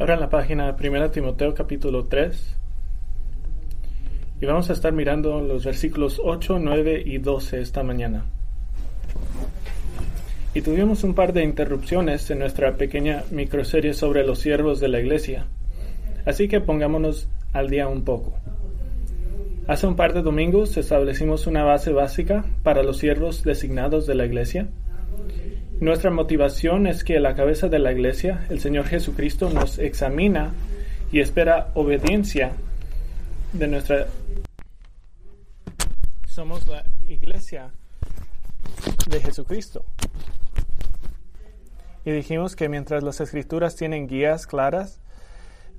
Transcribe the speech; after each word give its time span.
Ahora 0.00 0.14
en 0.14 0.20
la 0.20 0.30
página 0.30 0.74
1 0.82 1.10
Timoteo 1.10 1.52
capítulo 1.52 2.06
3 2.06 2.56
y 4.40 4.46
vamos 4.46 4.70
a 4.70 4.72
estar 4.72 4.94
mirando 4.94 5.42
los 5.42 5.66
versículos 5.66 6.18
8, 6.24 6.58
9 6.58 7.02
y 7.04 7.18
12 7.18 7.60
esta 7.60 7.82
mañana. 7.82 8.24
Y 10.54 10.62
tuvimos 10.62 11.04
un 11.04 11.12
par 11.12 11.34
de 11.34 11.44
interrupciones 11.44 12.30
en 12.30 12.38
nuestra 12.38 12.76
pequeña 12.76 13.24
microserie 13.30 13.92
sobre 13.92 14.24
los 14.24 14.38
siervos 14.38 14.80
de 14.80 14.88
la 14.88 15.00
iglesia, 15.00 15.44
así 16.24 16.48
que 16.48 16.62
pongámonos 16.62 17.28
al 17.52 17.68
día 17.68 17.86
un 17.86 18.02
poco. 18.02 18.32
Hace 19.66 19.86
un 19.86 19.96
par 19.96 20.14
de 20.14 20.22
domingos 20.22 20.78
establecimos 20.78 21.46
una 21.46 21.62
base 21.62 21.92
básica 21.92 22.46
para 22.62 22.82
los 22.82 22.96
siervos 22.96 23.44
designados 23.44 24.06
de 24.06 24.14
la 24.14 24.24
iglesia 24.24 24.66
nuestra 25.80 26.10
motivación 26.10 26.86
es 26.86 27.04
que 27.04 27.18
la 27.20 27.34
cabeza 27.34 27.68
de 27.68 27.78
la 27.78 27.92
iglesia, 27.92 28.46
el 28.50 28.60
Señor 28.60 28.84
Jesucristo, 28.86 29.48
nos 29.50 29.78
examina 29.78 30.52
y 31.10 31.20
espera 31.20 31.70
obediencia 31.74 32.52
de 33.52 33.66
nuestra... 33.66 34.06
Somos 36.26 36.66
la 36.66 36.84
iglesia 37.08 37.72
de 39.08 39.20
Jesucristo. 39.20 39.84
Y 42.04 42.12
dijimos 42.12 42.56
que 42.56 42.68
mientras 42.68 43.02
las 43.02 43.20
escrituras 43.20 43.74
tienen 43.74 44.06
guías 44.06 44.46
claras 44.46 45.00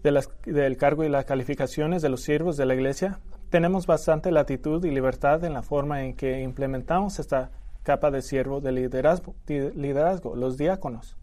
del 0.03 0.77
cargo 0.77 1.03
y 1.03 1.09
las 1.09 1.25
calificaciones 1.25 2.01
de 2.01 2.09
los 2.09 2.21
siervos 2.21 2.57
de 2.57 2.65
la 2.65 2.73
iglesia, 2.73 3.19
tenemos 3.51 3.85
bastante 3.85 4.31
latitud 4.31 4.83
y 4.83 4.91
libertad 4.91 5.43
en 5.43 5.53
la 5.53 5.61
forma 5.61 6.03
en 6.03 6.15
que 6.15 6.41
implementamos 6.41 7.19
esta 7.19 7.51
capa 7.83 8.11
de 8.11 8.21
siervo 8.21 8.61
de 8.61 8.71
liderazgo, 8.71 9.35
liderazgo, 9.47 10.35
los 10.35 10.57
diáconos. 10.57 11.17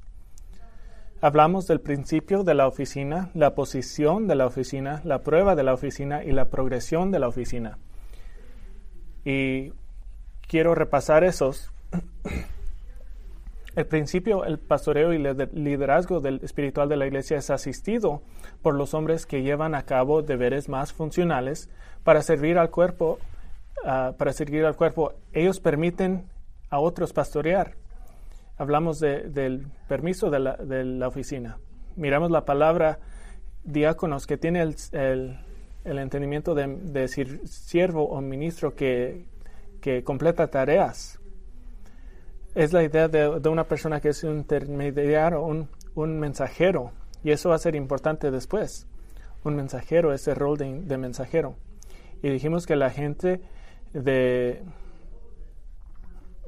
Hablamos 1.21 1.67
del 1.67 1.81
principio 1.81 2.45
de 2.45 2.55
la 2.55 2.69
oficina, 2.69 3.31
la 3.35 3.55
posición 3.55 4.29
de 4.29 4.37
la 4.37 4.47
oficina, 4.47 5.01
la 5.05 5.23
prueba 5.23 5.57
de 5.57 5.65
la 5.65 5.75
oficina 5.75 6.23
y 6.23 6.31
la 6.31 6.45
progresión 6.45 7.11
de 7.11 7.19
la 7.19 7.27
oficina. 7.27 7.79
Y 9.25 9.73
quiero 10.47 10.75
repasar 10.75 11.25
esos. 11.25 11.73
El 13.75 13.87
principio, 13.87 14.45
el 14.45 14.59
pastoreo 14.59 15.13
y 15.13 15.17
el 15.17 15.51
liderazgo 15.53 16.21
del 16.21 16.41
espiritual 16.43 16.89
de 16.89 16.97
la 16.97 17.07
iglesia 17.07 17.39
es 17.39 17.51
asistido 17.51 18.23
por 18.63 18.75
los 18.75 18.95
hombres 18.95 19.27
que 19.27 19.43
llevan 19.43 19.75
a 19.75 19.83
cabo 19.85 20.23
deberes 20.23 20.69
más 20.69 20.93
funcionales 20.93 21.69
para 22.03 22.23
servir 22.23 22.59
al 22.59 22.71
cuerpo. 22.71 23.19
Ah, 23.85 24.15
para 24.19 24.33
servir 24.33 24.65
al 24.65 24.75
cuerpo, 24.75 25.13
ellos 25.33 25.61
permiten 25.61 26.25
a 26.71 26.79
otros 26.79 27.13
pastorear. 27.13 27.75
Hablamos 28.57 28.99
del 29.01 29.67
permiso 29.87 30.31
de 30.31 30.41
la, 30.41 31.09
oficina. 31.09 31.59
Miramos 31.97 32.31
la 32.31 32.45
palabra 32.45 32.99
diáconos 33.65 34.27
que 34.27 34.37
tiene 34.37 34.63
el, 34.63 35.39
entendimiento 35.85 36.55
de, 36.55 36.67
decir 36.67 37.41
siervo 37.47 38.09
o 38.09 38.21
ministro 38.21 38.75
que, 38.75 39.27
completa 40.05 40.49
tareas. 40.49 41.21
Es 42.55 42.73
la 42.73 42.83
idea 42.83 43.09
de, 43.09 43.49
una 43.49 43.65
persona 43.65 44.01
que 44.01 44.09
es 44.09 44.25
un 44.25 44.39
intermediario, 44.39 45.43
un, 45.43 45.69
un 45.95 46.19
mensajero, 46.19 46.93
y 47.23 47.31
eso 47.31 47.51
va 47.51 47.55
a 47.55 47.59
ser 47.59 47.77
importante 47.77 48.31
después. 48.31 48.89
Un 49.45 49.55
mensajero, 49.55 50.13
ese 50.13 50.35
rol 50.35 50.59
de 50.59 50.99
mensajero. 50.99 51.55
Y 52.23 52.31
dijimos 52.31 52.67
que 52.67 52.75
la 52.75 52.91
gente 52.91 53.41
de, 53.93 54.63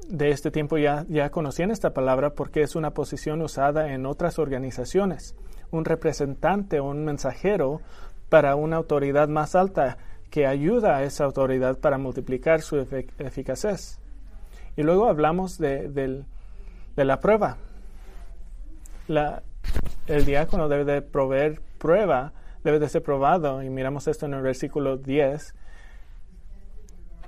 de 0.09 0.31
este 0.31 0.51
tiempo 0.51 0.77
ya, 0.77 1.05
ya 1.09 1.29
conocían 1.29 1.71
esta 1.71 1.93
palabra 1.93 2.31
porque 2.31 2.61
es 2.61 2.75
una 2.75 2.93
posición 2.93 3.41
usada 3.41 3.93
en 3.93 4.05
otras 4.05 4.39
organizaciones. 4.39 5.35
Un 5.71 5.85
representante 5.85 6.79
o 6.79 6.85
un 6.85 7.05
mensajero 7.05 7.81
para 8.29 8.55
una 8.55 8.77
autoridad 8.77 9.27
más 9.27 9.55
alta 9.55 9.97
que 10.29 10.47
ayuda 10.47 10.97
a 10.97 11.03
esa 11.03 11.25
autoridad 11.25 11.77
para 11.77 11.97
multiplicar 11.97 12.61
su 12.61 12.77
eficacia. 12.77 13.75
Y 14.77 14.83
luego 14.83 15.07
hablamos 15.07 15.57
de, 15.57 16.23
la 16.95 17.19
prueba. 17.19 17.57
La, 19.07 19.43
el 20.07 20.25
diácono 20.25 20.69
debe 20.69 20.85
de 20.85 21.01
proveer 21.01 21.61
prueba, 21.77 22.31
debe 22.63 22.79
de 22.79 22.87
ser 22.87 23.03
probado, 23.03 23.61
y 23.61 23.69
miramos 23.69 24.07
esto 24.07 24.25
en 24.25 24.33
el 24.33 24.41
versículo 24.41 24.95
10, 24.95 25.53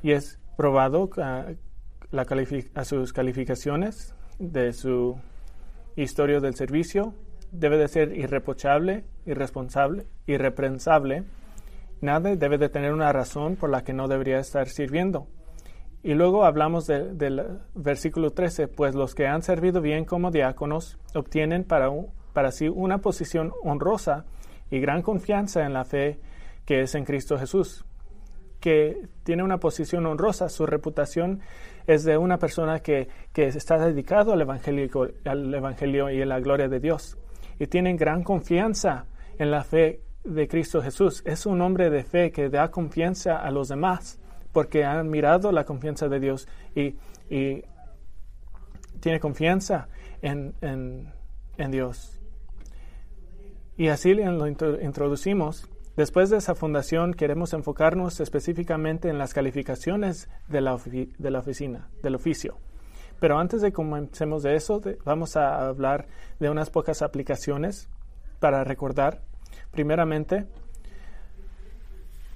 y 0.02 0.12
es 0.12 0.40
probado 0.56 1.10
ah, 2.14 2.26
a 2.76 2.86
sus 2.86 3.14
calificaciones 3.14 4.16
de 4.40 4.74
su 4.74 5.20
historia 5.96 6.40
del 6.40 6.56
servicio. 6.56 7.14
Debe 7.52 7.78
de 7.78 7.88
ser 7.88 8.18
irreprochable, 8.18 9.04
irresponsable, 9.26 10.06
irreprensable. 10.28 11.24
Nada 12.02 12.36
debe 12.36 12.58
de 12.58 12.70
tener 12.70 12.94
una 12.94 13.12
razón 13.14 13.56
por 13.56 13.70
la 13.70 13.84
que 13.84 13.94
no 13.94 14.08
debería 14.08 14.40
estar 14.40 14.68
sirviendo. 14.68 15.28
Y 16.04 16.16
luego 16.16 16.44
hablamos 16.44 16.86
del 16.88 17.62
versículo 17.76 18.32
13, 18.32 18.68
pues 18.68 18.94
los 18.94 19.16
que 19.16 19.28
han 19.28 19.42
servido 19.42 19.80
bien 19.82 20.04
como 20.04 20.32
diáconos 20.32 20.98
obtienen 21.16 21.64
para, 21.64 21.90
para 22.34 22.52
sí 22.52 22.68
una 22.68 22.98
posición 22.98 23.54
honrosa 23.64 24.26
y 24.70 24.80
gran 24.80 25.02
confianza 25.02 25.66
en 25.66 25.74
la 25.74 25.86
fe 25.86 26.20
que 26.66 26.82
es 26.82 26.96
en 26.96 27.06
Cristo 27.06 27.38
Jesús 27.38 27.86
que 28.64 29.10
tiene 29.24 29.44
una 29.44 29.58
posición 29.58 30.06
honrosa, 30.06 30.48
su 30.48 30.66
reputación 30.66 31.42
es 31.88 32.04
de 32.04 32.18
una 32.18 32.38
persona 32.38 32.80
que, 32.80 33.08
está 33.34 33.78
dedicado 33.78 34.34
al 34.34 34.42
evangelio, 34.42 35.12
al 35.26 35.54
evangelio 35.54 36.10
y 36.10 36.22
a 36.22 36.26
la 36.26 36.40
gloria 36.40 36.68
de 36.68 36.80
Dios. 36.80 37.18
Y 37.60 37.68
tienen 37.68 37.98
gran 37.98 38.24
confianza 38.24 39.06
en 39.38 39.52
la 39.52 39.64
fe 39.64 40.02
de 40.24 40.48
Cristo 40.48 40.82
Jesús. 40.82 41.22
Es 41.26 41.46
un 41.46 41.62
hombre 41.62 41.90
de 41.90 42.04
fe 42.04 42.32
que 42.32 42.50
da 42.50 42.70
confianza 42.72 43.38
a 43.38 43.52
los 43.52 43.68
demás 43.68 44.20
porque 44.52 44.84
han 44.84 45.10
mirado 45.10 45.52
la 45.52 45.66
confianza 45.66 46.08
de 46.08 46.20
Dios 46.20 46.48
y, 46.76 46.96
tiene 49.00 49.20
confianza 49.20 49.90
en, 50.22 50.54
en 50.62 51.72
Dios. 51.72 52.22
Y 53.76 53.88
así 53.88 54.14
lo 54.14 54.48
introducimos 54.48 55.70
Después 55.96 56.32
de 56.32 56.38
esa 56.38 56.56
fundación 56.56 57.14
queremos 57.14 57.54
enfocarnos 57.54 58.20
específicamente 58.20 59.10
en 59.10 59.20
las 59.20 59.34
calificaciones 59.34 60.28
de 60.48 60.62
la, 60.62 60.76
de 60.86 61.32
la 61.32 61.40
oficina, 61.40 61.88
del 62.02 62.16
oficio. 62.16 62.58
Pero 63.20 63.38
antes 63.38 63.62
de 63.62 63.72
comencemos 63.72 64.42
de 64.42 64.56
eso, 64.56 64.82
vamos 65.06 65.38
a 65.38 65.68
hablar 65.68 66.08
de 66.40 66.50
unas 66.50 66.72
pocas 66.72 67.04
aplicaciones 67.04 67.90
para 68.40 68.64
recordar. 68.64 69.22
Primeramente, 69.72 70.48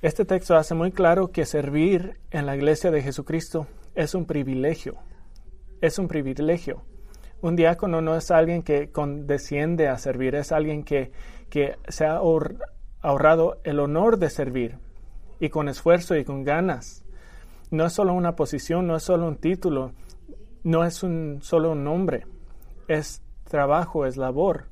este 0.03 0.23
texto 0.23 0.55
hace 0.55 0.75
muy 0.75 0.91
claro 0.91 1.31
que 1.31 1.45
servir 1.45 2.19
en 2.29 2.45
la 2.45 2.55
iglesia 2.55 2.91
de 2.91 3.01
Jesucristo 3.01 3.65
es 3.95 4.13
un 4.13 4.25
privilegio. 4.25 4.95
Es 5.81 5.97
un 5.97 6.07
privilegio. 6.07 6.83
Un 7.41 7.55
diácono 7.55 8.01
no 8.01 8.15
es 8.15 8.29
alguien 8.29 8.61
que 8.61 8.91
condesciende 8.91 9.87
a 9.87 9.97
servir, 9.97 10.35
es 10.35 10.51
alguien 10.51 10.83
que, 10.83 11.11
que 11.49 11.75
se 11.87 12.05
ha 12.05 12.21
ahorrado 13.07 13.61
el 13.63 13.79
honor 13.79 14.19
de 14.19 14.29
servir 14.29 14.79
y 15.39 15.47
con 15.47 15.69
esfuerzo 15.69 16.17
y 16.17 16.25
con 16.25 16.43
ganas. 16.43 17.05
No 17.71 17.85
es 17.85 17.93
solo 17.93 18.13
una 18.13 18.35
posición, 18.35 18.85
no 18.85 18.97
es 18.97 19.03
solo 19.03 19.27
un 19.27 19.37
título, 19.37 19.93
no 20.63 20.83
es 20.83 21.03
un, 21.03 21.39
solo 21.41 21.71
un 21.71 21.85
nombre, 21.85 22.25
es 22.89 23.21
trabajo, 23.45 24.05
es 24.05 24.17
labor. 24.17 24.65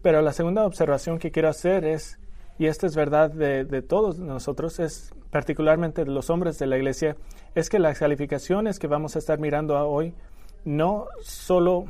Pero 0.00 0.22
la 0.22 0.32
segunda 0.32 0.64
observación 0.64 1.18
que 1.18 1.32
quiero 1.32 1.48
hacer 1.48 1.84
es, 1.84 2.20
y 2.56 2.66
esta 2.66 2.86
es 2.86 2.94
verdad 2.94 3.32
de, 3.32 3.64
de 3.64 3.82
todos 3.82 4.20
nosotros, 4.20 4.78
es 4.78 5.12
particularmente 5.30 6.04
de 6.04 6.12
los 6.12 6.30
hombres 6.30 6.56
de 6.60 6.68
la 6.68 6.76
iglesia, 6.76 7.16
es 7.56 7.68
que 7.68 7.80
las 7.80 7.98
calificaciones 7.98 8.78
que 8.78 8.86
vamos 8.86 9.16
a 9.16 9.18
estar 9.18 9.40
mirando 9.40 9.76
hoy 9.88 10.14
no 10.64 11.08
solo 11.20 11.86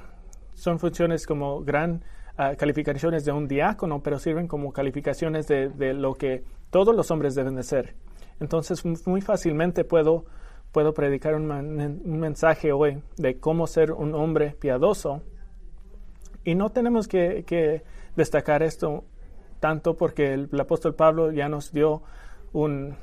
son 0.55 0.78
funciones 0.78 1.27
como 1.27 1.63
gran 1.63 2.03
calificaciones 2.36 3.24
de 3.24 3.32
un 3.32 3.48
diácono, 3.48 4.02
pero 4.02 4.18
sirven 4.18 4.47
como 4.47 4.72
calificaciones 4.72 5.47
de, 5.47 5.94
lo 5.94 6.15
que 6.15 6.44
todos 6.71 6.94
los 6.94 7.10
hombres 7.10 7.34
deben 7.34 7.56
de 7.56 7.62
ser. 7.62 7.94
Entonces, 8.41 8.84
muy 9.06 9.22
fácilmente 9.22 9.84
puedo, 9.84 10.27
puedo 10.72 10.92
predicar 10.92 11.34
un, 11.34 11.50
un 11.50 12.18
mensaje 12.21 12.72
hoy 12.72 13.03
de 13.16 13.38
cómo 13.38 13.66
ser 13.66 13.92
un 13.92 14.15
hombre 14.15 14.54
piadoso. 14.60 15.22
Y 16.44 16.54
no 16.54 16.71
tenemos 16.71 17.09
que, 17.09 17.83
destacar 18.15 18.62
esto 18.62 19.04
tanto 19.60 19.97
porque 19.97 20.34
el, 20.34 20.60
apóstol 20.60 20.94
Pablo 20.94 21.32
ya 21.32 21.48
nos 21.48 21.72
dio 21.72 22.03
un, 22.53 22.97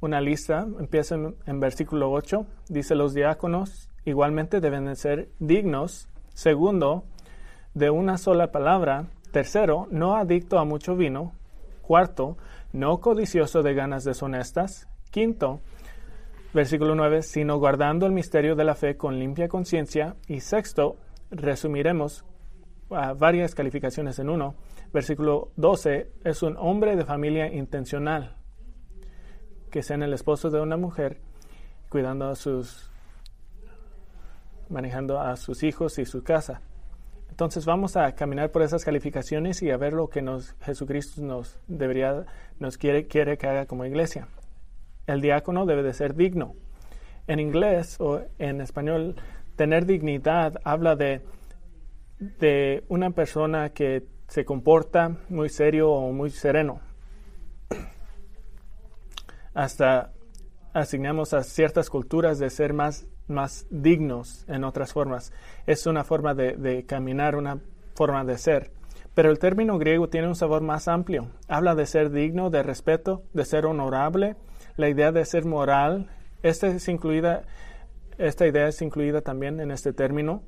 una 0.00 0.20
lista, 0.20 0.66
empieza 0.78 1.16
en, 1.16 1.36
en, 1.46 1.60
versículo 1.60 2.10
8, 2.10 2.46
dice 2.68 2.94
los 2.94 3.12
diáconos 3.14 3.90
igualmente 4.04 4.60
deben 4.60 4.86
de 4.86 4.96
ser 4.96 5.28
dignos, 5.38 6.08
segundo, 6.34 7.04
de 7.74 7.90
una 7.90 8.18
sola 8.18 8.52
palabra. 8.52 9.06
Tercero, 9.30 9.88
no 9.90 10.16
adicto 10.16 10.58
a 10.58 10.64
mucho 10.64 10.94
vino. 10.96 11.32
Cuarto, 11.82 12.36
no 12.72 12.98
codicioso 13.00 13.62
de 13.62 13.74
ganas 13.74 14.04
deshonestas. 14.04 14.88
Quinto, 15.10 15.60
versículo 16.54 16.94
9, 16.94 17.22
sino 17.22 17.58
guardando 17.58 18.06
el 18.06 18.12
misterio 18.12 18.54
de 18.54 18.64
la 18.64 18.74
fe 18.74 18.96
con 18.96 19.18
limpia 19.18 19.48
conciencia. 19.48 20.16
Y 20.28 20.40
sexto, 20.40 20.96
resumiremos 21.30 22.24
ah, 22.90 23.14
varias 23.14 23.54
calificaciones 23.54 24.18
en 24.18 24.28
uno. 24.28 24.54
Versículo 24.92 25.50
12 25.56 26.10
es 26.24 26.42
un 26.42 26.56
hombre 26.58 26.96
de 26.96 27.04
familia 27.04 27.52
intencional, 27.52 28.36
que 29.70 29.82
sea 29.82 29.96
el 29.96 30.12
esposo 30.12 30.50
de 30.50 30.60
una 30.60 30.76
mujer, 30.76 31.18
cuidando 31.88 32.28
a 32.28 32.34
sus, 32.34 32.90
manejando 34.68 35.18
a 35.18 35.36
sus 35.36 35.62
hijos 35.62 35.98
y 35.98 36.04
su 36.04 36.22
casa. 36.22 36.60
Entonces 37.32 37.64
vamos 37.64 37.96
a 37.96 38.12
caminar 38.12 38.50
por 38.50 38.60
esas 38.60 38.84
calificaciones 38.84 39.62
y 39.62 39.70
a 39.70 39.78
ver 39.78 39.94
lo 39.94 40.10
que 40.10 40.20
nos, 40.20 40.54
Jesucristo 40.60 41.22
nos 41.22 41.58
debería, 41.66 42.26
nos 42.58 42.76
quiere, 42.76 43.06
quiere 43.06 43.38
que 43.38 43.46
haga 43.46 43.64
como 43.64 43.86
iglesia. 43.86 44.28
El 45.06 45.22
diácono 45.22 45.64
debe 45.64 45.82
de 45.82 45.94
ser 45.94 46.14
digno. 46.14 46.52
En 47.26 47.40
inglés 47.40 47.96
o 48.00 48.20
en 48.38 48.60
español, 48.60 49.16
tener 49.56 49.86
dignidad 49.86 50.60
habla 50.62 50.94
de, 50.94 51.22
de 52.18 52.84
una 52.88 53.12
persona 53.12 53.70
que 53.70 54.04
se 54.28 54.44
comporta 54.44 55.16
muy 55.30 55.48
serio 55.48 55.90
o 55.90 56.12
muy 56.12 56.28
sereno. 56.28 56.82
Hasta 59.54 60.12
asignamos 60.74 61.32
a 61.32 61.42
ciertas 61.44 61.88
culturas 61.88 62.38
de 62.38 62.50
ser 62.50 62.74
más 62.74 63.06
más 63.28 63.66
dignos 63.70 64.44
en 64.48 64.64
otras 64.64 64.92
formas. 64.92 65.32
Es 65.66 65.86
una 65.86 66.04
forma 66.04 66.34
de, 66.34 66.84
caminar, 66.86 67.36
una 67.36 67.60
forma 67.94 68.24
de 68.24 68.38
ser. 68.38 68.70
Pero 69.14 69.30
el 69.30 69.38
término 69.38 69.78
griego 69.78 70.08
tiene 70.08 70.28
un 70.28 70.34
sabor 70.34 70.62
más 70.62 70.88
amplio. 70.88 71.28
Habla 71.48 71.74
de 71.74 71.86
ser 71.86 72.10
digno, 72.10 72.50
de 72.50 72.62
respeto, 72.62 73.22
de 73.32 73.44
ser 73.44 73.66
honorable. 73.66 74.36
La 74.76 74.88
idea 74.88 75.12
de 75.12 75.24
ser 75.24 75.44
moral, 75.44 76.10
esta, 76.42 76.68
es 76.68 76.88
incluida, 76.88 77.42
esta 78.18 78.46
idea 78.46 78.68
es 78.68 78.80
incluida 78.80 79.20
también 79.20 79.60
en 79.60 79.70
este 79.70 79.92
término. 79.92 80.42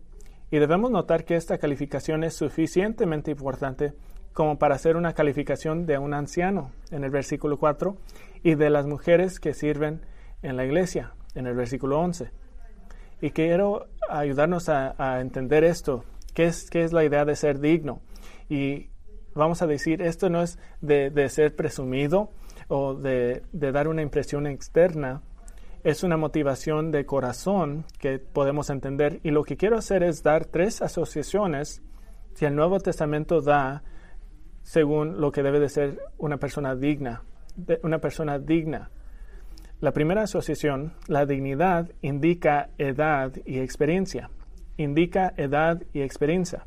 Y 0.51 0.59
debemos 0.59 0.91
notar 0.91 1.25
que 1.25 1.37
esta 1.37 1.59
calificación 1.59 2.25
es 2.25 2.35
suficientemente 2.35 3.33
importante 3.33 3.93
como 4.33 4.59
para 4.59 4.75
hacer 4.75 4.97
una 4.97 5.13
calificación 5.13 5.87
de 5.87 5.99
un 5.99 6.15
anciano 6.15 6.71
en 6.91 7.05
el 7.05 7.11
versículo 7.11 7.59
4 7.59 7.97
y 8.43 8.55
de 8.55 8.71
las 8.71 8.87
mujeres 8.87 9.39
que 9.41 9.55
sirven 9.55 10.01
en 10.43 10.57
la 10.57 10.65
iglesia 10.65 11.13
en 11.35 11.47
el 11.47 11.55
versículo 11.55 12.01
11. 12.01 12.31
Y 13.25 13.31
quiero 13.31 13.87
ayudarnos 14.11 14.69
a, 14.69 15.19
entender 15.19 15.65
esto. 15.65 16.05
¿Qué 16.35 16.45
es, 16.45 16.69
¿Qué 16.69 16.85
es 16.85 16.93
la 16.93 17.05
idea 17.05 17.25
de 17.25 17.37
ser 17.37 17.59
digno? 17.59 18.03
Y 18.51 18.91
vamos 19.35 19.63
a 19.63 19.67
decir, 19.67 20.03
esto 20.03 20.29
no 20.29 20.43
es 20.43 20.59
de, 20.83 21.27
ser 21.31 21.57
presumido 21.57 22.33
o 22.69 22.93
de, 22.93 23.41
dar 23.55 23.89
una 23.89 24.03
impresión 24.03 24.47
externa, 24.47 25.23
es 25.85 26.03
una 26.03 26.19
motivación 26.19 26.91
de 26.91 27.07
corazón 27.07 27.87
que 27.99 28.19
podemos 28.19 28.69
entender. 28.69 29.21
Y 29.23 29.31
lo 29.31 29.43
que 29.43 29.57
quiero 29.57 29.79
hacer 29.79 30.03
es 30.03 30.23
dar 30.23 30.45
tres 30.45 30.83
asociaciones 30.83 31.83
que 32.39 32.45
el 32.45 32.55
Nuevo 32.55 32.79
Testamento 32.79 33.41
da 33.41 33.85
según 34.65 35.19
lo 35.19 35.33
que 35.33 35.43
debe 35.43 35.61
de 35.61 35.71
ser 35.71 35.99
una 36.19 36.37
persona 36.37 36.77
digna, 36.77 37.23
una 37.83 38.01
persona 38.01 38.39
digna. 38.39 38.91
La 39.85 39.93
primera 39.93 40.23
asociación, 40.23 40.95
la 41.09 41.27
dignidad, 41.27 41.91
indica 42.01 42.71
edad 42.79 43.33
y 43.45 43.59
experiencia. 43.59 44.31
Indica 44.79 45.35
edad 45.37 45.83
y 45.93 46.01
experiencia. 46.01 46.67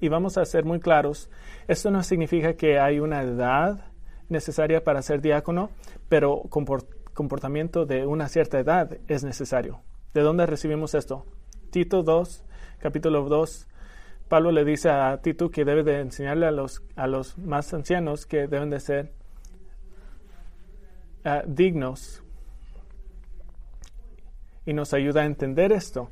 Y 0.00 0.08
vamos 0.08 0.36
a 0.36 0.44
ser 0.44 0.64
muy 0.64 0.80
claros, 0.80 1.30
esto 1.68 1.92
no 1.92 2.02
significa 2.02 2.54
que 2.54 2.80
hay 2.80 2.98
una 2.98 3.22
edad 3.22 3.92
necesaria 4.28 4.82
para 4.82 5.00
ser 5.00 5.20
diácono, 5.20 5.70
pero 6.08 6.42
comportamiento 7.14 7.86
de 7.86 8.04
una 8.04 8.26
cierta 8.26 8.58
edad 8.58 8.98
es 9.06 9.22
necesario. 9.22 9.82
¿De 10.12 10.22
dónde 10.22 10.46
recibimos 10.46 10.96
esto? 10.96 11.24
Tito 11.70 12.02
2, 12.02 12.44
capítulo 12.80 13.28
2, 13.28 13.68
Pablo 14.28 14.50
le 14.50 14.64
dice 14.64 14.90
a 14.90 15.20
Tito 15.22 15.52
que 15.52 15.64
debe 15.64 15.84
de 15.84 16.00
enseñarle 16.00 16.46
a 16.46 16.50
los, 16.50 16.82
a 16.96 17.06
los 17.06 17.38
más 17.38 17.72
ancianos 17.72 18.26
que 18.26 18.48
deben 18.48 18.70
de 18.70 18.80
ser 18.80 19.21
Ah, 21.24 21.42
dignos 21.46 22.22
y 24.66 24.72
nos 24.72 24.92
ayuda 24.92 25.22
a 25.22 25.26
entender 25.26 25.72
esto. 25.72 26.10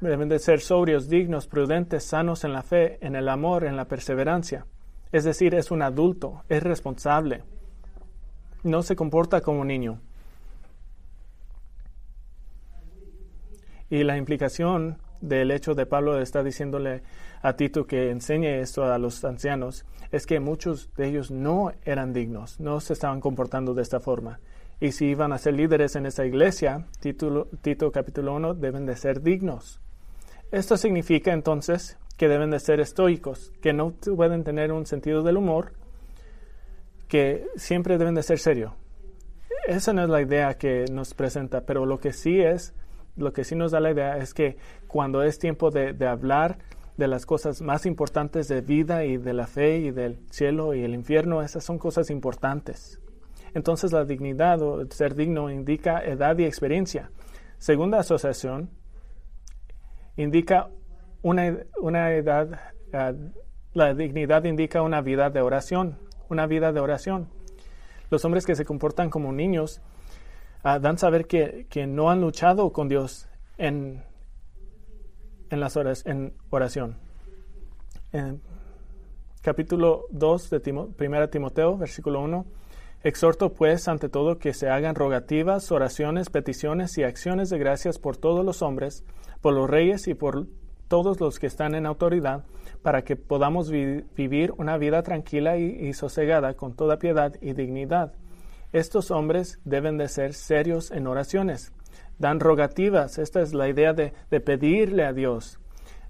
Deben 0.00 0.28
de 0.28 0.38
ser 0.38 0.60
sobrios, 0.60 1.08
dignos, 1.08 1.48
prudentes, 1.48 2.04
sanos 2.04 2.44
en 2.44 2.52
la 2.52 2.62
fe, 2.62 3.04
en 3.04 3.16
el 3.16 3.28
amor, 3.28 3.64
en 3.64 3.76
la 3.76 3.86
perseverancia. 3.86 4.66
Es 5.10 5.24
decir, 5.24 5.54
es 5.54 5.70
un 5.70 5.82
adulto, 5.82 6.44
es 6.48 6.62
responsable. 6.62 7.42
No 8.62 8.82
se 8.82 8.94
comporta 8.94 9.40
como 9.40 9.60
un 9.62 9.68
niño. 9.68 10.00
Y 13.90 14.04
la 14.04 14.16
implicación 14.16 14.98
del 15.20 15.50
hecho 15.50 15.74
de 15.74 15.86
Pablo 15.86 16.20
está 16.20 16.42
diciéndole 16.42 17.02
a 17.42 17.54
Tito 17.54 17.86
que 17.86 18.10
enseñe 18.10 18.60
esto 18.60 18.84
a 18.84 18.98
los 18.98 19.24
ancianos 19.24 19.84
es 20.10 20.26
que 20.26 20.40
muchos 20.40 20.90
de 20.96 21.08
ellos 21.08 21.30
no 21.30 21.72
eran 21.84 22.12
dignos, 22.12 22.60
no 22.60 22.80
se 22.80 22.92
estaban 22.92 23.20
comportando 23.20 23.74
de 23.74 23.82
esta 23.82 24.00
forma. 24.00 24.40
Y 24.80 24.92
si 24.92 25.06
iban 25.06 25.32
a 25.32 25.38
ser 25.38 25.54
líderes 25.54 25.96
en 25.96 26.06
esta 26.06 26.24
iglesia, 26.24 26.86
Tito, 27.00 27.48
Tito 27.62 27.90
capítulo 27.90 28.34
1, 28.34 28.54
deben 28.54 28.86
de 28.86 28.96
ser 28.96 29.22
dignos. 29.22 29.80
Esto 30.50 30.76
significa 30.76 31.32
entonces 31.32 31.98
que 32.16 32.28
deben 32.28 32.50
de 32.50 32.60
ser 32.60 32.80
estoicos, 32.80 33.52
que 33.60 33.72
no 33.72 33.92
pueden 33.92 34.44
tener 34.44 34.72
un 34.72 34.86
sentido 34.86 35.22
del 35.22 35.36
humor, 35.36 35.72
que 37.08 37.46
siempre 37.56 37.98
deben 37.98 38.14
de 38.14 38.22
ser 38.22 38.38
serios. 38.38 38.72
Esa 39.66 39.92
no 39.92 40.02
es 40.02 40.08
la 40.08 40.22
idea 40.22 40.54
que 40.54 40.86
nos 40.90 41.12
presenta, 41.14 41.62
pero 41.62 41.84
lo 41.84 41.98
que 41.98 42.12
sí 42.12 42.40
es 42.40 42.72
lo 43.18 43.32
que 43.32 43.44
sí 43.44 43.54
nos 43.54 43.72
da 43.72 43.80
la 43.80 43.90
idea 43.90 44.16
es 44.16 44.32
que 44.32 44.56
cuando 44.86 45.22
es 45.22 45.38
tiempo 45.38 45.70
de, 45.70 45.94
hablar 46.06 46.58
de 46.96 47.08
las 47.08 47.26
cosas 47.26 47.60
más 47.60 47.86
importantes 47.86 48.48
de 48.48 48.60
vida 48.60 49.04
y 49.04 49.16
de 49.18 49.32
la 49.32 49.46
fe 49.46 49.78
y 49.78 49.90
del 49.90 50.18
cielo 50.30 50.74
y 50.74 50.82
el 50.82 50.94
infierno, 50.94 51.42
esas 51.42 51.64
son 51.64 51.78
cosas 51.78 52.10
importantes. 52.10 53.00
Entonces 53.54 53.92
la 53.92 54.04
dignidad 54.04 54.62
o 54.62 54.84
ser 54.90 55.14
digno 55.14 55.50
indica 55.50 56.00
edad 56.04 56.38
y 56.38 56.44
experiencia. 56.44 57.10
Segunda 57.58 57.98
asociación 57.98 58.70
indica 60.16 60.70
una, 61.22 61.58
una 61.80 62.12
edad, 62.12 62.60
ah, 62.92 63.12
la 63.74 63.94
dignidad 63.94 64.44
indica 64.44 64.82
una 64.82 65.00
vida 65.00 65.30
de 65.30 65.40
oración, 65.40 65.98
una 66.28 66.46
vida 66.46 66.72
de 66.72 66.80
oración. 66.80 67.28
Los 68.10 68.24
hombres 68.24 68.46
que 68.46 68.54
se 68.54 68.64
comportan 68.64 69.10
como 69.10 69.32
niños 69.32 69.82
dan 70.62 70.98
saber 70.98 71.26
que, 71.26 71.66
que, 71.70 71.86
no 71.86 72.10
han 72.10 72.20
luchado 72.20 72.72
con 72.72 72.88
Dios 72.88 73.28
en, 73.56 74.02
en 75.50 75.60
las 75.60 75.76
horas, 75.76 76.04
en 76.06 76.34
oración. 76.50 76.96
Capítulo 79.42 80.06
2 80.10 80.50
de 80.50 80.92
1 80.98 81.28
Timoteo, 81.28 81.76
versículo 81.76 82.20
1. 82.22 82.46
Exhorto 83.04 83.54
pues 83.54 83.86
ante 83.86 84.08
todo 84.08 84.38
que 84.38 84.52
se 84.52 84.68
hagan 84.68 84.96
rogativas, 84.96 85.70
oraciones, 85.70 86.30
peticiones 86.30 86.98
y 86.98 87.04
acciones 87.04 87.48
de 87.48 87.58
gracias 87.58 87.98
por 87.98 88.16
todos 88.16 88.44
los 88.44 88.60
hombres, 88.60 89.04
por 89.40 89.54
los 89.54 89.70
reyes 89.70 90.08
y 90.08 90.14
por 90.14 90.48
todos 90.88 91.20
los 91.20 91.38
que 91.38 91.46
están 91.46 91.76
en 91.76 91.86
autoridad, 91.86 92.44
para 92.82 93.02
que 93.02 93.14
podamos 93.14 93.70
vivir 93.70 94.52
una 94.56 94.76
vida 94.78 95.02
tranquila 95.02 95.56
y 95.56 95.92
sosegada 95.92 96.54
con 96.54 96.74
toda 96.74 96.98
piedad 96.98 97.34
y 97.40 97.52
dignidad 97.52 98.14
estos 98.72 99.10
hombres 99.10 99.58
deben 99.64 99.96
de 99.96 100.08
ser 100.08 100.34
serios 100.34 100.90
en 100.90 101.06
oraciones. 101.06 101.72
Dan 102.18 102.40
rogativas, 102.40 103.18
esta 103.18 103.40
es 103.40 103.54
la 103.54 103.68
idea 103.68 103.92
de, 103.92 104.12
pedirle 104.40 105.04
a 105.04 105.12
Dios. 105.12 105.58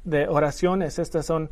De 0.04 0.26
oraciones, 0.26 0.98
estas 0.98 1.26
son 1.26 1.50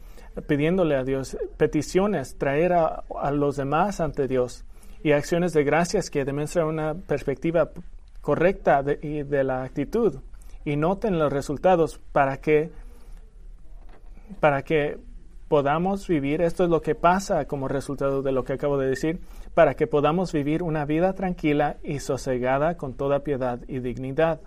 pidiéndole 0.48 0.96
a 0.96 1.04
Dios. 1.04 1.36
Peticiones, 1.56 2.36
traer 2.38 2.72
a, 2.72 3.04
los 3.32 3.56
demás 3.56 4.00
ante 4.00 4.26
Dios. 4.26 4.64
Y 5.02 5.12
acciones 5.12 5.52
de 5.52 5.62
gracias 5.62 6.10
que 6.10 6.24
demuestran 6.24 6.66
una 6.66 6.94
perspectiva 6.94 7.70
correcta 8.20 8.82
de, 8.82 8.98
y 9.02 9.22
de 9.22 9.44
la 9.44 9.62
actitud. 9.62 10.20
Y 10.64 10.76
noten 10.76 11.18
los 11.18 11.32
resultados 11.32 12.00
para 12.12 12.38
que, 12.38 12.70
para 14.40 14.62
que 14.62 14.98
podamos 15.48 16.08
vivir, 16.08 16.42
esto 16.42 16.64
es 16.64 16.70
lo 16.70 16.82
que 16.82 16.94
pasa 16.94 17.46
como 17.46 17.68
resultado 17.68 18.22
de 18.22 18.32
lo 18.32 18.44
que 18.44 18.54
acabo 18.54 18.78
de 18.78 18.88
decir, 18.88 19.20
para 19.54 19.74
que 19.74 19.86
podamos 19.86 20.32
vivir 20.32 20.62
una 20.62 20.84
vida 20.84 21.12
tranquila 21.14 21.76
y 21.82 22.00
sosegada 22.00 22.76
con 22.76 22.94
toda 22.94 23.20
piedad 23.20 23.60
y 23.68 23.78
dignidad. 23.78 24.40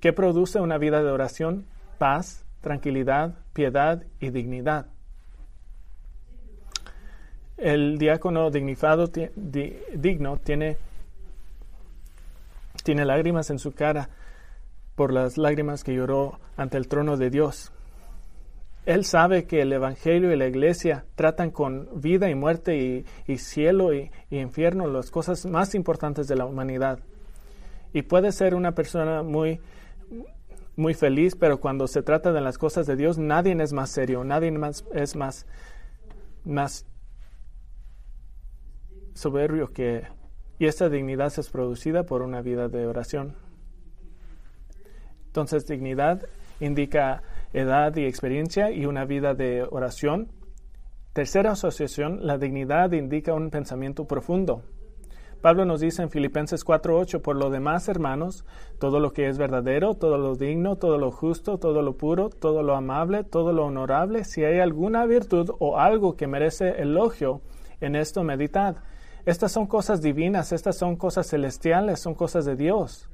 ¿Qué 0.00 0.12
produce 0.12 0.60
una 0.60 0.78
vida 0.78 1.02
de 1.02 1.10
oración? 1.10 1.66
Paz, 1.98 2.44
tranquilidad, 2.60 3.34
piedad 3.52 4.02
y 4.20 4.30
dignidad. 4.30 4.86
El 7.56 7.98
diácono 7.98 8.50
dignificado, 8.50 9.10
digno, 9.36 10.36
tiene, 10.38 10.76
tiene 12.82 13.04
lágrimas 13.04 13.50
en 13.50 13.58
su 13.58 13.72
cara 13.72 14.08
por 14.94 15.12
las 15.12 15.38
lágrimas 15.38 15.84
que 15.84 15.94
lloró 15.94 16.38
ante 16.56 16.76
el 16.76 16.88
trono 16.88 17.16
de 17.16 17.30
Dios. 17.30 17.72
Él 18.86 19.04
sabe 19.04 19.44
que 19.46 19.62
el 19.62 19.72
Evangelio 19.72 20.32
y 20.32 20.36
la 20.36 20.46
Iglesia 20.46 21.06
tratan 21.14 21.50
con 21.50 21.88
vida 22.00 22.28
y 22.28 22.34
muerte 22.34 23.04
y, 23.26 23.38
cielo 23.38 23.94
y, 23.94 24.10
infierno, 24.30 24.86
las 24.86 25.10
cosas 25.10 25.46
más 25.46 25.74
importantes 25.74 26.28
de 26.28 26.36
la 26.36 26.44
humanidad. 26.44 26.98
Y 27.94 28.02
puede 28.02 28.30
ser 28.32 28.54
una 28.54 28.72
persona 28.72 29.22
muy 29.22 29.60
muy 30.76 30.92
feliz, 30.94 31.36
pero 31.36 31.60
cuando 31.60 31.86
se 31.86 32.02
trata 32.02 32.32
de 32.32 32.40
las 32.40 32.58
cosas 32.58 32.86
de 32.86 32.96
Dios, 32.96 33.16
nadie 33.16 33.56
es 33.62 33.72
más 33.72 33.90
serio, 33.90 34.24
nadie 34.24 34.50
más, 34.50 34.84
es 34.92 35.14
más, 35.14 35.46
más 36.44 36.84
soberbio 39.14 39.72
que... 39.72 40.02
Y 40.58 40.66
esta 40.66 40.88
dignidad 40.88 41.32
es 41.36 41.48
producida 41.48 42.04
por 42.04 42.22
una 42.22 42.42
vida 42.42 42.68
de 42.68 42.86
oración. 42.86 43.36
Entonces, 45.26 45.66
dignidad 45.66 46.26
indica 46.60 47.22
edad 47.54 47.96
y 47.96 48.04
experiencia 48.04 48.70
y 48.70 48.84
una 48.84 49.04
vida 49.04 49.34
de 49.34 49.62
oración. 49.70 50.28
Tercera 51.12 51.52
asociación, 51.52 52.26
la 52.26 52.36
dignidad 52.36 52.92
indica 52.92 53.32
un 53.32 53.50
pensamiento 53.50 54.06
profundo. 54.06 54.62
Pablo 55.40 55.64
nos 55.64 55.80
dice 55.80 56.02
en 56.02 56.10
Filipenses 56.10 56.64
4:8, 56.64 57.20
por 57.20 57.36
lo 57.36 57.50
demás, 57.50 57.88
hermanos, 57.88 58.44
todo 58.80 58.98
lo 58.98 59.12
que 59.12 59.28
es 59.28 59.38
verdadero, 59.38 59.94
todo 59.94 60.18
lo 60.18 60.34
digno, 60.34 60.76
todo 60.76 60.98
lo 60.98 61.12
justo, 61.12 61.58
todo 61.58 61.82
lo 61.82 61.96
puro, 61.96 62.30
todo 62.30 62.62
lo 62.62 62.74
amable, 62.74 63.24
todo 63.24 63.52
lo 63.52 63.66
honorable, 63.66 64.24
si 64.24 64.42
hay 64.42 64.58
alguna 64.58 65.06
virtud 65.06 65.50
o 65.58 65.78
algo 65.78 66.16
que 66.16 66.26
merece 66.26 66.80
elogio, 66.80 67.42
en 67.80 67.94
esto 67.94 68.24
meditad. 68.24 68.76
Estas 69.26 69.52
son 69.52 69.66
cosas 69.66 70.02
divinas, 70.02 70.50
estas 70.52 70.76
son 70.76 70.96
cosas 70.96 71.28
celestiales, 71.28 72.00
son 72.00 72.14
cosas 72.14 72.44
de 72.44 72.56
Dios. 72.56 73.10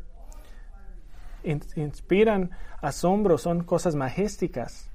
Inspiran 1.42 2.50
asombro, 2.80 3.38
son 3.38 3.64
cosas 3.64 3.94
majesticas. 3.94 4.90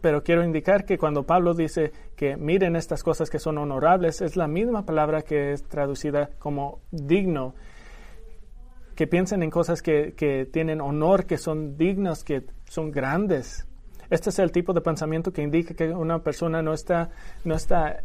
Pero 0.00 0.22
quiero 0.22 0.44
indicar 0.44 0.84
que 0.84 0.98
cuando 0.98 1.24
Pablo 1.24 1.54
dice 1.54 1.90
que 2.14 2.36
miren 2.36 2.76
estas 2.76 3.02
cosas 3.02 3.30
que 3.30 3.38
son 3.38 3.56
honorables, 3.56 4.20
es 4.20 4.36
la 4.36 4.46
misma 4.46 4.84
palabra 4.84 5.22
que 5.22 5.52
es 5.52 5.64
traducida 5.64 6.28
como 6.38 6.80
digno. 6.90 7.54
Que 8.94 9.06
piensen 9.06 9.42
en 9.42 9.50
cosas 9.50 9.80
que, 9.80 10.12
que 10.14 10.44
tienen 10.44 10.82
honor, 10.82 11.24
que 11.24 11.38
son 11.38 11.78
dignas, 11.78 12.22
que 12.22 12.44
son 12.68 12.90
grandes. 12.90 13.66
Este 14.10 14.28
es 14.28 14.38
el 14.38 14.52
tipo 14.52 14.74
de 14.74 14.82
pensamiento 14.82 15.32
que 15.32 15.42
indica 15.42 15.74
que 15.74 15.88
una 15.88 16.18
persona 16.18 16.60
no 16.60 16.74
está, 16.74 17.10
no 17.44 17.54
está 17.54 18.04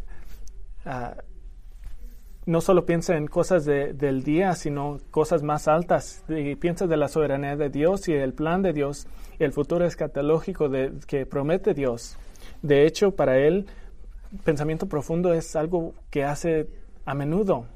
uh, 0.86 1.20
no 2.46 2.60
solo 2.60 2.86
piensa 2.86 3.16
en 3.16 3.26
cosas 3.26 3.64
del 3.64 4.22
día, 4.22 4.54
sino 4.54 4.98
cosas 5.10 5.42
más 5.42 5.68
altas. 5.68 6.24
Y 6.28 6.56
piensa 6.56 6.86
de 6.86 6.96
la 6.96 7.08
soberanía 7.08 7.56
de 7.56 7.68
Dios 7.68 8.08
y 8.08 8.12
el 8.12 8.32
plan 8.32 8.62
de 8.62 8.72
Dios 8.72 9.06
el 9.38 9.52
futuro 9.52 9.84
escatológico 9.86 10.68
de, 10.68 10.92
que 11.06 11.26
promete 11.26 11.74
Dios. 11.74 12.16
De 12.62 12.86
hecho, 12.86 13.12
para 13.12 13.38
él, 13.38 13.66
pensamiento 14.44 14.86
profundo 14.86 15.32
es 15.32 15.56
algo 15.56 15.94
que 16.10 16.24
hace 16.24 16.68
a 17.04 17.14
menudo. 17.14 17.66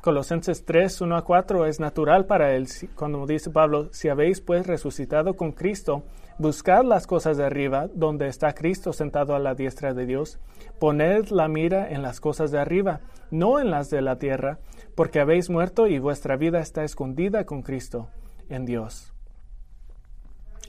Colosenses 0.00 0.64
3, 0.64 1.00
1 1.00 1.16
a 1.16 1.24
4 1.24 1.66
es 1.66 1.80
natural 1.80 2.26
para 2.26 2.54
él, 2.54 2.68
cuando 2.94 3.26
dice 3.26 3.50
Pablo, 3.50 3.88
si 3.92 4.08
habéis 4.08 4.40
pues 4.40 4.66
resucitado 4.66 5.34
con 5.34 5.52
Cristo, 5.52 6.02
buscad 6.38 6.84
las 6.84 7.06
cosas 7.06 7.36
de 7.36 7.44
arriba, 7.44 7.88
donde 7.94 8.28
está 8.28 8.54
Cristo 8.54 8.92
sentado 8.92 9.34
a 9.34 9.38
la 9.38 9.54
diestra 9.54 9.94
de 9.94 10.06
Dios, 10.06 10.38
poned 10.78 11.28
la 11.28 11.48
mira 11.48 11.90
en 11.90 12.02
las 12.02 12.20
cosas 12.20 12.50
de 12.50 12.58
arriba, 12.58 13.00
no 13.30 13.60
en 13.60 13.70
las 13.70 13.90
de 13.90 14.02
la 14.02 14.18
tierra, 14.18 14.58
porque 14.94 15.20
habéis 15.20 15.50
muerto 15.50 15.86
y 15.86 15.98
vuestra 15.98 16.36
vida 16.36 16.60
está 16.60 16.84
escondida 16.84 17.44
con 17.44 17.62
Cristo 17.62 18.08
en 18.48 18.64
Dios. 18.64 19.12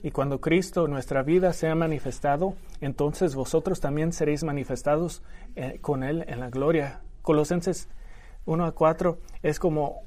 Y 0.02 0.10
cuando 0.10 0.40
Cristo, 0.40 0.88
nuestra 0.88 1.22
vida, 1.22 1.52
sea 1.52 1.74
manifestado, 1.74 2.54
entonces 2.80 3.34
vosotros 3.34 3.80
también 3.80 4.12
seréis 4.12 4.44
manifestados 4.44 5.22
eh, 5.56 5.78
con 5.80 6.04
Él 6.04 6.24
en 6.28 6.40
la 6.40 6.50
gloria. 6.50 7.00
Colosenses 7.22 7.88
1 8.44 8.64
a 8.64 8.72
4 8.72 9.18
es 9.42 9.58
como 9.58 10.02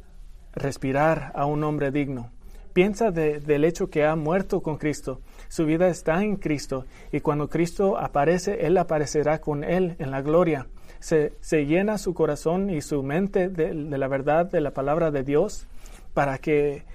respirar 0.53 1.31
a 1.35 1.45
un 1.45 1.63
hombre 1.63 1.91
digno. 1.91 2.31
Piensa 2.73 3.11
del 3.11 3.65
hecho 3.65 3.89
que 3.89 4.05
ha 4.05 4.15
muerto 4.15 4.61
con 4.61 4.77
Cristo. 4.77 5.21
Su 5.49 5.65
vida 5.65 5.87
está 5.87 6.23
en 6.23 6.35
Cristo 6.35 6.85
y 7.11 7.21
cuando 7.21 7.49
Cristo 7.49 7.97
aparece, 7.97 8.67
Él 8.67 8.77
aparecerá 8.77 9.41
con 9.41 9.63
Él 9.63 9.95
en 9.97 10.11
la 10.11 10.21
gloria. 10.21 10.67
Se, 10.99 11.31
llena 11.65 11.97
su 11.97 12.13
corazón 12.13 12.69
y 12.69 12.81
su 12.81 13.01
mente 13.01 13.49
de, 13.49 13.73
la 13.73 14.07
verdad 14.07 14.45
de 14.45 14.61
la 14.61 14.71
palabra 14.71 15.11
de 15.11 15.23
Dios 15.23 15.65
para 16.13 16.37
que 16.37 16.85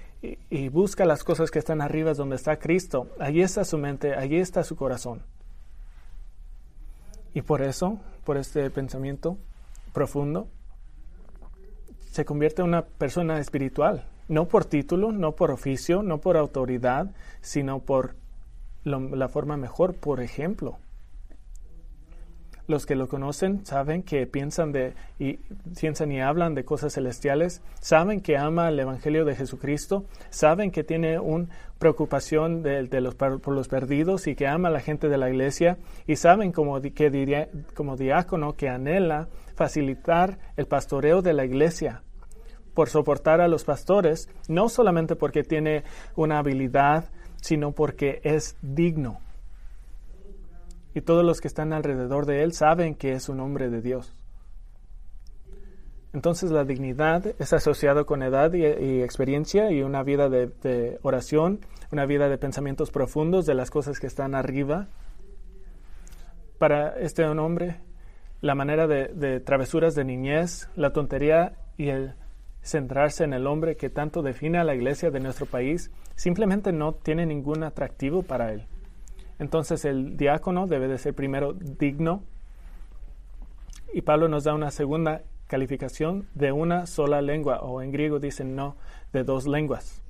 y, 0.49 0.69
busca 0.69 1.05
las 1.05 1.23
cosas 1.23 1.51
que 1.51 1.59
están 1.59 1.81
arriba 1.81 2.13
donde 2.13 2.37
está 2.37 2.57
Cristo. 2.57 3.09
Allí 3.19 3.41
está 3.41 3.65
su 3.65 3.77
mente, 3.77 4.15
allí 4.15 4.37
está 4.37 4.63
su 4.63 4.75
corazón. 4.75 5.21
Y 7.33 7.41
por 7.41 7.61
eso, 7.61 7.99
por 8.23 8.37
este 8.37 8.69
pensamiento 8.69 9.37
profundo, 9.93 10.47
se 12.11 12.23
convierte 12.23 12.61
en 12.61 12.69
una 12.69 12.85
persona 12.85 13.39
espiritual, 13.39 14.07
no 14.29 14.47
por 14.47 14.63
título, 14.63 15.11
no 15.11 15.33
por 15.33 15.51
oficio, 15.51 16.01
no 16.01 16.21
por 16.21 16.37
autoridad, 16.37 17.13
sino 17.41 17.79
por 17.81 18.15
la 18.85 19.27
forma 19.27 19.57
mejor, 19.57 19.95
por 19.95 20.21
ejemplo. 20.21 20.77
Los 22.67 22.87
que 22.87 22.95
lo 22.95 23.07
conocen 23.07 23.63
saben 23.63 24.01
que 24.01 24.25
piensan 24.25 24.71
de 24.71 24.93
y 25.19 25.33
piensan 25.79 26.11
y 26.11 26.19
hablan 26.19 26.55
de 26.55 26.65
cosas 26.65 26.93
celestiales, 26.93 27.61
saben 27.79 28.21
que 28.21 28.37
ama 28.37 28.69
el 28.69 28.79
evangelio 28.79 29.23
de 29.23 29.35
Jesucristo, 29.35 30.05
saben 30.31 30.71
que 30.71 30.83
tiene 30.83 31.19
una 31.19 31.47
preocupación 31.77 32.63
de, 32.63 32.87
los 33.01 33.13
por 33.13 33.49
los 33.49 33.67
perdidos 33.67 34.25
y 34.25 34.35
que 34.35 34.47
ama 34.47 34.69
a 34.69 34.71
la 34.71 34.79
gente 34.79 35.09
de 35.09 35.17
la 35.17 35.29
iglesia 35.29 35.77
y 36.07 36.15
saben 36.15 36.51
como 36.51 36.81
que 36.81 37.11
diría, 37.11 37.49
como 37.75 37.97
diácono 37.97 38.55
que 38.55 38.67
anhela 38.67 39.27
facilitar 39.55 40.39
el 40.57 40.65
pastoreo 40.65 41.21
de 41.21 41.33
la 41.33 41.45
iglesia 41.45 42.01
por 42.73 42.89
soportar 42.89 43.41
a 43.41 43.47
los 43.47 43.63
pastores, 43.63 44.27
no 44.47 44.69
solamente 44.69 45.15
porque 45.15 45.43
tiene 45.43 45.83
una 46.15 46.39
habilidad, 46.39 47.05
sino 47.45 47.73
porque 47.73 48.21
es 48.23 48.57
digno. 48.63 49.19
Y 50.95 51.01
todos 51.01 51.23
los 51.23 51.41
que 51.41 51.47
están 51.47 51.73
alrededor 51.73 52.25
de 52.25 52.41
él 52.41 52.53
saben 52.53 52.95
que 52.95 53.11
es 53.11 53.29
un 53.29 53.39
hombre 53.39 53.69
de 53.69 53.83
Dios. 53.83 54.15
Entonces 56.11 56.49
la 56.49 56.63
dignidad 56.63 57.35
es 57.37 57.53
asociada 57.53 58.03
con 58.03 58.23
edad 58.23 58.51
y, 58.53 58.65
experiencia 59.03 59.69
y 59.69 59.83
una 59.83 60.01
vida 60.01 60.27
de, 60.27 60.97
oración, 61.03 61.59
una 61.91 62.07
vida 62.07 62.29
de 62.29 62.39
pensamientos 62.39 62.89
profundos 62.89 63.45
de 63.45 63.53
las 63.53 63.69
cosas 63.69 63.99
que 63.99 64.07
están 64.07 64.33
arriba. 64.33 64.87
Para 66.57 66.97
este 66.97 67.25
hombre, 67.25 67.79
la 68.41 68.55
manera 68.55 68.87
de, 68.87 69.39
travesuras 69.41 69.93
de 69.93 70.03
niñez, 70.03 70.67
la 70.75 70.93
tontería 70.93 71.53
y 71.77 71.89
el 71.89 72.15
centrarse 72.65 73.23
en 73.23 73.33
el 73.33 73.45
hombre 73.45 73.77
que 73.77 73.91
tanto 73.91 74.23
define 74.23 74.57
a 74.57 74.63
la 74.63 74.73
iglesia 74.73 75.11
de 75.11 75.19
nuestro 75.19 75.45
país 75.45 75.91
simplemente 76.15 76.71
no 76.71 76.93
tiene 76.93 77.25
ningún 77.27 77.63
atractivo 77.63 78.23
para 78.23 78.51
él. 78.51 78.65
Entonces 79.37 79.85
el 79.85 80.17
diácono 80.17 80.65
debe 80.65 80.87
de 80.87 80.97
ser 80.97 81.13
primero 81.13 81.53
digno 81.53 82.23
y 83.93 84.01
Pablo 84.01 84.27
nos 84.27 84.45
da 84.45 84.55
una 84.55 84.71
segunda 84.71 85.21
calificación 85.45 86.27
de 86.33 86.51
una 86.51 86.87
sola 86.87 87.21
lengua 87.21 87.59
o 87.61 87.83
en 87.83 87.91
griego 87.91 88.19
dicen 88.19 88.55
no 88.55 88.77
de 89.13 89.23
dos 89.23 89.45
lenguas. 89.45 90.01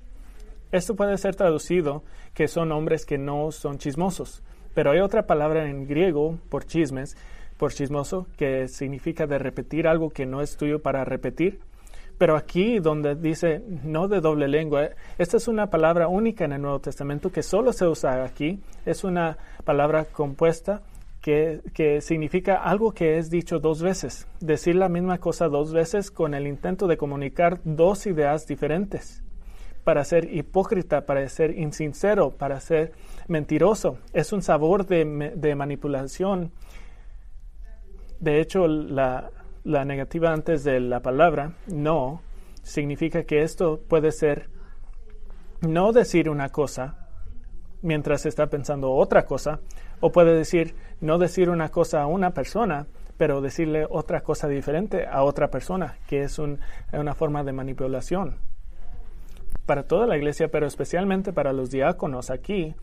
Esto 0.71 0.95
puede 0.95 1.17
ser 1.17 1.35
traducido 1.35 2.03
que 2.33 2.47
son 2.47 2.71
hombres 2.71 3.05
que 3.05 3.17
no 3.17 3.51
son 3.51 3.79
chismosos, 3.79 4.43
pero 4.73 4.91
hay 4.91 4.99
otra 4.99 5.27
palabra 5.27 5.69
en 5.69 5.87
griego 5.87 6.39
por 6.49 6.65
chismes, 6.65 7.17
por 7.57 7.73
chismoso, 7.73 8.27
que 8.37 8.69
significa 8.69 9.27
de 9.27 9.39
repetir 9.39 9.87
algo 9.87 10.09
que 10.09 10.25
no 10.25 10.41
es 10.41 10.55
tuyo 10.55 10.81
para 10.81 11.03
repetir 11.03 11.59
pero 12.17 12.35
aquí 12.35 12.79
donde 12.79 13.15
dice 13.15 13.61
no 13.83 14.07
de 14.07 14.21
doble 14.21 14.47
lengua, 14.47 14.89
esta 15.17 15.37
es 15.37 15.47
una 15.47 15.69
palabra 15.69 16.07
única 16.07 16.45
en 16.45 16.53
el 16.53 16.61
Nuevo 16.61 16.79
Testamento 16.79 17.31
que 17.31 17.43
solo 17.43 17.73
se 17.73 17.87
usa 17.87 18.23
aquí. 18.23 18.59
Es 18.85 19.03
una 19.03 19.37
palabra 19.63 20.05
compuesta 20.05 20.81
que, 21.21 21.61
que, 21.73 22.01
significa 22.01 22.55
algo 22.55 22.93
que 22.93 23.17
es 23.17 23.29
dicho 23.29 23.59
dos 23.59 23.81
veces. 23.81 24.27
Decir 24.39 24.75
la 24.75 24.89
misma 24.89 25.17
cosa 25.17 25.47
dos 25.47 25.73
veces 25.73 26.11
con 26.11 26.33
el 26.33 26.47
intento 26.47 26.87
de 26.87 26.97
comunicar 26.97 27.59
dos 27.63 28.05
ideas 28.05 28.47
diferentes. 28.47 29.23
Para 29.83 30.03
ser 30.03 30.33
hipócrita, 30.33 31.05
para 31.05 31.27
ser 31.29 31.57
insincero, 31.57 32.31
para 32.31 32.59
ser 32.59 32.93
mentiroso. 33.27 33.97
Es 34.13 34.33
un 34.33 34.41
sabor 34.41 34.85
de, 34.85 35.33
de 35.35 35.55
manipulación. 35.55 36.51
De 38.19 38.39
hecho, 38.39 38.67
la, 38.67 39.29
la 39.65 39.83
negativa 39.83 40.31
antes 40.31 40.63
de 40.63 40.79
la 40.79 41.01
palabra 41.01 41.53
no 41.67 42.21
significa 42.61 43.23
que 43.23 43.41
esto 43.41 43.81
puede 43.89 44.11
ser 44.11 44.49
no 45.61 45.91
decir 45.91 46.29
una 46.29 46.49
cosa 46.49 47.09
mientras 47.81 48.25
está 48.25 48.47
pensando 48.47 48.91
otra 48.91 49.25
cosa, 49.25 49.59
o 49.99 50.11
puede 50.11 50.35
decir 50.35 50.75
no 51.01 51.17
decir 51.17 51.49
una 51.49 51.69
cosa 51.69 52.01
a 52.01 52.07
una 52.07 52.31
persona, 52.31 52.87
pero 53.17 53.41
decirle 53.41 53.85
otra 53.89 54.21
cosa 54.21 54.47
diferente 54.47 55.07
a 55.07 55.23
otra 55.23 55.49
persona, 55.49 55.97
que 56.07 56.21
es 56.21 56.39
una 56.39 57.13
forma 57.15 57.43
de 57.43 57.53
manipulación. 57.53 58.37
Para 59.65 59.83
toda 59.83 60.05
la 60.05 60.17
iglesia, 60.17 60.49
pero 60.49 60.67
especialmente 60.67 61.33
para 61.33 61.53
los 61.53 61.71
diáconos 61.71 62.29
aquí, 62.29 62.75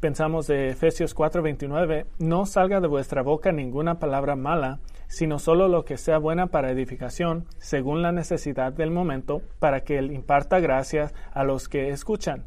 pensamos 0.00 0.46
de 0.46 0.70
Efesios 0.70 1.14
4:29, 1.14 2.06
no 2.18 2.46
salga 2.46 2.80
de 2.80 2.88
vuestra 2.88 3.22
boca 3.22 3.52
ninguna 3.52 3.98
palabra 3.98 4.34
mala, 4.36 4.80
sino 5.08 5.38
solo 5.38 5.68
lo 5.68 5.84
que 5.84 5.96
sea 5.96 6.18
buena 6.18 6.46
para 6.46 6.70
edificación, 6.70 7.46
según 7.58 8.02
la 8.02 8.12
necesidad 8.12 8.72
del 8.72 8.90
momento, 8.90 9.42
para 9.58 9.80
que 9.80 9.98
él 9.98 10.12
imparta 10.12 10.60
gracias 10.60 11.14
a 11.32 11.44
los 11.44 11.68
que 11.68 11.90
escuchan. 11.90 12.44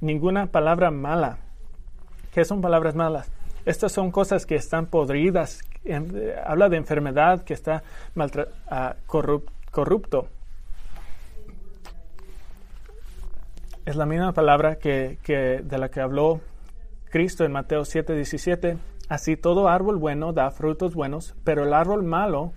Ninguna 0.00 0.46
palabra 0.46 0.90
mala. 0.90 1.38
¿Qué 2.32 2.44
son 2.44 2.60
palabras 2.60 2.94
malas? 2.94 3.30
Estas 3.66 3.92
son 3.92 4.10
cosas 4.10 4.46
que 4.46 4.54
están 4.54 4.86
podridas. 4.86 5.60
Eh, 5.84 6.34
habla 6.44 6.68
de 6.68 6.76
enfermedad 6.76 7.44
que 7.44 7.54
está 7.54 7.82
uh, 8.16 8.94
corrupto. 9.06 10.28
Es 13.84 13.96
la 13.96 14.06
misma 14.06 14.32
palabra 14.32 14.76
que, 14.76 15.18
de 15.64 15.78
la 15.78 15.88
que 15.90 16.00
habló 16.00 16.40
Cristo 17.10 17.44
en 17.44 17.52
Mateo 17.52 17.82
7:17. 17.82 18.78
Así 19.10 19.36
todo 19.36 19.68
árbol 19.68 19.96
bueno 19.96 20.32
da 20.32 20.52
frutos 20.52 20.94
buenos, 20.94 21.34
pero 21.42 21.64
el 21.64 21.74
árbol 21.74 22.04
malo, 22.04 22.52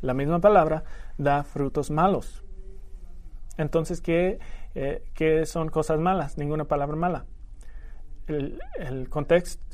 la 0.00 0.14
misma 0.14 0.40
palabra, 0.40 0.82
da 1.16 1.44
frutos 1.44 1.92
malos. 1.92 2.42
Entonces, 3.56 4.00
¿qué, 4.00 4.40
eh, 4.74 5.04
¿qué 5.14 5.46
son 5.46 5.68
cosas 5.68 6.00
malas? 6.00 6.38
Ninguna 6.38 6.64
palabra 6.64 6.96
mala. 6.96 7.26
El, 8.26 8.58
el, 8.80 9.08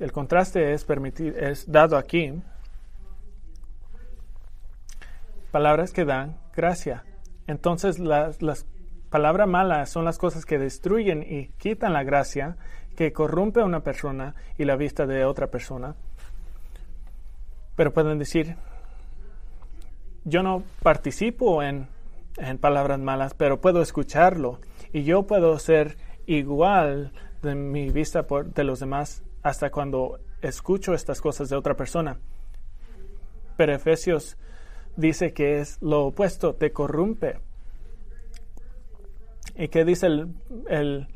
el 0.01 0.13
contraste 0.13 0.75
es, 0.75 0.85
permitir, 0.85 1.35
es 1.39 1.73
dado 1.73 1.97
aquí. 1.97 2.43
Palabras 5.51 5.95
que 5.95 6.05
dan 6.05 6.37
gracia. 6.55 7.05
Entonces, 7.47 7.99
las, 7.99 8.43
las 8.43 8.67
palabras 9.09 9.49
malas 9.49 9.89
son 9.89 10.05
las 10.05 10.19
cosas 10.19 10.45
que 10.45 10.59
destruyen 10.59 11.23
y 11.23 11.49
quitan 11.57 11.95
la 11.95 12.03
gracia, 12.03 12.59
que 12.97 13.15
corrompe 13.15 13.63
a 13.63 13.65
una 13.65 13.83
persona 13.83 14.35
y 14.59 14.67
la 14.67 14.77
vista 14.77 15.07
de 15.07 15.25
otra 15.25 15.47
persona. 15.47 15.97
Pero 17.79 17.93
pueden 17.93 18.19
decir, 18.19 18.57
yo 20.25 20.43
no 20.43 20.65
participo 20.83 21.63
en, 21.63 21.87
palabras 22.61 22.99
malas, 22.99 23.35
pero 23.35 23.61
puedo 23.61 23.83
escucharlo 23.83 24.59
y 24.93 25.05
yo 25.05 25.29
puedo 25.29 25.57
ser 25.61 25.97
igual 26.27 27.13
de 27.41 27.55
mi 27.55 27.91
vista 27.91 28.25
por, 28.25 28.53
de 28.53 28.65
los 28.65 28.81
demás 28.81 29.23
hasta 29.45 29.71
cuando 29.71 30.19
escucho 30.43 30.93
estas 30.93 31.21
cosas 31.21 31.51
de 31.51 31.55
otra 31.55 31.77
persona. 31.77 32.19
Pero 33.57 33.77
Efesios 33.77 34.37
dice 34.97 35.33
que 35.33 35.61
es 35.61 35.81
lo 35.81 36.07
opuesto, 36.07 36.57
te 36.57 36.73
corrompe. 36.73 37.39
¿Y 39.55 39.69
qué 39.69 39.85
dice 39.85 40.07
el, 40.07 40.35
el 40.69 41.07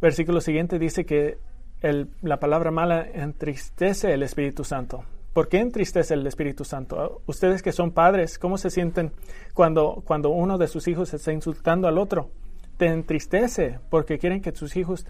versículo 0.00 0.40
siguiente? 0.40 0.80
Dice 0.80 1.06
que 1.06 1.38
el, 1.80 2.10
la 2.22 2.40
palabra 2.40 2.72
mala 2.72 3.06
entristece 3.08 4.12
el 4.12 4.24
Espíritu 4.24 4.64
Santo. 4.64 5.04
¿Por 5.36 5.50
qué 5.50 5.58
entristece 5.58 6.14
el 6.14 6.26
Espíritu 6.26 6.64
Santo? 6.64 7.20
Ustedes 7.26 7.62
que 7.62 7.70
son 7.70 7.90
padres, 7.90 8.38
¿cómo 8.38 8.56
se 8.56 8.70
sienten 8.70 9.12
cuando, 9.52 10.02
cuando 10.06 10.30
uno 10.30 10.56
de 10.56 10.66
sus 10.66 10.88
hijos 10.88 11.12
está 11.12 11.30
insultando 11.30 11.88
al 11.88 11.98
otro? 11.98 12.30
Te 12.78 12.86
entristece 12.86 13.78
porque 13.90 14.18
quieren 14.18 14.40
que 14.40 14.52
sus 14.52 14.76
hijos 14.76 15.06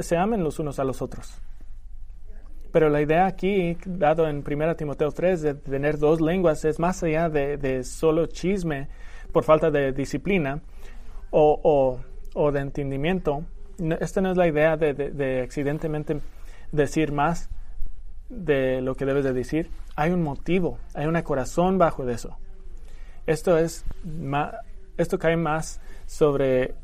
se 0.00 0.16
amen 0.18 0.44
los 0.44 0.58
unos 0.58 0.78
a 0.78 0.84
los 0.84 1.00
otros. 1.00 1.40
Pero 2.70 2.90
la 2.90 3.00
idea 3.00 3.24
aquí, 3.24 3.78
dado 3.86 4.28
en 4.28 4.44
1 4.46 4.76
Timoteo 4.76 5.10
3, 5.10 5.40
de 5.40 5.54
tener 5.54 5.96
dos 5.96 6.20
lenguas, 6.20 6.66
es 6.66 6.78
más 6.78 7.02
allá 7.02 7.30
de, 7.30 7.82
solo 7.82 8.26
chisme 8.26 8.88
por 9.32 9.42
falta 9.42 9.70
de 9.70 9.92
disciplina 9.92 10.60
o, 11.30 11.98
o, 12.34 12.52
de 12.52 12.60
entendimiento. 12.60 13.46
Esta 14.00 14.20
no 14.20 14.32
es 14.32 14.36
la 14.36 14.48
idea 14.48 14.76
de, 14.76 14.92
de 14.92 15.40
accidentalmente 15.40 16.20
decir 16.72 17.10
más 17.10 17.48
de 18.32 18.80
lo 18.80 18.94
que 18.94 19.04
debes 19.04 19.24
de 19.24 19.32
decir, 19.32 19.70
hay 19.94 20.10
un 20.10 20.22
motivo, 20.22 20.78
hay 20.94 21.06
un 21.06 21.20
corazón 21.22 21.78
bajo 21.78 22.04
de 22.04 22.14
eso. 22.14 22.38
Esto 23.26 23.58
es 23.58 23.84
esto 24.96 25.18
cae 25.18 25.36
más 25.36 25.80
sobre 26.06 26.74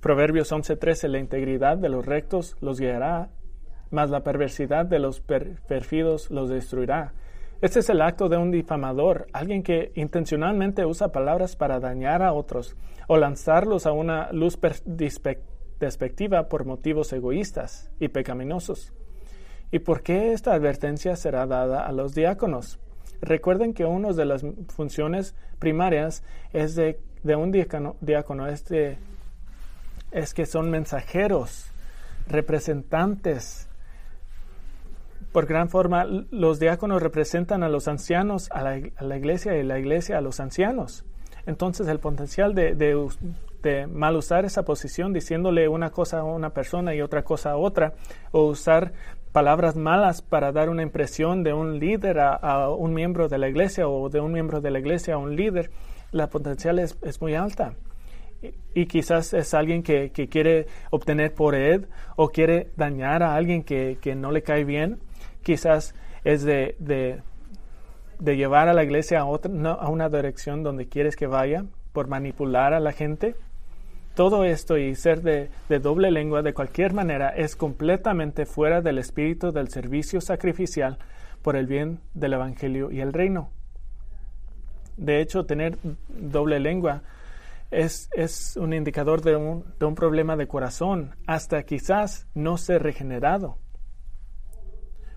Proverbios 0.00 0.52
11:13, 0.52 1.08
la 1.08 1.18
integridad 1.18 1.76
de 1.76 1.88
los 1.88 2.04
rectos 2.04 2.56
los 2.60 2.80
guiará, 2.80 3.28
mas 3.90 4.10
la 4.10 4.22
perversidad 4.22 4.86
de 4.86 4.98
los 4.98 5.20
perfidos 5.20 6.30
los 6.30 6.48
destruirá. 6.48 7.12
Este 7.60 7.80
es 7.80 7.88
el 7.88 8.02
acto 8.02 8.28
de 8.28 8.36
un 8.36 8.50
difamador, 8.50 9.26
alguien 9.32 9.62
que 9.62 9.92
intencionalmente 9.94 10.84
usa 10.84 11.12
palabras 11.12 11.56
para 11.56 11.80
dañar 11.80 12.22
a 12.22 12.32
otros 12.32 12.76
o 13.08 13.16
lanzarlos 13.16 13.86
a 13.86 13.92
una 13.92 14.30
luz 14.32 14.58
despectiva 14.84 16.48
por 16.48 16.66
motivos 16.66 17.12
egoístas 17.12 17.90
y 17.98 18.08
pecaminosos. 18.08 18.92
¿Y 19.70 19.80
por 19.80 20.02
qué 20.02 20.32
esta 20.32 20.54
advertencia 20.54 21.16
será 21.16 21.46
dada 21.46 21.86
a 21.86 21.92
los 21.92 22.14
diáconos? 22.14 22.78
Recuerden 23.20 23.74
que 23.74 23.84
una 23.84 24.12
de 24.12 24.24
las 24.24 24.44
funciones 24.68 25.34
primarias 25.58 26.22
es 26.52 26.74
de, 26.74 26.98
un 27.24 27.50
diácono, 27.50 27.96
diácono 28.00 28.46
es, 28.46 28.64
es 30.12 30.34
que 30.34 30.46
son 30.46 30.70
mensajeros, 30.70 31.70
representantes. 32.28 33.68
Por 35.32 35.46
gran 35.46 35.68
forma, 35.68 36.04
los 36.04 36.58
diáconos 36.58 37.02
representan 37.02 37.62
a 37.62 37.68
los 37.68 37.88
ancianos, 37.88 38.48
a 38.52 38.62
la, 38.62 39.16
iglesia 39.16 39.56
y 39.56 39.62
la 39.64 39.78
iglesia 39.78 40.18
a 40.18 40.20
los 40.20 40.40
ancianos. 40.40 41.04
Entonces, 41.46 41.88
el 41.88 42.00
potencial 42.00 42.54
de, 42.54 42.74
de 42.74 43.86
mal 43.86 44.16
usar 44.16 44.44
esa 44.44 44.64
posición 44.64 45.12
diciéndole 45.12 45.68
una 45.68 45.90
cosa 45.90 46.20
a 46.20 46.24
una 46.24 46.50
persona 46.50 46.94
y 46.94 47.02
otra 47.02 47.22
cosa 47.22 47.52
a 47.52 47.56
otra, 47.56 47.94
o 48.32 48.44
usar 48.44 48.92
palabras 49.36 49.76
malas 49.76 50.22
para 50.22 50.50
dar 50.50 50.70
una 50.70 50.82
impresión 50.82 51.42
de 51.42 51.52
un 51.52 51.78
líder 51.78 52.20
a, 52.20 52.70
un 52.70 52.94
miembro 52.94 53.28
de 53.28 53.36
la 53.36 53.50
iglesia 53.50 53.86
o 53.86 54.08
de 54.08 54.18
un 54.18 54.32
miembro 54.32 54.62
de 54.62 54.70
la 54.70 54.78
iglesia 54.78 55.12
a 55.12 55.18
un 55.18 55.36
líder, 55.36 55.68
la 56.10 56.28
potencial 56.30 56.78
es, 56.78 57.20
muy 57.20 57.34
alta. 57.34 57.74
Y, 58.72 58.86
quizás 58.86 59.34
es 59.34 59.52
alguien 59.52 59.82
que, 59.82 60.10
quiere 60.10 60.68
obtener 60.90 61.34
por 61.34 61.54
él 61.54 61.86
o 62.16 62.30
quiere 62.30 62.70
dañar 62.78 63.22
a 63.22 63.34
alguien 63.34 63.62
que, 63.62 64.14
no 64.16 64.32
le 64.32 64.40
cae 64.40 64.64
bien. 64.64 65.00
Quizás 65.42 65.94
es 66.24 66.42
de, 66.42 66.74
de, 66.78 68.36
llevar 68.36 68.70
a 68.70 68.72
la 68.72 68.84
iglesia 68.84 69.20
a, 69.20 69.26
otra, 69.26 69.52
a 69.52 69.90
una 69.90 70.08
dirección 70.08 70.62
donde 70.62 70.88
quieres 70.88 71.14
que 71.14 71.26
vaya 71.26 71.66
por 71.92 72.08
manipular 72.08 72.72
a 72.72 72.80
la 72.80 72.92
gente. 72.92 73.34
Todo 74.16 74.44
esto 74.44 74.78
y 74.78 74.94
ser 74.94 75.20
de, 75.20 75.50
doble 75.78 76.10
lengua 76.10 76.40
de 76.40 76.54
cualquier 76.54 76.94
manera 76.94 77.28
es 77.28 77.54
completamente 77.54 78.46
fuera 78.46 78.80
del 78.80 78.96
espíritu 78.96 79.52
del 79.52 79.68
servicio 79.68 80.22
sacrificial 80.22 80.96
por 81.42 81.54
el 81.54 81.66
bien 81.66 82.00
del 82.14 82.32
Evangelio 82.32 82.90
y 82.90 83.00
el 83.00 83.12
reino. 83.12 83.50
De 84.96 85.20
hecho, 85.20 85.44
tener 85.44 85.76
doble 86.08 86.60
lengua 86.60 87.02
es, 87.70 88.56
un 88.58 88.72
indicador 88.72 89.20
de 89.20 89.36
un, 89.36 89.66
de 89.78 89.84
un 89.84 89.94
problema 89.94 90.34
de 90.34 90.48
corazón, 90.48 91.14
hasta 91.26 91.64
quizás 91.64 92.26
no 92.32 92.56
ser 92.56 92.82
regenerado. 92.82 93.58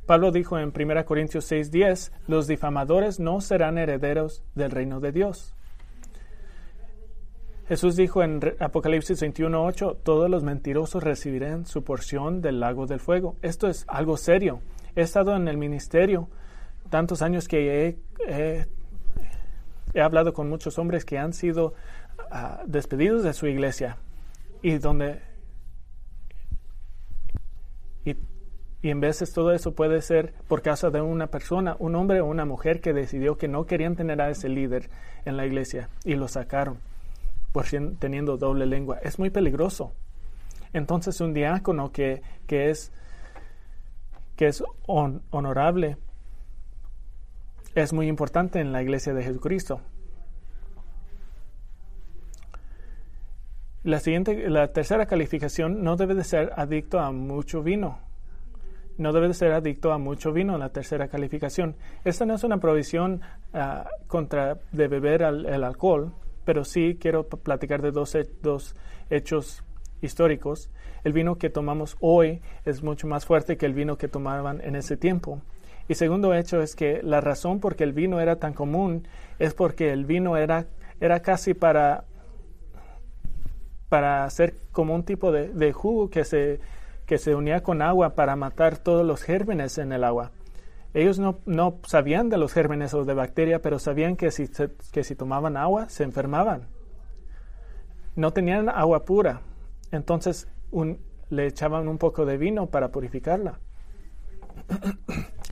Pablo 0.06 0.34
dijo 0.34 0.60
en 0.60 0.74
1 0.76 1.06
Corintios 1.06 1.50
6:10, 1.50 2.12
los 2.28 2.48
difamadores 2.48 3.18
no 3.22 3.40
serán 3.40 3.78
herederos 3.78 4.44
del 4.56 4.72
reino 4.72 5.00
de 5.00 5.14
Dios. 5.14 5.56
Jesús 7.70 7.96
dijo 7.96 8.24
en 8.24 8.40
Apocalipsis 8.60 9.22
21:8, 9.22 9.98
todos 10.02 10.28
los 10.28 10.42
mentirosos 10.44 11.04
recibirán 11.04 11.68
su 11.68 11.84
porción 11.84 12.42
del 12.42 12.60
lago 12.60 12.88
del 12.88 13.00
fuego. 13.00 13.36
Esto 13.44 13.68
es 13.68 13.86
algo 13.88 14.18
serio. 14.18 14.62
He 14.96 15.02
estado 15.02 15.36
en 15.36 15.48
el 15.48 15.56
ministerio 15.56 16.30
tantos 16.90 17.22
años 17.22 17.48
que 17.48 18.00
he, 18.28 18.66
he, 19.94 20.02
hablado 20.02 20.34
con 20.34 20.50
muchos 20.50 20.80
hombres 20.80 21.06
que 21.06 21.20
han 21.20 21.32
sido 21.32 21.76
ah, 22.32 22.64
despedidos 22.66 23.22
de 23.22 23.34
su 23.34 23.46
iglesia 23.46 23.98
y 24.64 24.80
donde 24.80 25.22
y, 28.04 28.16
y 28.82 28.90
en 28.90 29.00
veces 29.00 29.32
todo 29.32 29.52
eso 29.52 29.76
puede 29.76 30.02
ser 30.02 30.34
por 30.48 30.64
causa 30.64 30.90
de 30.90 31.02
una 31.02 31.28
persona, 31.28 31.76
un 31.78 31.94
hombre 31.94 32.20
o 32.22 32.26
una 32.26 32.46
mujer 32.46 32.82
que 32.82 32.94
decidió 32.94 33.38
que 33.38 33.48
no 33.48 33.68
querían 33.68 33.96
tener 33.96 34.22
a 34.22 34.32
ese 34.32 34.50
líder 34.50 34.90
en 35.26 35.38
la 35.38 35.46
iglesia 35.46 35.90
y 36.04 36.16
lo 36.16 36.28
sacaron 36.28 36.89
por 37.52 37.66
teniendo 38.00 38.38
doble 38.38 38.66
lengua. 38.66 39.00
Es 39.02 39.20
muy 39.20 39.30
peligroso. 39.30 39.94
Entonces 40.74 41.20
un 41.22 41.34
diácono 41.34 41.92
que, 41.92 42.22
que 42.46 42.70
es, 42.70 42.92
que 44.36 44.48
es 44.48 44.64
honorable 44.86 45.98
es 47.76 47.94
muy 47.94 48.08
importante 48.08 48.60
en 48.60 48.72
la 48.72 48.82
iglesia 48.82 49.14
de 49.14 49.24
Jesucristo. 49.24 49.82
La 53.84 54.00
siguiente, 54.00 54.50
la 54.50 54.74
tercera 54.74 55.06
calificación 55.06 55.84
no 55.84 55.96
debe 55.96 56.14
de 56.14 56.24
ser 56.24 56.52
adicto 56.56 57.00
a 57.00 57.12
mucho 57.12 57.64
vino. 57.64 58.00
No 58.98 59.14
debe 59.14 59.30
de 59.30 59.34
ser 59.34 59.54
adicto 59.54 59.94
a 59.94 59.98
mucho 59.98 60.34
vino 60.34 60.58
la 60.58 60.70
tercera 60.70 61.08
calificación. 61.08 61.78
Esta 62.04 62.26
no 62.26 62.36
es 62.36 62.44
una 62.44 62.58
provisión 62.58 63.22
ah, 63.54 63.88
contra 64.08 64.58
de 64.74 64.88
beber 64.90 65.22
el 65.22 65.64
alcohol, 65.64 66.14
pero 66.50 66.66
sí 66.66 66.98
quiero 67.00 67.28
platicar 67.28 67.84
de 67.84 67.92
dos, 67.92 68.18
dos 68.42 68.76
hechos 69.12 69.64
históricos. 70.02 70.72
El 71.04 71.14
vino 71.14 71.38
que 71.38 71.52
tomamos 71.52 71.96
hoy 72.00 72.42
es 72.66 72.82
mucho 72.82 73.06
más 73.06 73.24
fuerte 73.24 73.56
que 73.56 73.68
el 73.68 73.76
vino 73.76 74.00
que 74.00 74.08
tomaban 74.08 74.60
en 74.62 74.76
ese 74.76 74.98
tiempo. 74.98 75.44
Y 75.88 75.94
segundo 75.94 76.34
hecho 76.34 76.60
es 76.64 76.76
que 76.76 77.02
la 77.04 77.22
razón 77.22 77.60
por 77.60 77.76
que 77.76 77.84
el 77.84 77.94
vino 77.94 78.20
era 78.20 78.38
tan 78.38 78.54
común 78.54 79.08
es 79.38 79.54
porque 79.54 79.92
el 79.92 80.06
vino 80.06 80.38
era, 80.38 80.66
era 81.00 81.20
casi 81.22 81.54
para, 81.54 82.06
para 83.88 84.24
hacer 84.24 84.56
como 84.72 84.96
un 84.96 85.04
tipo 85.04 85.32
de, 85.32 85.50
de 85.50 85.72
jugo 85.72 86.10
que 86.10 86.24
se, 86.24 86.62
que 87.06 87.20
se 87.20 87.36
unía 87.36 87.62
con 87.62 87.84
agua 87.84 88.16
para 88.16 88.36
matar 88.36 88.80
todos 88.80 89.06
los 89.06 89.22
gérmenes 89.22 89.78
en 89.78 89.92
el 89.92 90.04
agua. 90.04 90.32
Ellos 90.94 91.20
no, 91.20 91.40
no 91.46 91.80
sabían 91.86 92.30
de 92.30 92.38
los 92.38 92.54
gérmenes 92.54 92.94
o 92.94 93.06
de 93.06 93.14
bacteria, 93.14 93.62
pero 93.62 93.78
sabían 93.78 94.16
que 94.16 94.32
si, 94.32 94.50
que 94.92 95.04
si 95.04 95.16
tomaban 95.16 95.56
agua 95.56 95.90
se 95.90 96.04
enfermaban. 96.04 96.68
No 98.16 98.32
tenían 98.32 98.70
agua 98.70 99.06
pura, 99.06 99.42
entonces 99.92 100.48
un, 100.72 101.00
le 101.30 101.46
echaban 101.46 101.88
un 101.88 101.98
poco 101.98 102.26
de 102.26 102.38
vino 102.38 102.68
para 102.68 102.92
purificarla. 102.92 103.60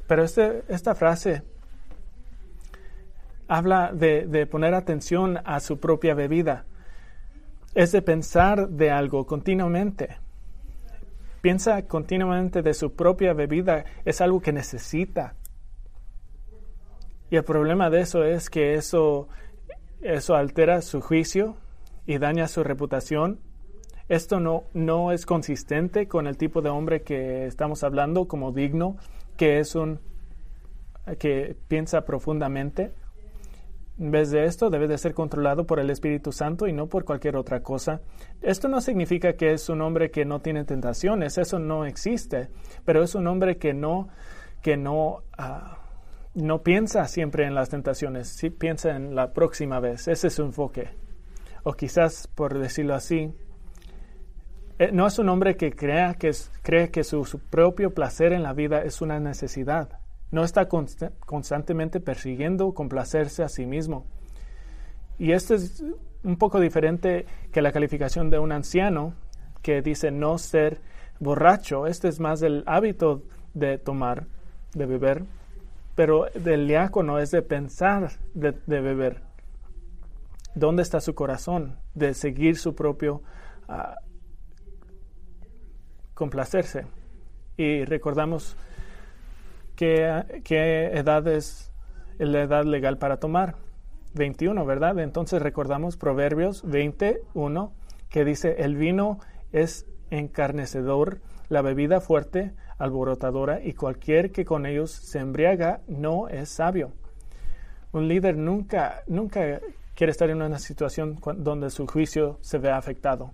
Pero 0.08 0.24
este, 0.24 0.64
esta 0.70 0.96
frase 0.96 1.44
habla 3.48 3.92
de, 3.94 4.26
de, 4.28 4.46
poner 4.48 4.74
atención 4.74 5.40
a 5.46 5.60
su 5.60 5.80
propia 5.80 6.14
bebida. 6.14 6.66
Es 7.76 7.92
de 7.92 8.02
pensar 8.02 8.70
de 8.70 8.90
algo 8.90 9.26
continuamente. 9.26 10.18
Piensa 11.42 11.88
continuamente 11.88 12.62
de 12.62 12.74
su 12.74 12.94
propia 12.96 13.34
bebida. 13.34 13.86
Es 14.06 14.22
algo 14.22 14.42
que 14.42 14.52
necesita. 14.52 15.36
Y 17.30 17.36
el 17.36 17.44
problema 17.44 17.90
de 17.90 18.02
eso 18.02 18.24
es 18.24 18.50
que 18.50 18.76
eso, 18.76 19.28
eso 20.02 20.36
altera 20.36 20.82
su 20.82 21.02
juicio 21.02 21.58
y 22.06 22.18
daña 22.18 22.48
su 22.48 22.64
reputación. 22.64 23.40
Esto 24.08 24.40
no, 24.40 24.64
no 24.74 25.12
es 25.12 25.26
consistente 25.26 26.08
con 26.08 26.28
el 26.28 26.38
tipo 26.38 26.62
de 26.62 26.70
hombre 26.70 27.02
que 27.02 27.46
estamos 27.46 27.84
hablando 27.84 28.28
como 28.28 28.54
digno 28.54 28.96
que 29.38 29.60
es 29.60 29.76
un 29.76 30.00
que 31.20 31.56
piensa 31.70 32.04
profundamente. 32.04 32.92
En 34.00 34.12
vez 34.12 34.30
de 34.30 34.46
esto, 34.46 34.70
debe 34.70 34.88
de 34.88 34.98
ser 34.98 35.14
controlado 35.14 35.66
por 35.66 35.80
el 35.80 35.90
Espíritu 35.90 36.32
Santo 36.32 36.68
y 36.68 36.74
no 36.74 36.88
por 36.88 37.04
cualquier 37.04 37.36
otra 37.36 37.62
cosa. 37.62 38.02
Esto 38.42 38.68
no 38.68 38.80
significa 38.80 39.34
que 39.34 39.54
es 39.54 39.70
un 39.70 39.82
hombre 39.82 40.12
que 40.12 40.24
no 40.24 40.40
tiene 40.40 40.66
tentaciones, 40.66 41.38
eso 41.38 41.58
no 41.58 41.86
existe, 41.86 42.50
pero 42.86 43.04
es 43.04 43.16
un 43.16 43.26
hombre 43.26 43.58
que 43.58 43.74
no, 43.74 44.10
que 44.62 44.78
no, 44.78 45.24
uh, 45.40 45.78
no 46.36 46.62
piensa 46.62 47.08
siempre 47.08 47.46
en 47.46 47.56
las 47.56 47.70
tentaciones, 47.70 48.28
sí 48.28 48.52
piensa 48.52 48.96
en 48.96 49.16
la 49.16 49.34
próxima 49.34 49.80
vez. 49.80 50.08
Ese 50.08 50.28
es 50.28 50.34
su 50.34 50.44
enfoque. 50.44 50.90
O 51.64 51.74
quizás, 51.74 52.28
por 52.28 52.58
decirlo 52.60 52.94
así, 52.94 53.34
eh, 54.80 54.92
no 54.94 55.08
es 55.08 55.18
un 55.18 55.30
hombre 55.30 55.58
que 55.58 55.72
crea 55.72 56.14
que, 56.14 56.32
cree 56.62 56.92
que 56.92 57.04
su, 57.04 57.24
propio 57.50 57.96
placer 57.96 58.32
en 58.32 58.44
la 58.44 58.54
vida 58.54 58.84
es 58.84 59.02
una 59.02 59.20
necesidad. 59.20 60.00
No 60.32 60.44
está 60.44 60.68
constantemente 60.68 62.00
persiguiendo 62.00 62.74
complacerse 62.74 63.44
a 63.44 63.50
sí 63.50 63.66
mismo. 63.66 64.06
Y 65.18 65.32
esto 65.32 65.56
es 65.56 65.84
un 66.24 66.38
poco 66.38 66.60
diferente 66.60 67.26
que 67.52 67.62
la 67.62 67.72
calificación 67.72 68.30
de 68.30 68.40
un 68.40 68.52
anciano 68.52 69.14
que 69.62 69.82
dice 69.82 70.12
no 70.12 70.38
ser 70.38 70.82
borracho. 71.20 71.88
Este 71.88 72.08
es 72.08 72.20
más 72.20 72.40
del 72.40 72.64
hábito 72.68 73.24
de 73.54 73.78
tomar, 73.78 74.28
de 74.74 74.86
beber. 74.86 75.24
Pero 75.96 76.28
del 76.36 76.68
diácono 76.68 77.20
es 77.20 77.32
de 77.32 77.42
pensar 77.42 78.12
de, 78.34 78.52
beber. 78.68 79.22
¿Dónde 80.54 80.84
está 80.84 81.02
su 81.02 81.16
corazón? 81.16 81.78
De 81.96 82.14
seguir 82.14 82.58
su 82.58 82.76
propio 82.76 83.24
uh, 83.68 83.96
complacerse. 86.14 86.86
Y 87.58 87.84
recordamos 87.86 88.56
qué, 89.78 90.42
qué 90.44 90.88
edad 90.88 91.26
es 91.28 91.72
la 92.18 92.42
edad 92.42 92.66
legal 92.66 92.98
para 92.98 93.18
tomar. 93.18 93.56
21, 94.14 94.66
¿verdad? 94.66 95.00
Entonces 95.00 95.42
recordamos 95.42 95.96
Proverbios 95.96 96.64
21 96.64 97.74
que 98.10 98.26
dice, 98.26 98.56
el 98.60 98.76
vino 98.76 99.20
es 99.52 99.86
encarnecedor, 100.10 101.22
la 101.50 101.62
bebida 101.62 102.02
fuerte, 102.02 102.54
alborotadora, 102.78 103.62
y 103.64 103.74
cualquier 103.74 104.32
que 104.32 104.46
con 104.46 104.66
ellos 104.66 104.92
se 104.92 105.20
embriaga 105.20 105.82
no 105.88 106.28
es 106.30 106.50
sabio. 106.50 106.94
Un 107.92 108.08
líder 108.08 108.38
nunca, 108.38 109.04
nunca 109.08 109.60
quiere 109.94 110.12
estar 110.12 110.30
en 110.30 110.42
una 110.42 110.60
situación 110.60 111.20
donde 111.38 111.70
su 111.70 111.86
juicio 111.86 112.38
se 112.42 112.58
vea 112.58 112.78
afectado. 112.78 113.34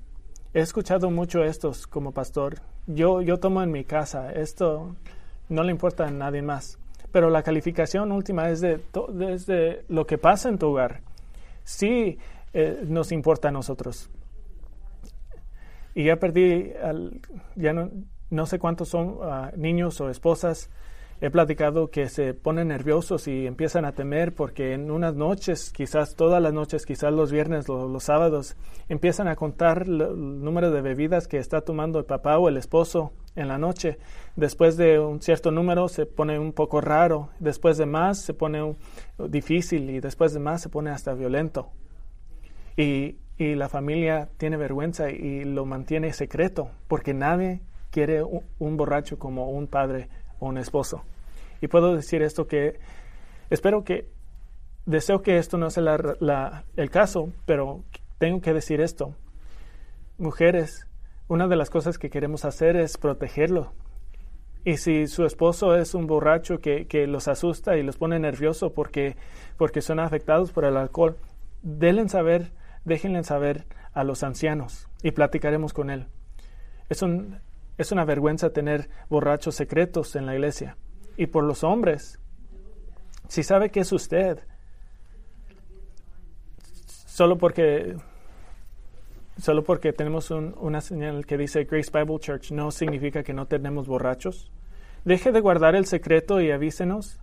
He 0.53 0.61
escuchado 0.61 1.09
mucho 1.09 1.43
estos 1.43 1.87
como 1.87 2.13
pastor. 2.13 2.61
Yo, 2.85 3.21
yo 3.21 3.39
tomo 3.39 3.63
en 3.63 3.71
mi 3.71 3.85
casa. 3.85 4.31
Esto 4.31 4.95
no 5.53 5.63
le 5.63 5.71
importa 5.71 6.07
a 6.07 6.11
nadie 6.11 6.41
más. 6.41 6.79
Pero 7.11 7.29
la 7.29 7.43
calificación 7.43 8.11
última 8.11 8.49
es 8.49 8.61
de, 8.61 9.85
lo 9.87 10.05
que 10.05 10.17
pasa 10.17 10.49
en 10.49 10.57
tu 10.57 10.67
hogar. 10.67 11.01
Sí 11.63 12.17
eh, 12.53 12.83
nos 12.85 13.11
importa 13.11 13.49
a 13.49 13.51
nosotros. 13.51 14.09
Y 15.95 16.05
ya 16.05 16.15
perdí, 16.17 16.73
ya 17.55 17.73
no, 17.73 17.91
no, 18.31 18.45
sé 18.47 18.57
cuántos 18.57 18.89
son 18.89 19.09
uh, 19.09 19.55
niños 19.55 20.01
o 20.01 20.09
esposas 20.09 20.71
he 21.23 21.31
platicado 21.31 21.89
que 21.89 22.09
se 22.09 22.33
ponen 22.33 22.67
nerviosos 22.67 23.29
y 23.29 23.47
empiezan 23.47 23.85
a 23.85 23.93
temer 23.93 24.35
porque 24.35 24.73
en 24.73 24.91
unas 24.91 25.15
noches, 25.15 25.71
quizás 25.71 26.17
todas 26.17 26.43
las 26.43 26.51
noches, 26.51 26.85
quizás 26.85 27.13
los 27.13 27.31
viernes 27.31 27.69
los 27.69 28.03
sábados, 28.03 28.57
empiezan 28.89 29.29
a 29.29 29.37
contar 29.37 29.83
el 29.83 30.43
número 30.43 30.69
de 30.69 30.81
bebidas 30.81 31.29
que 31.29 31.37
está 31.37 31.61
tomando 31.61 31.97
el 31.97 32.03
papá 32.03 32.37
o 32.39 32.49
el 32.49 32.57
esposo 32.57 33.13
en 33.37 33.47
la 33.47 33.57
noche. 33.57 33.99
Después 34.35 34.75
de 34.75 34.99
un 34.99 35.21
cierto 35.21 35.49
número 35.49 35.87
se 35.87 36.05
pone 36.05 36.37
un 36.37 36.51
poco 36.51 36.81
raro, 36.81 37.29
después 37.39 37.77
de 37.77 37.85
más 37.85 38.19
se 38.19 38.33
pone 38.33 38.75
difícil 39.29 39.91
y 39.91 40.01
después 40.01 40.33
de 40.33 40.41
más 40.41 40.61
se 40.61 40.67
pone 40.67 40.89
hasta 40.89 41.13
violento. 41.13 41.69
Y, 42.75 43.15
y 43.37 43.55
la 43.55 43.69
familia 43.69 44.27
tiene 44.35 44.57
vergüenza 44.57 45.09
y 45.09 45.45
lo 45.45 45.65
mantiene 45.65 46.11
secreto 46.11 46.71
porque 46.89 47.13
nadie 47.13 47.61
quiere 47.91 48.23
un 48.23 48.75
borracho 48.75 49.17
como 49.19 49.51
un 49.51 49.67
padre 49.67 50.09
un 50.43 50.57
esposo. 50.57 51.03
Y 51.61 51.67
puedo 51.67 51.95
decir 51.95 52.21
esto 52.21 52.47
que 52.47 52.79
espero 53.49 53.83
que, 53.83 54.09
deseo 54.85 55.21
que 55.21 55.37
esto 55.37 55.57
no 55.57 55.69
sea 55.69 56.63
el 56.75 56.89
caso, 56.89 57.29
pero 57.45 57.83
tengo 58.17 58.41
que 58.41 58.53
decir 58.53 58.81
esto. 58.81 59.15
Mujeres, 60.17 60.87
una 61.27 61.47
de 61.47 61.55
las 61.55 61.69
cosas 61.69 61.97
que 61.97 62.09
queremos 62.09 62.45
hacer 62.45 62.75
es 62.75 62.97
protegerlo. 62.97 63.73
Y 64.65 64.77
si 64.77 65.07
su 65.07 65.25
esposo 65.25 65.75
es 65.75 65.93
un 65.93 66.07
borracho 66.07 66.59
que, 66.59 66.87
que 66.87 67.05
los 67.05 67.27
asusta 67.27 67.75
y 67.75 67.83
los 67.83 67.97
pone 67.97 68.17
nerviosos 68.19 68.71
porque, 68.71 69.17
porque 69.57 69.81
son 69.81 69.99
afectados 69.99 70.51
por 70.51 70.63
el 70.63 70.77
alcohol, 70.77 71.17
denle 71.61 72.07
saber, 72.07 72.51
déjenle 72.85 73.23
saber 73.23 73.65
a 73.93 74.03
los 74.03 74.23
ancianos 74.23 74.87
y 75.01 75.11
platicaremos 75.11 75.73
con 75.73 75.89
él. 75.89 76.07
Es, 76.89 77.01
un, 77.01 77.39
es 77.77 77.91
una 77.91 78.05
vergüenza 78.05 78.51
tener 78.51 78.89
borrachos 79.09 79.55
secretos 79.55 80.15
en 80.15 80.25
la 80.25 80.33
iglesia 80.33 80.77
y 81.17 81.27
por 81.27 81.43
los 81.43 81.63
hombres. 81.63 82.19
Si 83.27 83.43
sabe 83.43 83.69
que 83.69 83.81
es 83.81 83.91
usted, 83.91 84.39
solo 87.05 87.37
porque 87.37 87.95
solo 89.37 89.63
porque 89.63 89.93
tenemos 89.93 90.29
una 90.29 90.81
señal 90.81 91.25
que 91.25 91.37
dice 91.37 91.63
Grace 91.65 91.89
Bible 91.91 92.19
Church 92.19 92.51
no 92.51 92.71
significa 92.71 93.23
que 93.23 93.33
no 93.33 93.47
tenemos 93.47 93.87
borrachos. 93.87 94.51
Deje 95.05 95.31
de 95.31 95.41
guardar 95.41 95.75
el 95.75 95.85
secreto 95.85 96.39
y 96.39 96.51
avísenos. 96.51 97.19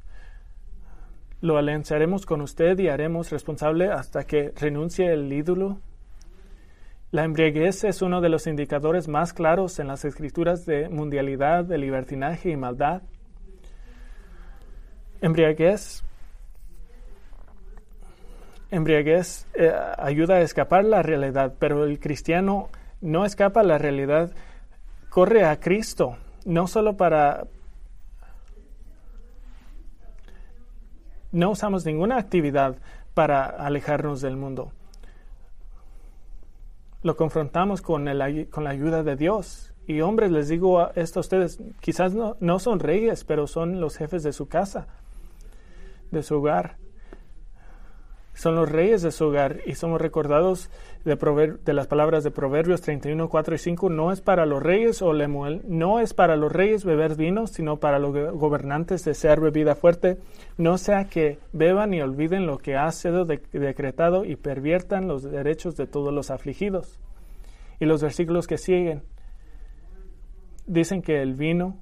Lo 1.40 1.56
alianzaremos 1.56 2.26
con 2.26 2.42
usted 2.42 2.78
y 2.78 2.88
haremos 2.88 3.30
responsable 3.30 3.90
hasta 3.90 4.24
que 4.24 4.52
renuncie 4.56 5.12
el 5.12 5.32
ídolo. 5.32 5.80
La 7.12 7.24
embriaguez 7.24 7.82
es 7.82 8.02
uno 8.02 8.20
de 8.20 8.28
los 8.28 8.46
indicadores 8.46 9.08
más 9.08 9.32
claros 9.32 9.80
en 9.80 9.88
las 9.88 10.04
escrituras 10.04 10.64
de 10.64 10.88
mundialidad, 10.88 11.64
de 11.64 11.76
libertinaje 11.76 12.50
y 12.50 12.56
maldad. 12.56 13.02
Embriaguez. 15.20 16.04
Embriaguez 18.70 19.48
eh, 19.54 19.72
ayuda 19.98 20.36
a 20.36 20.40
escapar 20.42 20.84
la 20.84 21.02
realidad, 21.02 21.54
pero 21.58 21.84
el 21.84 21.98
cristiano 21.98 22.68
no 23.00 23.24
escapa 23.24 23.60
a 23.60 23.64
la 23.64 23.78
realidad, 23.78 24.30
corre 25.08 25.44
a 25.44 25.58
Cristo, 25.58 26.16
no 26.44 26.68
solo 26.68 26.96
para... 26.96 27.48
No 31.32 31.50
usamos 31.50 31.84
ninguna 31.84 32.18
actividad 32.18 32.76
para 33.14 33.46
alejarnos 33.46 34.20
del 34.20 34.36
mundo. 34.36 34.72
Lo 37.02 37.16
confrontamos 37.16 37.82
con, 37.82 38.08
el, 38.08 38.48
con 38.50 38.64
la 38.64 38.70
ayuda 38.70 39.02
de 39.02 39.16
Dios. 39.16 39.72
Y 39.86 40.02
hombres, 40.02 40.30
les 40.30 40.48
digo 40.48 40.90
esto 40.94 41.20
a 41.20 41.22
ustedes, 41.22 41.58
quizás 41.80 42.14
no, 42.14 42.36
no 42.40 42.58
son 42.58 42.78
reyes, 42.78 43.24
pero 43.24 43.46
son 43.46 43.80
los 43.80 43.96
jefes 43.96 44.22
de 44.22 44.32
su 44.32 44.48
casa 44.48 44.86
de 46.10 46.22
su 46.22 46.36
hogar. 46.36 46.76
Son 48.40 48.54
los 48.54 48.70
reyes 48.70 49.02
de 49.02 49.10
su 49.10 49.26
hogar 49.26 49.58
y 49.66 49.74
somos 49.74 50.00
recordados 50.00 50.70
de, 51.04 51.14
de 51.62 51.72
las 51.74 51.86
palabras 51.88 52.24
de 52.24 52.30
Proverbios 52.30 52.80
31, 52.80 53.28
4 53.28 53.54
y 53.54 53.58
5. 53.58 53.90
No 53.90 54.12
es 54.12 54.22
para 54.22 54.46
los 54.46 54.62
reyes 54.62 55.02
o 55.02 55.12
Lemuel, 55.12 55.60
no 55.68 56.00
es 56.00 56.14
para 56.14 56.36
los 56.36 56.50
reyes 56.50 56.86
beber 56.86 57.16
vino, 57.16 57.46
sino 57.46 57.80
para 57.80 57.98
los 57.98 58.14
gobernantes 58.32 59.04
desear 59.04 59.40
bebida 59.40 59.74
fuerte, 59.74 60.16
no 60.56 60.78
sea 60.78 61.04
que 61.04 61.38
beban 61.52 61.92
y 61.92 62.00
olviden 62.00 62.46
lo 62.46 62.56
que 62.56 62.76
ha 62.76 62.90
sido 62.92 63.26
decretado 63.26 64.24
y 64.24 64.36
perviertan 64.36 65.06
los 65.06 65.22
derechos 65.22 65.76
de 65.76 65.86
todos 65.86 66.10
los 66.10 66.30
afligidos. 66.30 66.98
Y 67.78 67.84
los 67.84 68.00
versículos 68.00 68.46
que 68.46 68.56
siguen 68.56 69.02
dicen 70.64 71.02
que 71.02 71.20
el 71.20 71.34
vino 71.34 71.76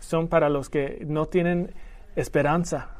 son 0.00 0.28
para 0.28 0.50
los 0.50 0.68
que 0.68 1.02
no 1.06 1.24
tienen 1.24 1.72
esperanza, 2.14 2.97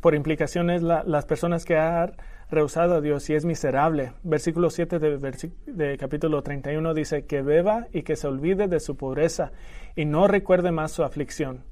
por 0.00 0.14
implicaciones 0.14 0.82
las 0.82 1.24
personas 1.26 1.64
que 1.64 1.76
han 1.76 2.12
rehusado 2.50 2.96
a 2.96 3.00
Dios 3.00 3.28
y 3.30 3.34
es 3.34 3.44
miserable. 3.44 4.12
Versículo 4.22 4.70
7 4.70 4.98
de, 4.98 5.50
de, 5.66 5.96
capítulo 5.96 6.42
31 6.42 6.94
dice 6.94 7.24
que 7.24 7.42
beba 7.42 7.86
y 7.92 8.02
que 8.02 8.14
se 8.14 8.26
olvide 8.26 8.68
de 8.68 8.78
su 8.78 8.96
pobreza 8.96 9.52
y 9.96 10.04
no 10.04 10.28
recuerde 10.28 10.70
más 10.70 10.92
su 10.92 11.02
aflicción. 11.02 11.64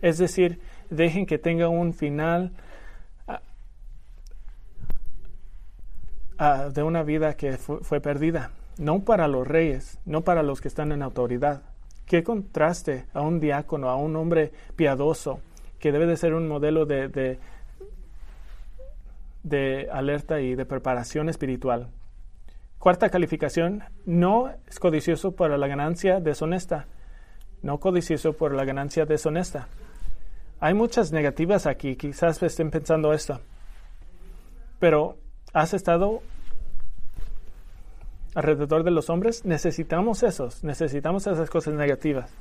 Es 0.00 0.18
decir, 0.18 0.60
dejen 0.90 1.26
que 1.26 1.38
tenga 1.38 1.68
un 1.68 1.92
final 1.92 2.52
ah, 3.26 3.42
ah, 6.38 6.68
de 6.72 6.82
una 6.82 7.02
vida 7.02 7.36
que 7.36 7.58
fue 7.58 8.00
perdida. 8.00 8.52
No 8.78 9.04
para 9.04 9.26
los 9.26 9.46
reyes, 9.46 9.98
no 10.06 10.22
para 10.22 10.42
los 10.42 10.60
que 10.60 10.68
están 10.68 10.92
en 10.92 11.02
autoridad. 11.02 11.62
Qué 12.06 12.22
contraste 12.22 13.06
a 13.12 13.20
un 13.20 13.40
diácono, 13.40 13.90
a 13.90 13.96
un 13.96 14.16
hombre 14.16 14.52
piadoso, 14.76 15.40
que 15.78 15.92
debe 15.92 16.06
de 16.06 16.16
ser 16.16 16.34
un 16.34 16.48
modelo 16.48 16.86
de, 16.86 17.38
de, 19.42 19.88
alerta 19.92 20.40
y 20.40 20.54
de 20.54 20.64
preparación 20.64 21.28
espiritual. 21.28 21.88
Cuarta 22.78 23.10
calificación, 23.10 23.84
no 24.06 24.50
es 24.68 24.78
codicioso 24.78 25.32
por 25.32 25.50
la 25.56 25.66
ganancia 25.66 26.20
deshonesta. 26.20 26.86
No 27.62 27.78
codicioso 27.78 28.34
por 28.34 28.54
la 28.54 28.64
ganancia 28.64 29.04
deshonesta. 29.04 29.68
Hay 30.60 30.74
muchas 30.74 31.12
negativas 31.12 31.66
aquí, 31.66 31.96
quizás 31.96 32.42
estén 32.42 32.70
pensando 32.70 33.12
esto. 33.12 33.40
Pero, 34.78 35.16
¿has 35.52 35.74
estado 35.74 36.22
alrededor 38.34 38.84
de 38.84 38.92
los 38.92 39.10
hombres? 39.10 39.44
Necesitamos 39.44 40.22
esos, 40.22 40.62
necesitamos 40.62 41.26
esas 41.26 41.50
cosas 41.50 41.74
negativas 41.74 42.32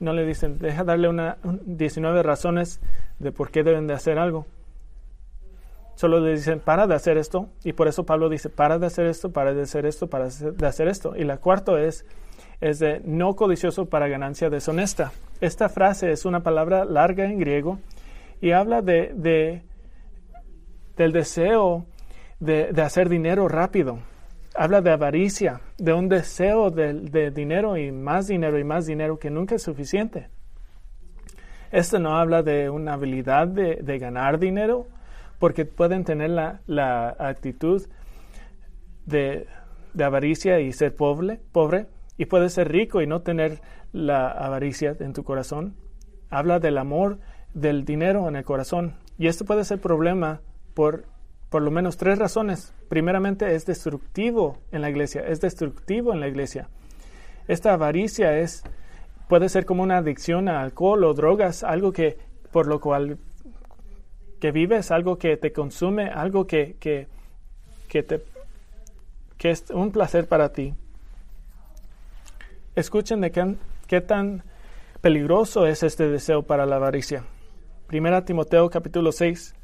no 0.00 0.14
le 0.14 0.26
dicen, 0.26 0.58
deja 0.58 0.82
darle 0.82 1.08
una 1.08 1.36
19 1.44 2.22
razones 2.22 2.80
de 3.18 3.32
por 3.32 3.50
qué 3.50 3.62
deben 3.62 3.86
de 3.86 3.94
hacer 3.94 4.18
algo. 4.18 4.46
Solo 5.94 6.20
le 6.20 6.32
dicen, 6.32 6.60
para 6.60 6.86
de 6.86 6.94
hacer 6.94 7.18
esto. 7.18 7.50
Y 7.62 7.74
por 7.74 7.86
eso 7.86 8.04
Pablo 8.04 8.30
dice, 8.30 8.48
para 8.48 8.78
de 8.78 8.86
hacer 8.86 9.06
esto, 9.06 9.30
para 9.30 9.52
de 9.52 9.62
hacer 9.62 9.84
esto, 9.84 10.08
para 10.08 10.28
de 10.28 10.66
hacer 10.66 10.88
esto. 10.88 11.14
Y 11.14 11.24
la 11.24 11.36
cuarta 11.36 11.78
es, 11.78 12.06
es 12.62 12.78
de 12.78 13.02
no 13.04 13.36
codicioso 13.36 13.86
para 13.86 14.08
ganancia 14.08 14.48
deshonesta. 14.48 15.12
Esta 15.42 15.68
frase 15.68 16.10
es 16.10 16.24
una 16.24 16.42
palabra 16.42 16.86
larga 16.86 17.26
en 17.26 17.38
griego 17.38 17.78
y 18.40 18.52
habla 18.52 18.80
de, 18.80 19.12
de 19.14 19.62
del 20.96 21.12
deseo 21.12 21.84
de, 22.40 22.72
de 22.72 22.82
hacer 22.82 23.08
dinero 23.08 23.48
rápido 23.48 24.00
habla 24.60 24.82
de 24.82 24.90
avaricia, 24.90 25.62
de 25.78 25.94
un 25.94 26.10
deseo 26.10 26.68
de, 26.68 27.30
dinero 27.30 27.78
y 27.78 27.90
más 27.92 28.26
dinero 28.26 28.58
y 28.58 28.64
más 28.64 28.84
dinero 28.84 29.18
que 29.18 29.30
nunca 29.30 29.54
es 29.54 29.62
suficiente. 29.62 30.28
Esto 31.72 31.98
no 31.98 32.18
habla 32.18 32.42
de 32.42 32.68
una 32.68 32.92
habilidad 32.92 33.48
de, 33.48 33.98
ganar 33.98 34.38
dinero, 34.38 34.86
porque 35.38 35.64
pueden 35.64 36.04
tener 36.04 36.28
la, 36.28 37.16
actitud 37.18 37.88
de, 39.06 39.46
avaricia 39.98 40.60
y 40.60 40.72
ser 40.72 40.94
pobre, 40.94 41.40
pobre, 41.52 41.86
y 42.18 42.26
puedes 42.26 42.52
ser 42.52 42.70
rico 42.70 43.00
y 43.00 43.06
no 43.06 43.22
tener 43.22 43.62
la 43.94 44.28
avaricia 44.28 44.94
en 45.00 45.14
tu 45.14 45.24
corazón. 45.24 45.74
Habla 46.28 46.58
del 46.58 46.76
amor 46.76 47.18
del 47.54 47.86
dinero 47.86 48.28
en 48.28 48.36
el 48.36 48.44
corazón. 48.44 48.96
Y 49.16 49.26
esto 49.26 49.46
puede 49.46 49.64
ser 49.64 49.80
problema 49.80 50.42
por 50.74 51.06
por 51.50 51.62
lo 51.62 51.70
menos 51.70 51.96
tres 51.96 52.18
razones. 52.18 52.72
Primeramente, 52.88 53.54
es 53.54 53.66
destructivo 53.66 54.58
en 54.72 54.80
la 54.82 54.88
iglesia, 54.88 55.22
es 55.26 55.40
destructivo 55.40 56.14
en 56.14 56.20
la 56.20 56.28
iglesia. 56.28 56.68
Esta 57.48 57.72
avaricia 57.72 58.38
es, 58.38 58.62
puede 59.28 59.48
ser 59.48 59.66
como 59.66 59.82
una 59.82 59.98
adicción 59.98 60.48
a 60.48 60.62
alcohol 60.62 61.04
o 61.04 61.12
drogas, 61.12 61.64
algo 61.64 61.92
que 61.92 62.16
por 62.52 62.66
lo 62.66 62.80
cual 62.80 63.18
que 64.40 64.52
vives, 64.52 64.90
algo 64.90 65.18
que 65.18 65.36
te 65.36 65.52
consume, 65.52 66.08
algo 66.08 66.46
que, 66.46 66.76
que, 66.78 67.08
que, 67.88 68.02
te, 68.02 68.22
que 69.36 69.50
es 69.50 69.68
un 69.70 69.90
placer 69.90 70.28
para 70.28 70.52
ti. 70.52 70.74
Escuchen 72.76 73.20
de 73.20 73.32
qué, 73.32 73.56
qué 73.88 74.00
tan 74.00 74.44
peligroso 75.00 75.66
es 75.66 75.82
este 75.82 76.08
deseo 76.08 76.44
para 76.44 76.64
la 76.64 76.76
avaricia. 76.76 77.24
Primera 77.88 78.24
Timoteo 78.24 78.70
capítulo 78.70 79.10
6, 79.10 79.54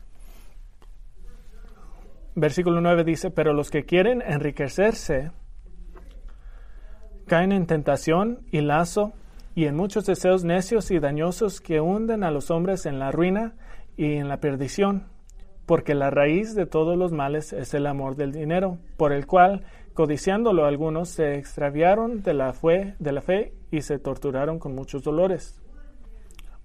versículo 2.36 2.80
9 2.80 3.02
dice, 3.02 3.30
pero 3.30 3.52
los 3.52 3.70
que 3.70 3.84
quieren 3.84 4.22
enriquecerse 4.22 5.32
caen 7.26 7.50
en 7.50 7.66
tentación 7.66 8.46
y 8.52 8.60
lazo 8.60 9.12
y 9.54 9.64
en 9.64 9.74
muchos 9.74 10.04
deseos 10.04 10.44
necios 10.44 10.90
y 10.90 10.98
dañosos 10.98 11.60
que 11.60 11.80
hunden 11.80 12.22
a 12.22 12.30
los 12.30 12.50
hombres 12.50 12.86
en 12.86 12.98
la 12.98 13.10
ruina 13.10 13.54
y 13.96 14.16
en 14.16 14.28
la 14.28 14.38
perdición, 14.38 15.08
porque 15.64 15.94
la 15.94 16.10
raíz 16.10 16.54
de 16.54 16.66
todos 16.66 16.96
los 16.96 17.10
males 17.10 17.54
es 17.54 17.72
el 17.72 17.86
amor 17.86 18.16
del 18.16 18.32
dinero, 18.32 18.78
por 18.98 19.12
el 19.12 19.26
cual, 19.26 19.64
codiciándolo 19.94 20.66
algunos, 20.66 21.08
se 21.08 21.36
extraviaron 21.36 22.22
de 22.22 22.34
la, 22.34 22.52
fe, 22.52 22.94
de 22.98 23.12
la 23.12 23.22
fe 23.22 23.54
y 23.70 23.80
se 23.80 23.98
torturaron 23.98 24.58
con 24.58 24.74
muchos 24.74 25.02
dolores. 25.02 25.58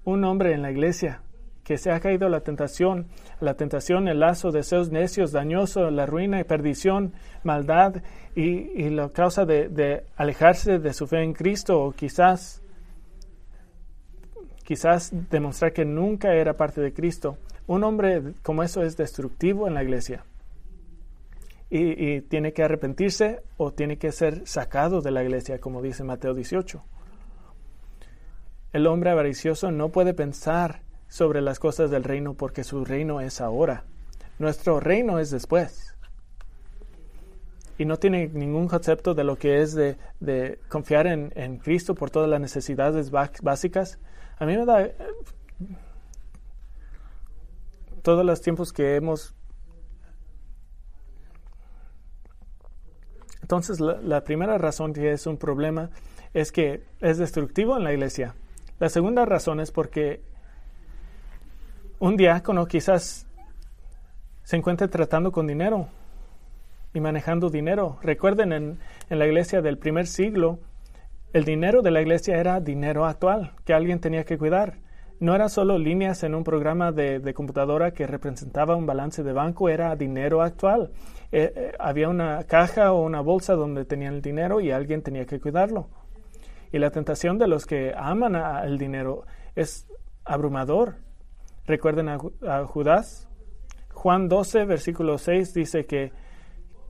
Un 0.04 0.26
hombre 0.26 0.54
en 0.54 0.62
la 0.62 0.72
iglesia 0.72 1.22
que 1.64 1.78
se 1.78 1.92
ha 1.92 2.00
caído 2.00 2.28
la 2.30 2.42
tentación, 2.42 3.08
la 3.40 3.54
tentación, 3.54 4.08
el 4.08 4.20
lazo, 4.20 4.52
deseos 4.52 4.92
necios, 4.92 5.32
dañoso, 5.32 5.92
la 5.92 6.06
ruina 6.06 6.40
y 6.40 6.44
perdición, 6.44 7.14
maldad 7.44 8.02
y, 8.36 8.90
la 8.90 9.10
causa 9.10 9.46
de, 9.46 10.04
alejarse 10.16 10.80
de 10.80 10.94
su 10.94 11.08
fe 11.08 11.24
en 11.24 11.34
Cristo 11.34 11.82
o 11.82 11.92
quizás, 11.92 12.62
quizás 14.64 15.12
demostrar 15.30 15.74
que 15.74 15.86
nunca 15.86 16.34
era 16.34 16.58
parte 16.58 16.82
de 16.82 16.94
Cristo. 16.94 17.38
Un 17.68 17.84
hombre 17.84 18.34
como 18.42 18.64
eso 18.64 18.82
es 18.82 18.98
destructivo 18.98 19.68
en 19.68 19.76
la 19.76 19.84
iglesia 19.84 20.26
y, 21.70 22.16
y 22.16 22.22
tiene 22.22 22.54
que 22.54 22.64
arrepentirse 22.64 23.44
o 23.58 23.72
tiene 23.72 23.98
que 23.98 24.12
ser 24.12 24.48
sacado 24.48 25.02
de 25.02 25.12
la 25.12 25.24
iglesia, 25.24 25.60
como 25.60 25.82
dice 25.82 26.04
Mateo 26.04 26.34
18. 26.34 26.84
El 28.74 28.88
hombre 28.88 29.12
avaricioso 29.12 29.70
no 29.70 29.90
puede 29.90 30.14
pensar 30.14 30.82
sobre 31.12 31.42
las 31.42 31.60
cosas 31.60 31.92
del 31.92 32.06
reino 32.06 32.36
porque 32.36 32.64
su 32.64 32.86
reino 32.86 33.20
es 33.20 33.42
ahora. 33.42 33.84
Nuestro 34.40 34.80
reino 34.80 35.20
es 35.20 35.30
después. 35.30 35.94
Y 37.78 37.84
no 37.84 37.98
tiene 37.98 38.30
ningún 38.30 38.70
concepto 38.70 39.14
de 39.14 39.26
lo 39.26 39.38
que 39.38 39.62
es 39.62 39.76
de, 39.76 40.60
confiar 40.70 41.08
en, 41.08 41.34
en, 41.36 41.58
Cristo 41.58 41.96
por 41.96 42.12
todas 42.12 42.30
las 42.30 42.40
necesidades 42.40 43.12
básicas. 43.12 44.00
A 44.40 44.46
mí 44.46 44.56
me 44.56 44.66
da... 44.66 44.88
Todos 48.04 48.26
los 48.26 48.42
tiempos 48.42 48.72
que 48.72 48.96
hemos... 48.96 49.36
Entonces, 53.42 53.82
la 53.82 54.24
primera 54.24 54.58
razón 54.58 54.94
que 54.94 55.12
es 55.12 55.28
un 55.28 55.36
problema 55.36 55.90
es 56.34 56.54
que 56.54 56.86
es 57.02 57.18
destructivo 57.18 57.76
en 57.76 57.84
la 57.84 57.92
iglesia. 57.92 58.34
La 58.80 58.88
segunda 58.88 59.26
razón 59.26 59.60
es 59.60 59.72
porque 59.72 60.31
un 62.02 62.18
diácono 62.18 62.66
quizás 62.66 63.28
se 64.42 64.56
encuentre 64.58 64.88
tratando 64.88 65.32
con 65.32 65.46
dinero 65.46 65.88
y 66.96 67.00
manejando 67.00 67.52
dinero. 67.52 68.00
Recuerden, 68.02 68.52
en, 68.52 68.80
la 69.10 69.28
iglesia 69.28 69.62
del 69.62 69.78
primer 69.78 70.08
siglo, 70.08 70.58
el 71.32 71.46
dinero 71.46 71.84
de 71.84 71.92
la 71.92 72.02
iglesia 72.02 72.38
era 72.38 72.60
dinero 72.60 73.06
actual 73.06 73.54
que 73.66 73.76
alguien 73.76 74.00
tenía 74.00 74.24
que 74.24 74.40
cuidar. 74.40 74.80
No 75.20 75.36
era 75.36 75.48
solo 75.48 75.78
líneas 75.78 76.24
en 76.24 76.34
un 76.34 76.44
programa 76.44 76.92
de, 76.92 77.34
computadora 77.36 77.92
que 77.92 78.08
representaba 78.08 78.76
un 78.76 78.88
balance 78.88 79.22
de 79.22 79.34
banco, 79.34 79.70
era 79.70 79.96
dinero 79.96 80.42
actual. 80.42 80.90
Eh, 81.32 81.54
eh, 81.56 81.72
había 81.78 82.10
una 82.10 82.46
caja 82.46 82.94
o 82.94 83.04
una 83.04 83.22
bolsa 83.22 83.54
donde 83.54 83.86
tenían 83.86 84.16
el 84.16 84.22
dinero 84.24 84.60
y 84.60 84.72
alguien 84.72 85.04
tenía 85.04 85.28
que 85.28 85.40
cuidarlo. 85.40 85.88
Y 86.72 86.80
la 86.80 86.90
tentación 86.90 87.38
de 87.38 87.48
los 87.48 87.68
que 87.68 87.94
aman 87.96 88.36
el 88.66 88.80
dinero 88.80 89.26
es 89.56 89.86
abrumador. 90.26 90.96
Recuerden 91.72 92.10
a, 92.10 92.66
Judas. 92.66 93.30
Juan 93.94 94.28
12, 94.28 94.66
versículo 94.66 95.18
6 95.18 95.54
dice 95.54 95.86
que, 95.86 96.12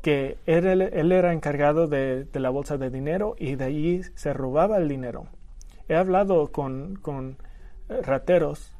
que 0.01 0.39
él, 0.47 1.11
era 1.11 1.33
encargado 1.33 1.85
de, 1.85 2.27
la 2.33 2.49
bolsa 2.49 2.77
de 2.77 2.89
dinero 2.89 3.35
y 3.37 3.57
de 3.57 3.65
allí 3.65 4.01
se 4.15 4.33
robaba 4.33 4.77
el 4.77 4.87
dinero. 4.87 5.27
He 5.87 5.95
hablado 5.95 6.51
con, 6.51 6.95
con 6.95 7.37
eh, 7.89 8.01
rateros 8.01 8.75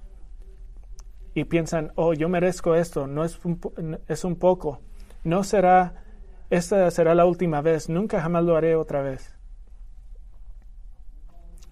y 1.35 1.43
piensan, 1.43 1.91
oh, 1.93 2.13
yo 2.13 2.29
merezco 2.29 2.73
esto, 2.73 3.05
no 3.05 3.23
es 3.23 3.39
un, 3.45 3.99
es 4.07 4.23
un 4.25 4.37
poco, 4.37 4.79
no 5.23 5.43
será, 5.43 6.03
esta 6.49 6.89
será 6.89 7.13
la 7.13 7.27
última 7.27 7.61
vez, 7.61 7.89
nunca 7.89 8.19
jamás 8.21 8.43
lo 8.43 8.55
haré 8.55 8.75
otra 8.75 9.03
vez. 9.03 9.37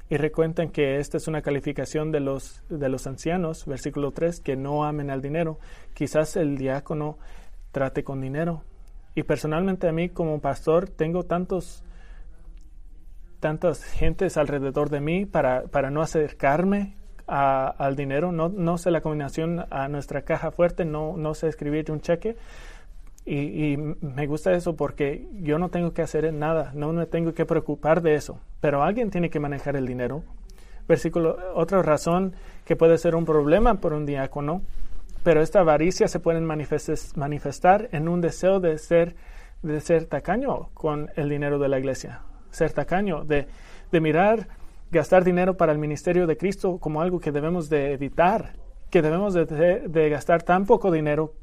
Y 0.10 0.18
recuentan 0.18 0.70
que 0.70 0.98
esta 0.98 1.18
es 1.18 1.28
una 1.28 1.42
calificación 1.44 2.12
de 2.12 2.20
los, 2.20 2.64
de 2.68 2.90
los 2.90 3.06
ancianos, 3.06 3.66
versículo 3.66 4.12
3, 4.12 4.40
que 4.40 4.56
no 4.56 4.84
amen 4.84 5.12
al 5.12 5.22
dinero. 5.22 5.60
Quizás 5.94 6.36
el 6.36 6.58
diácono 6.58 7.20
trate 7.72 8.04
con 8.04 8.20
dinero. 8.20 8.64
Y 9.14 9.24
personalmente 9.24 9.88
a 9.88 9.92
mí 9.92 10.10
como 10.10 10.40
pastor 10.40 10.90
tengo 10.90 11.24
tantos 11.24 11.84
tantas 13.40 13.84
gentes 13.84 14.38
alrededor 14.38 14.90
de 14.90 15.00
mí 15.00 15.26
para, 15.26 15.64
para 15.68 15.90
no 15.90 16.02
acercarme 16.02 16.96
al 17.28 17.96
dinero. 17.96 18.32
No, 18.32 18.50
no 18.50 18.78
sé 18.78 18.92
la 18.92 19.02
combinación 19.02 19.66
a 19.70 19.88
nuestra 19.88 20.24
caja 20.24 20.52
fuerte, 20.52 20.86
no, 20.86 21.16
no 21.16 21.34
sé 21.34 21.48
escribir 21.48 21.92
un 21.92 22.02
cheque. 22.02 22.36
Y, 23.26 23.74
y, 23.74 23.78
me 23.78 24.28
gusta 24.28 24.54
eso 24.54 24.76
porque 24.76 25.28
yo 25.42 25.60
no 25.60 25.70
tengo 25.70 25.94
que 25.94 26.02
hacer 26.02 26.34
nada, 26.34 26.72
no 26.74 26.94
me 26.94 27.06
tengo 27.06 27.34
que 27.34 27.46
preocupar 27.46 28.02
de 28.02 28.16
eso, 28.16 28.40
pero 28.60 28.82
alguien 28.82 29.12
tiene 29.12 29.30
que 29.30 29.40
manejar 29.40 29.76
el 29.76 29.86
dinero. 29.86 30.24
Versículo, 30.88 31.38
otra 31.54 31.84
razón 31.84 32.34
que 32.66 32.76
puede 32.76 32.98
ser 32.98 33.16
un 33.16 33.26
problema 33.26 33.76
por 33.76 33.94
un 33.94 34.06
diácono, 34.06 34.64
pero 35.24 35.42
esta 35.42 35.60
avaricia 35.60 36.08
se 36.08 36.20
puede 36.20 36.42
manifestar 36.42 37.90
en 37.92 38.08
un 38.08 38.22
deseo 38.22 38.60
de 38.60 38.78
ser, 38.78 39.16
de 39.62 39.80
ser 39.82 40.06
tacaño 40.06 40.70
con 40.74 41.12
el 41.16 41.30
dinero 41.30 41.60
de 41.60 41.68
la 41.68 41.78
iglesia, 41.78 42.22
ser 42.50 42.72
tacaño, 42.72 43.26
de, 43.26 43.48
de 43.92 44.02
mirar 44.02 44.48
gastar 44.92 45.24
dinero 45.24 45.58
para 45.58 45.72
el 45.72 45.78
ministerio 45.78 46.26
de 46.26 46.38
Cristo 46.38 46.78
como 46.80 47.02
algo 47.02 47.20
que 47.20 47.32
debemos 47.32 47.70
de 47.70 47.94
evitar, 47.94 48.54
que 48.90 49.02
debemos 49.02 49.34
de, 49.34 50.10
gastar 50.10 50.44
tan 50.44 50.66
poco 50.66 50.92
dinero 50.92 51.34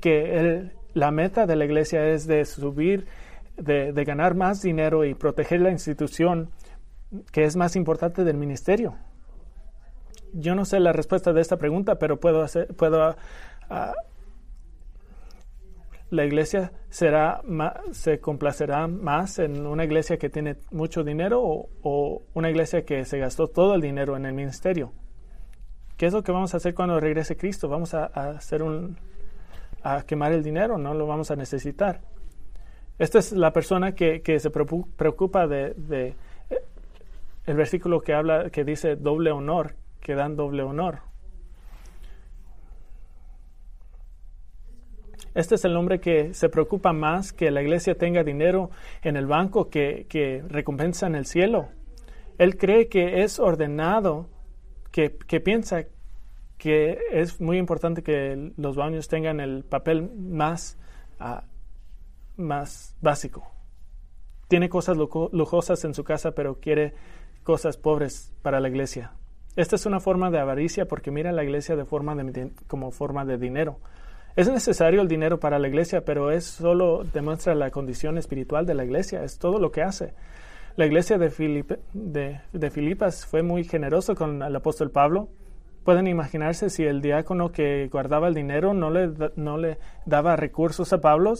que 0.00 0.70
la 0.94 1.10
meta 1.10 1.46
de 1.46 1.56
la 1.56 1.64
iglesia 1.64 2.08
es 2.08 2.26
de 2.26 2.44
subir, 2.44 3.06
de, 3.56 3.92
ganar 4.04 4.34
más 4.34 4.62
dinero 4.62 5.04
y 5.04 5.14
proteger 5.14 5.60
la 5.60 5.70
institución 5.70 6.50
que 7.30 7.44
es 7.44 7.56
más 7.56 7.76
importante 7.76 8.24
del 8.24 8.36
ministerio. 8.36 8.94
Yo 10.32 10.54
no 10.54 10.64
sé 10.64 10.80
la 10.80 10.92
respuesta 10.92 11.32
de 11.32 11.40
esta 11.40 11.58
pregunta, 11.58 11.96
pero 11.96 12.18
puedo, 12.18 12.42
hacer, 12.42 12.68
puedo 12.74 13.16
ah, 13.68 13.92
la 16.12 16.26
iglesia 16.26 16.72
será 16.90 17.40
se 17.92 18.20
complacerá 18.20 18.86
más 18.86 19.38
en 19.38 19.66
una 19.66 19.84
iglesia 19.84 20.18
que 20.18 20.28
tiene 20.28 20.56
mucho 20.70 21.04
dinero 21.04 21.40
o, 21.42 22.22
una 22.34 22.50
iglesia 22.50 22.84
que 22.84 23.06
se 23.06 23.18
gastó 23.18 23.48
todo 23.48 23.74
el 23.74 23.80
dinero 23.80 24.16
en 24.16 24.26
el 24.26 24.34
ministerio. 24.34 24.92
¿Qué 25.96 26.06
es 26.06 26.12
lo 26.12 26.22
que 26.22 26.32
vamos 26.32 26.52
a 26.52 26.58
hacer 26.58 26.74
cuando 26.74 27.00
regrese 27.00 27.36
Cristo? 27.36 27.68
Vamos 27.68 27.94
a, 27.94 28.04
hacer 28.04 28.62
un 28.62 28.98
a 29.82 30.02
quemar 30.02 30.32
el 30.32 30.42
dinero, 30.42 30.78
no 30.78 30.94
lo 30.94 31.06
vamos 31.06 31.30
a 31.30 31.36
necesitar. 31.36 32.00
Esta 32.98 33.18
es 33.18 33.32
la 33.32 33.52
persona 33.52 33.92
que, 33.94 34.22
se 34.38 34.50
preocupa 34.50 35.46
de, 35.46 35.74
de, 35.74 36.14
eh, 36.50 36.64
el 37.46 37.56
versículo 37.56 38.00
que 38.00 38.14
habla 38.14 38.50
que 38.50 38.64
dice 38.64 38.96
doble 38.96 39.30
honor, 39.30 39.74
que 40.00 40.14
dan 40.14 40.36
doble 40.36 40.62
honor. 40.62 41.12
Este 45.34 45.54
es 45.54 45.64
el 45.64 45.76
hombre 45.76 45.98
que 45.98 46.34
se 46.34 46.50
preocupa 46.50 46.92
más 46.92 47.32
que 47.32 47.50
la 47.50 47.62
iglesia 47.62 47.94
tenga 47.94 48.22
dinero 48.22 48.70
en 49.02 49.16
el 49.16 49.26
banco 49.26 49.70
que, 49.70 50.44
recompensa 50.48 51.06
en 51.06 51.14
el 51.14 51.24
cielo. 51.24 51.68
Él 52.36 52.58
cree 52.58 52.88
que 52.88 53.22
es 53.22 53.38
ordenado, 53.38 54.28
que, 54.90 55.10
piensa 55.10 55.84
que 56.62 56.96
es 57.10 57.40
muy 57.40 57.58
importante 57.58 58.04
que 58.04 58.52
los 58.56 58.76
baños 58.76 59.08
tengan 59.08 59.40
el 59.40 59.64
papel 59.64 60.08
más, 60.16 60.78
ah, 61.18 61.42
más 62.36 62.94
básico. 63.00 63.44
Tiene 64.46 64.68
cosas 64.68 64.96
lujosas 64.96 65.84
en 65.84 65.92
su 65.92 66.04
casa, 66.04 66.36
pero 66.36 66.60
quiere 66.60 66.94
cosas 67.42 67.76
pobres 67.76 68.32
para 68.42 68.60
la 68.60 68.68
iglesia. 68.68 69.10
Esta 69.56 69.74
es 69.74 69.86
una 69.86 69.98
forma 69.98 70.30
de 70.30 70.38
avaricia 70.38 70.86
porque 70.86 71.10
mira 71.10 71.32
la 71.32 71.42
iglesia 71.42 71.74
de 71.74 71.84
forma 71.84 72.14
como 72.68 72.92
forma 72.92 73.24
de 73.24 73.38
dinero. 73.38 73.80
Es 74.36 74.48
necesario 74.48 75.02
el 75.02 75.08
dinero 75.08 75.40
para 75.40 75.58
la 75.58 75.66
iglesia, 75.66 76.04
pero 76.04 76.30
es 76.30 76.44
solo 76.44 77.02
demuestra 77.02 77.56
la 77.56 77.72
condición 77.72 78.18
espiritual 78.18 78.66
de 78.66 78.74
la 78.74 78.84
iglesia, 78.84 79.24
es 79.24 79.40
todo 79.40 79.58
lo 79.58 79.72
que 79.72 79.82
hace. 79.82 80.14
La 80.76 80.86
iglesia 80.86 81.18
de, 81.18 81.68
de, 81.92 82.70
Filipas 82.70 83.26
fue 83.26 83.42
muy 83.42 83.64
generosa 83.64 84.14
con 84.14 84.44
el 84.44 84.54
apóstol 84.54 84.92
Pablo. 84.92 85.28
Pueden 85.84 86.06
imaginarse 86.06 86.70
si 86.70 86.84
el 86.84 87.00
diácono 87.00 87.50
que 87.50 87.88
guardaba 87.90 88.28
el 88.28 88.34
dinero 88.34 88.72
no 88.72 88.90
le, 88.90 89.10
no 89.36 89.58
le 89.58 89.78
daba 90.06 90.36
recursos 90.36 90.92
a 90.92 91.00
Pablo. 91.00 91.34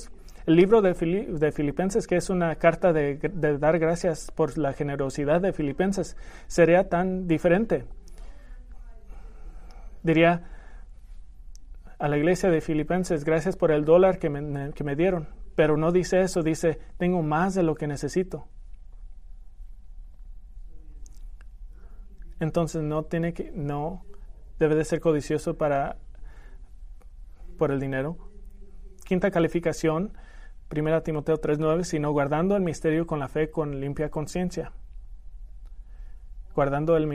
El 0.46 0.56
libro 0.56 0.82
de, 0.82 0.92
de 0.92 1.52
Filipenses, 1.52 2.08
que 2.08 2.16
es 2.16 2.28
una 2.28 2.56
carta 2.56 2.92
de, 2.92 3.16
de 3.16 3.58
dar 3.58 3.78
gracias 3.78 4.32
por 4.32 4.58
la 4.58 4.72
generosidad 4.72 5.40
de 5.40 5.52
Filipenses, 5.52 6.16
sería 6.48 6.88
tan 6.88 7.28
diferente. 7.28 7.84
Diría, 10.02 10.42
a 12.00 12.08
la 12.08 12.16
iglesia 12.16 12.50
de 12.50 12.60
Filipenses, 12.60 13.24
gracias 13.24 13.56
por 13.56 13.70
el 13.70 13.84
dólar 13.84 14.18
que 14.18 14.28
me, 14.28 14.72
que 14.72 14.82
me 14.82 14.96
dieron. 14.96 15.28
Pero 15.54 15.76
no 15.76 15.92
dice 15.92 16.20
eso, 16.22 16.42
dice, 16.42 16.80
tengo 16.98 17.22
más 17.22 17.54
de 17.54 17.62
lo 17.62 17.76
que 17.76 17.86
necesito. 17.86 18.48
Entonces 22.40 22.82
no 22.82 23.04
tiene 23.04 23.32
que, 23.32 23.52
no 23.54 24.02
debe 24.62 24.76
de 24.76 24.84
ser 24.84 25.00
codicioso 25.00 25.56
para 25.56 25.96
por 27.58 27.72
el 27.72 27.80
dinero. 27.80 28.16
Quinta 29.04 29.30
calificación, 29.32 30.12
1 30.70 31.02
Timoteo 31.02 31.40
3:9, 31.40 31.82
sino 31.84 32.12
guardando 32.12 32.56
el 32.56 32.62
misterio 32.62 33.06
con 33.06 33.18
la 33.18 33.28
fe 33.28 33.50
con 33.50 33.80
limpia 33.80 34.08
conciencia. 34.10 34.72
Guardando 36.54 36.96
el, 36.96 37.06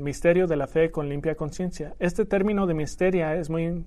misterio 0.00 0.46
de 0.46 0.56
la 0.56 0.66
fe 0.66 0.90
con 0.90 1.08
limpia 1.08 1.36
conciencia. 1.36 1.94
Este 1.98 2.24
término 2.24 2.66
de 2.66 2.74
misterio 2.74 3.30
es 3.30 3.48
muy 3.48 3.84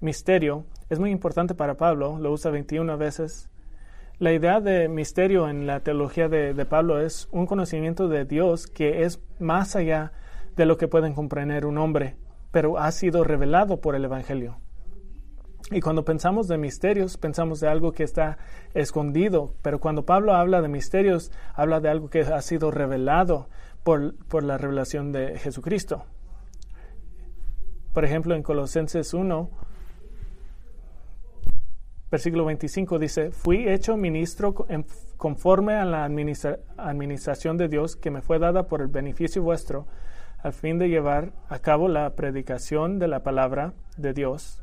misterio 0.00 0.64
es 0.88 0.98
muy 0.98 1.10
importante 1.10 1.54
para 1.54 1.76
Pablo, 1.76 2.18
lo 2.18 2.32
usa 2.32 2.50
21 2.50 2.96
veces. 2.96 3.50
La 4.18 4.32
idea 4.32 4.60
de 4.60 4.88
misterio 4.88 5.48
en 5.48 5.66
la 5.66 5.80
teología 5.80 6.28
de, 6.28 6.64
Pablo 6.64 7.00
es 7.00 7.28
un 7.32 7.46
conocimiento 7.46 8.08
de 8.08 8.24
Dios 8.24 8.66
que 8.66 9.02
es 9.02 9.20
más 9.38 9.76
allá 9.76 10.12
de 10.12 10.25
lo 10.64 10.78
que 10.78 10.88
pueden 10.88 11.12
comprender 11.12 11.66
un 11.66 11.76
hombre, 11.76 12.16
pero 12.50 12.78
ha 12.78 12.90
sido 12.92 13.24
revelado 13.24 13.80
por 13.80 13.94
el 13.94 14.04
Evangelio. 14.04 14.56
Y 15.70 15.80
cuando 15.80 16.04
pensamos 16.04 16.46
de 16.46 16.58
misterios, 16.58 17.16
pensamos 17.18 17.58
de 17.58 17.68
algo 17.68 17.90
que 17.92 18.04
está 18.04 18.38
escondido, 18.72 19.54
pero 19.62 19.80
cuando 19.80 20.06
Pablo 20.06 20.32
habla 20.32 20.62
de 20.62 20.68
misterios, 20.68 21.32
habla 21.54 21.80
de 21.80 21.88
algo 21.88 22.08
que 22.08 22.20
ha 22.20 22.40
sido 22.40 22.70
revelado 22.70 23.48
por, 23.82 24.14
por 24.26 24.44
la 24.44 24.58
revelación 24.58 25.10
de 25.10 25.38
Jesucristo. 25.38 26.04
Por 27.92 28.04
ejemplo, 28.04 28.34
en 28.36 28.44
Colosenses 28.44 29.12
1, 29.12 29.50
versículo 32.10 32.44
25 32.44 32.98
dice, 32.98 33.30
fui 33.30 33.68
hecho 33.68 33.96
ministro 33.96 34.54
conforme 35.16 35.74
a 35.74 35.84
la 35.84 36.04
administración 36.04 37.56
de 37.56 37.68
Dios 37.68 37.96
que 37.96 38.10
me 38.10 38.22
fue 38.22 38.38
dada 38.38 38.68
por 38.68 38.82
el 38.82 38.88
beneficio 38.88 39.42
vuestro, 39.42 39.86
al 40.46 40.52
fin 40.52 40.78
de 40.78 40.88
llevar 40.88 41.32
a 41.48 41.58
cabo 41.58 41.88
la 41.88 42.14
predicación 42.14 43.00
de 43.00 43.08
la 43.08 43.24
palabra 43.24 43.74
de 43.96 44.12
Dios. 44.12 44.62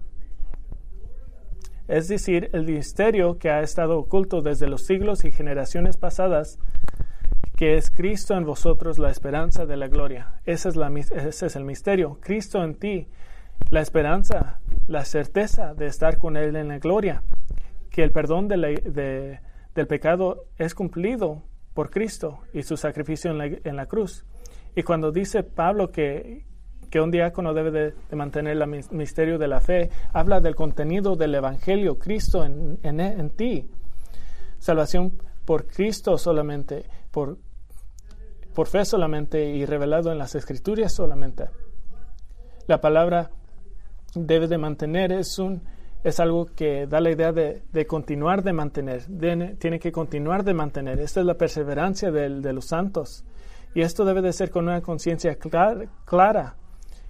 Es 1.90 2.08
decir, 2.08 2.50
el 2.54 2.64
misterio 2.64 3.38
que 3.38 3.50
ha 3.50 3.60
estado 3.60 4.00
oculto 4.00 4.42
desde 4.42 4.68
los 4.68 4.86
siglos 4.86 5.26
y 5.26 5.32
generaciones 5.32 5.98
pasadas, 5.98 6.58
que 7.58 7.76
es 7.76 7.92
Cristo 7.92 8.34
en 8.36 8.46
vosotros, 8.46 8.98
la 8.98 9.12
esperanza 9.12 9.66
de 9.66 9.76
la 9.76 9.90
gloria. 9.90 10.40
Ese 10.46 10.70
es, 10.70 10.78
la, 10.78 10.90
ese 10.98 11.48
es 11.48 11.56
el 11.58 11.66
misterio. 11.66 12.18
Cristo 12.22 12.64
en 12.64 12.76
ti, 12.76 13.10
la 13.70 13.82
esperanza, 13.82 14.62
la 14.88 15.04
certeza 15.04 15.74
de 15.74 15.88
estar 15.88 16.18
con 16.18 16.38
Él 16.38 16.56
en 16.56 16.70
la 16.70 16.80
gloria, 16.80 17.24
que 17.90 18.04
el 18.04 18.12
perdón 18.12 18.48
de 18.48 19.42
del 19.76 19.88
pecado 19.88 20.46
es 20.58 20.76
cumplido 20.76 21.44
por 21.74 21.90
Cristo 21.90 22.40
y 22.54 22.64
su 22.64 22.78
sacrificio 22.78 23.32
en 23.32 23.38
la, 23.38 23.46
en 23.48 23.76
la 23.76 23.88
cruz. 23.88 24.26
Y 24.76 24.84
cuando 24.84 25.12
dice 25.12 25.44
Pablo 25.44 25.92
que, 25.92 26.46
que 26.90 27.00
un 27.00 27.12
diácono 27.12 27.54
debe 27.54 27.72
de, 27.72 28.16
mantener 28.16 28.58
el 28.58 28.86
misterio 28.92 29.38
de 29.38 29.48
la 29.48 29.62
fe, 29.62 29.90
habla 30.14 30.40
del 30.40 30.56
contenido 30.56 31.16
del 31.16 31.36
Evangelio, 31.36 31.98
Cristo 31.98 32.44
en, 32.44 32.80
en, 32.84 33.00
en 33.00 33.30
ti. 33.32 33.70
Salvación 34.60 35.14
por 35.46 35.68
Cristo 35.68 36.18
solamente, 36.18 36.86
por, 37.12 37.38
por 38.54 38.68
fe 38.68 38.86
solamente 38.86 39.46
y 39.46 39.66
revelado 39.66 40.12
en 40.12 40.18
las 40.18 40.36
Escrituras 40.36 40.94
solamente. 40.94 41.50
La 42.68 42.80
palabra 42.80 43.30
debe 44.16 44.48
de 44.48 44.58
mantener 44.58 45.12
es 45.12 45.38
un 45.40 45.62
es 46.04 46.20
algo 46.20 46.48
que 46.54 46.86
da 46.86 47.00
la 47.00 47.12
idea 47.12 47.32
de, 47.32 47.88
continuar 47.88 48.44
de 48.44 48.52
mantener, 48.52 49.04
tiene 49.58 49.80
que 49.80 49.92
continuar 49.92 50.44
de 50.44 50.54
mantener. 50.54 51.00
Esta 51.00 51.22
es 51.22 51.26
la 51.26 51.36
perseverancia 51.36 52.12
de, 52.12 52.54
los 52.54 52.66
santos. 52.66 53.24
Y 53.76 53.82
esto 53.82 54.06
debe 54.06 54.22
de 54.22 54.34
ser 54.34 54.52
con 54.52 54.66
una 54.66 54.82
conciencia 54.82 55.38
clara, 55.38 56.56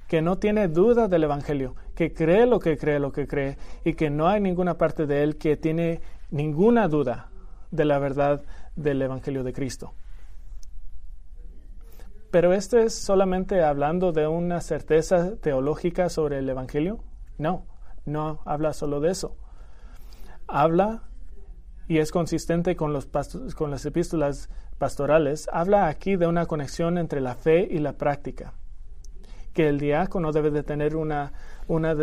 que 0.07 0.22
no 0.22 0.38
tiene 0.38 0.68
duda 0.68 1.07
del 1.07 1.24
Evangelio, 1.24 1.76
que 1.95 2.14
cree 2.14 2.45
lo 2.45 2.59
que 2.59 2.78
cree, 2.78 2.99
lo 2.99 3.11
que 3.11 3.28
cree, 3.28 3.57
y 3.84 3.93
que 3.93 4.09
no 4.09 4.28
hay 4.28 4.39
ninguna 4.39 4.78
parte 4.78 5.05
de 5.05 5.24
él 5.24 5.38
que 5.38 5.57
tiene 5.57 6.01
ninguna 6.32 6.88
duda 6.88 7.30
de 7.72 7.86
la 7.86 7.99
verdad 7.99 8.43
del 8.76 9.01
Evangelio 9.01 9.43
de 9.43 9.53
Cristo. 9.53 9.93
Pero 12.32 12.53
esto 12.53 12.80
es 12.80 12.95
solamente 12.95 13.64
hablando 13.64 14.11
de 14.11 14.28
una 14.28 14.59
certeza 14.61 15.36
teológica 15.36 16.09
sobre 16.09 16.39
el 16.39 16.49
Evangelio. 16.49 16.99
No, 17.38 17.66
no 18.05 18.39
habla 18.45 18.74
solo 18.74 18.99
de 18.99 19.11
eso. 19.11 19.36
Habla 20.47 21.03
y 21.88 21.99
es 21.99 22.11
consistente 22.11 22.76
con, 22.76 22.93
los 22.93 23.07
con 23.55 23.70
las 23.70 23.86
epístolas 23.86 24.49
pastorales, 24.78 25.49
habla 25.51 25.88
aquí 25.88 26.15
de 26.15 26.28
una 26.28 26.45
conexión 26.45 26.97
entre 26.97 27.21
la 27.21 27.36
fe 27.36 27.67
y 27.69 27.80
la 27.80 27.93
práctica, 27.93 28.53
que 29.53 29.67
el 29.67 29.80
diácono 29.80 30.32
debe 30.32 30.51
de 30.51 30.63
tener 30.63 30.95
una, 30.95 31.34
una 31.67 31.95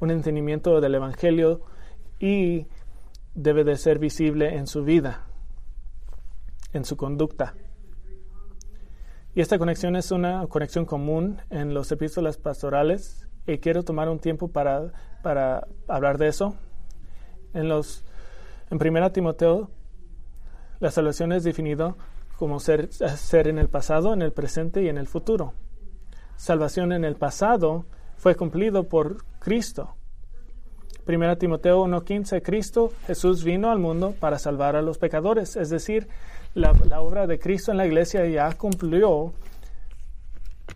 un 0.00 0.10
entendimiento 0.10 0.80
del 0.80 0.94
Evangelio 0.94 1.62
y 2.18 2.66
debe 3.34 3.64
de 3.64 3.76
ser 3.76 3.98
visible 3.98 4.56
en 4.56 4.66
su 4.66 4.84
vida, 4.84 5.24
en 6.72 6.84
su 6.84 6.96
conducta. 6.96 7.54
Y 9.34 9.40
esta 9.40 9.58
conexión 9.58 9.94
es 9.96 10.10
una 10.10 10.46
conexión 10.48 10.84
común 10.84 11.40
en 11.50 11.72
los 11.72 11.92
epístolas 11.92 12.36
pastorales 12.36 13.28
y 13.46 13.58
quiero 13.58 13.84
tomar 13.84 14.08
un 14.08 14.18
tiempo 14.18 14.48
para, 14.48 14.92
para 15.22 15.68
hablar 15.86 16.18
de 16.18 16.28
eso. 16.28 16.56
En 17.54 17.68
los 17.68 18.04
en 18.70 18.78
1 18.80 19.12
Timoteo 19.12 19.70
la 20.80 20.90
salvación 20.90 21.32
es 21.32 21.44
definida 21.44 21.94
como 22.36 22.58
ser, 22.58 22.92
ser 22.92 23.48
en 23.48 23.58
el 23.58 23.68
pasado, 23.68 24.14
en 24.14 24.22
el 24.22 24.32
presente 24.32 24.82
y 24.82 24.88
en 24.88 24.96
el 24.96 25.06
futuro. 25.06 25.52
Salvación 26.36 26.92
en 26.92 27.04
el 27.04 27.16
pasado 27.16 27.84
fue 28.16 28.34
cumplido 28.34 28.88
por 28.88 29.24
Cristo. 29.38 29.94
1 31.06 31.38
Timoteo 31.38 31.84
1.15, 31.84 32.42
Cristo 32.42 32.92
Jesús 33.06 33.44
vino 33.44 33.70
al 33.70 33.78
mundo 33.78 34.14
para 34.18 34.38
salvar 34.38 34.76
a 34.76 34.82
los 34.82 34.96
pecadores, 34.96 35.56
es 35.56 35.68
decir, 35.68 36.08
la, 36.54 36.72
obra 37.00 37.26
de 37.26 37.38
Cristo 37.38 37.70
en 37.70 37.78
la 37.78 37.86
iglesia 37.86 38.26
ya 38.26 38.52
cumplió 38.54 39.32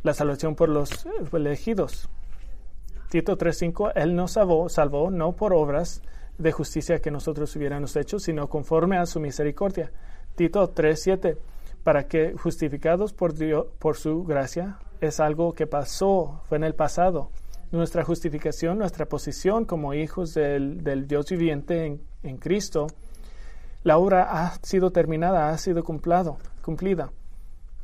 la 0.03 0.13
salvación 0.13 0.55
por 0.55 0.69
los 0.69 1.07
elegidos. 1.33 2.09
Tito 3.11 3.39
3.5, 3.39 3.93
Él 3.95 4.15
nos 4.15 4.33
salvó, 4.33 4.69
salvó 4.69 5.11
no 5.11 5.33
por 5.33 5.55
obras 5.55 6.03
de 6.39 6.53
justicia 6.53 7.01
que 7.01 7.11
nosotros 7.11 7.55
hubiéramos 7.57 7.95
hecho, 7.97 8.19
sino 8.19 8.49
conforme 8.49 8.99
a 8.99 9.07
su 9.07 9.21
misericordia. 9.21 9.93
Tito 10.35 10.75
3.7, 10.75 11.37
para 11.83 12.09
que 12.09 12.33
justificados 12.33 13.13
por, 13.13 13.35
Dios, 13.35 13.67
por 13.79 13.97
su 13.97 14.25
gracia 14.25 14.79
es 15.01 15.21
algo 15.21 15.55
que 15.55 15.67
pasó, 15.67 16.43
fue 16.49 16.59
en 16.59 16.65
el 16.65 16.75
pasado. 16.75 17.31
Nuestra 17.71 18.05
justificación, 18.05 18.79
nuestra 18.79 19.07
posición 19.07 19.65
como 19.65 19.95
hijos 19.95 20.35
del, 20.35 20.83
del 20.83 21.07
Dios 21.07 21.31
viviente 21.31 21.87
en, 21.87 22.01
en 22.23 22.37
Cristo, 22.39 22.87
la 23.83 23.99
obra 23.99 24.23
ha 24.23 24.55
sido 24.63 24.91
terminada, 24.93 25.51
ha 25.51 25.59
sido 25.59 25.85
cumplado, 25.85 26.39
cumplida. 26.63 27.11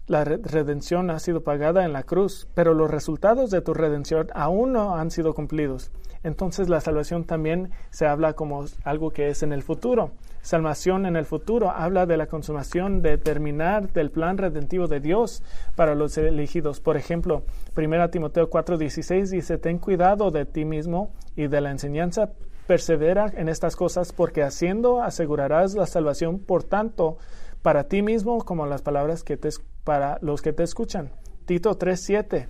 La 0.07 0.25
redención 0.25 1.11
ha 1.11 1.19
sido 1.19 1.43
pagada 1.43 1.85
en 1.85 1.93
la 1.93 2.03
cruz, 2.03 2.49
pero 2.55 2.75
los 2.75 2.91
resultados 2.91 3.51
de 3.51 3.61
tu 3.61 3.75
redención 3.75 4.29
aún 4.35 4.73
no 4.73 4.97
han 4.97 5.11
sido 5.11 5.35
cumplidos. 5.35 5.93
Entonces 6.23 6.69
la 6.69 6.81
salvación 6.81 7.25
también 7.25 7.71
se 7.91 8.07
habla 8.07 8.35
como 8.35 8.65
algo 8.85 9.11
que 9.11 9.29
es 9.29 9.43
en 9.43 9.53
el 9.53 9.63
futuro. 9.63 10.13
Salvación 10.43 11.07
en 11.07 11.17
el 11.17 11.27
futuro 11.27 11.71
habla 11.71 12.07
de 12.07 12.17
la 12.17 12.27
consumación 12.27 13.03
de 13.03 13.19
terminar 13.19 13.93
del 13.93 14.11
plan 14.11 14.39
redentivo 14.39 14.87
de 14.87 15.01
Dios 15.01 15.43
para 15.77 15.95
los 15.95 16.17
elegidos. 16.19 16.81
Por 16.81 16.97
ejemplo, 16.97 17.43
1 17.77 18.11
Timoteo 18.11 18.51
4:16 18.51 19.31
dice, 19.31 19.59
ten 19.59 19.79
cuidado 19.79 20.31
de 20.31 20.47
ti 20.47 20.65
mismo 20.65 21.13
y 21.37 21.47
de 21.47 21.61
la 21.61 21.71
enseñanza 21.71 22.31
persevera 22.67 23.33
en 23.35 23.49
estas 23.49 23.75
cosas, 23.75 24.13
porque 24.13 24.43
haciendo 24.43 25.03
asegurarás 25.03 25.75
la 25.75 25.87
salvación, 25.87 26.39
por 26.39 26.63
tanto, 26.63 27.19
para 27.63 27.85
ti 27.85 28.01
mismo 28.01 28.45
como 28.45 28.65
las 28.67 28.83
palabras 28.83 29.25
que 29.25 29.37
te, 29.37 29.49
para 29.85 30.19
los 30.23 30.41
que 30.41 30.53
te 30.53 30.63
escuchan. 30.63 31.11
Tito 31.47 31.77
3:7. 31.77 32.47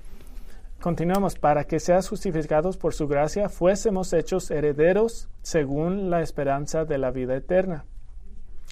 Continuamos, 0.81 1.35
para 1.35 1.65
que 1.65 1.79
seas 1.79 2.09
justificados 2.09 2.79
por 2.79 2.95
su 2.95 3.07
gracia, 3.07 3.51
fuésemos 3.51 4.15
hechos 4.15 4.51
herederos 4.51 5.29
según 5.43 6.09
la 6.09 6.23
esperanza 6.23 6.87
de 6.87 6.97
la 6.97 7.11
vida 7.11 7.37
eterna. 7.37 7.85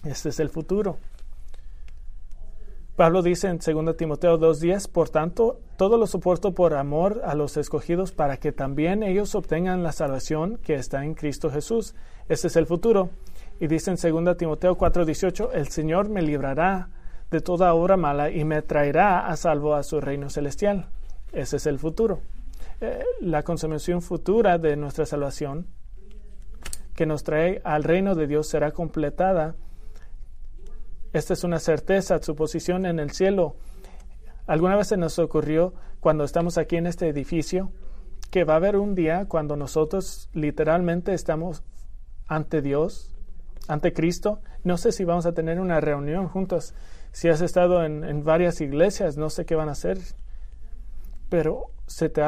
Este 0.04 0.30
es 0.30 0.40
el 0.40 0.48
futuro. 0.48 0.96
Pablo 2.96 3.20
dice 3.20 3.48
en 3.48 3.58
2 3.58 3.96
Timoteo 3.98 4.40
2.10, 4.40 4.90
por 4.90 5.10
tanto, 5.10 5.60
todo 5.76 5.98
lo 5.98 6.06
soporto 6.06 6.54
por 6.54 6.72
amor 6.72 7.20
a 7.24 7.34
los 7.34 7.58
escogidos 7.58 8.10
para 8.12 8.38
que 8.38 8.52
también 8.52 9.02
ellos 9.02 9.34
obtengan 9.34 9.82
la 9.82 9.92
salvación 9.92 10.56
que 10.62 10.76
está 10.76 11.04
en 11.04 11.12
Cristo 11.12 11.50
Jesús. 11.50 11.94
Este 12.30 12.46
es 12.46 12.56
el 12.56 12.64
futuro. 12.64 13.10
Y 13.60 13.66
dice 13.66 13.90
en 13.90 14.24
2 14.24 14.36
Timoteo 14.38 14.78
4.18, 14.78 15.50
el 15.52 15.68
Señor 15.68 16.08
me 16.08 16.22
librará 16.22 16.88
de 17.30 17.42
toda 17.42 17.74
obra 17.74 17.98
mala 17.98 18.30
y 18.30 18.46
me 18.46 18.62
traerá 18.62 19.26
a 19.26 19.36
salvo 19.36 19.74
a 19.74 19.82
su 19.82 20.00
reino 20.00 20.30
celestial. 20.30 20.88
Ese 21.32 21.56
es 21.56 21.66
el 21.66 21.78
futuro. 21.78 22.20
Eh, 22.80 23.02
la 23.20 23.42
consumación 23.42 24.02
futura 24.02 24.58
de 24.58 24.76
nuestra 24.76 25.06
salvación 25.06 25.66
que 26.94 27.06
nos 27.06 27.22
trae 27.22 27.60
al 27.64 27.84
reino 27.84 28.14
de 28.14 28.26
Dios 28.26 28.48
será 28.48 28.72
completada 28.72 29.54
esta 31.12 31.32
es 31.32 31.42
una 31.42 31.58
certeza, 31.58 32.22
su 32.22 32.34
posición 32.36 32.84
en 32.84 32.98
el 32.98 33.10
cielo. 33.12 33.56
¿Alguna 34.46 34.76
vez 34.76 34.88
se 34.88 34.98
nos 34.98 35.18
ocurrió 35.18 35.72
cuando 36.00 36.24
estamos 36.24 36.58
aquí 36.58 36.76
en 36.76 36.86
este 36.86 37.08
edificio 37.08 37.72
que 38.30 38.44
va 38.44 38.54
a 38.54 38.56
haber 38.56 38.76
un 38.76 38.94
día 38.94 39.24
cuando 39.26 39.56
nosotros 39.56 40.28
literalmente 40.34 41.14
estamos 41.14 41.62
ante 42.26 42.60
Dios, 42.60 43.16
ante 43.68 43.94
Cristo? 43.94 44.40
No 44.64 44.76
sé 44.76 44.92
si 44.92 45.04
vamos 45.04 45.24
a 45.24 45.32
tener 45.32 45.60
una 45.60 45.80
reunión 45.80 46.28
juntos. 46.28 46.74
Si 47.12 47.28
has 47.28 47.40
estado 47.40 47.84
en, 47.84 48.22
varias 48.22 48.60
iglesias, 48.60 49.16
no 49.16 49.30
sé 49.30 49.46
qué 49.46 49.54
van 49.54 49.70
a 49.70 49.72
hacer. 49.72 49.98
Pero 51.28 51.66
¿se, 51.86 52.08
te 52.08 52.22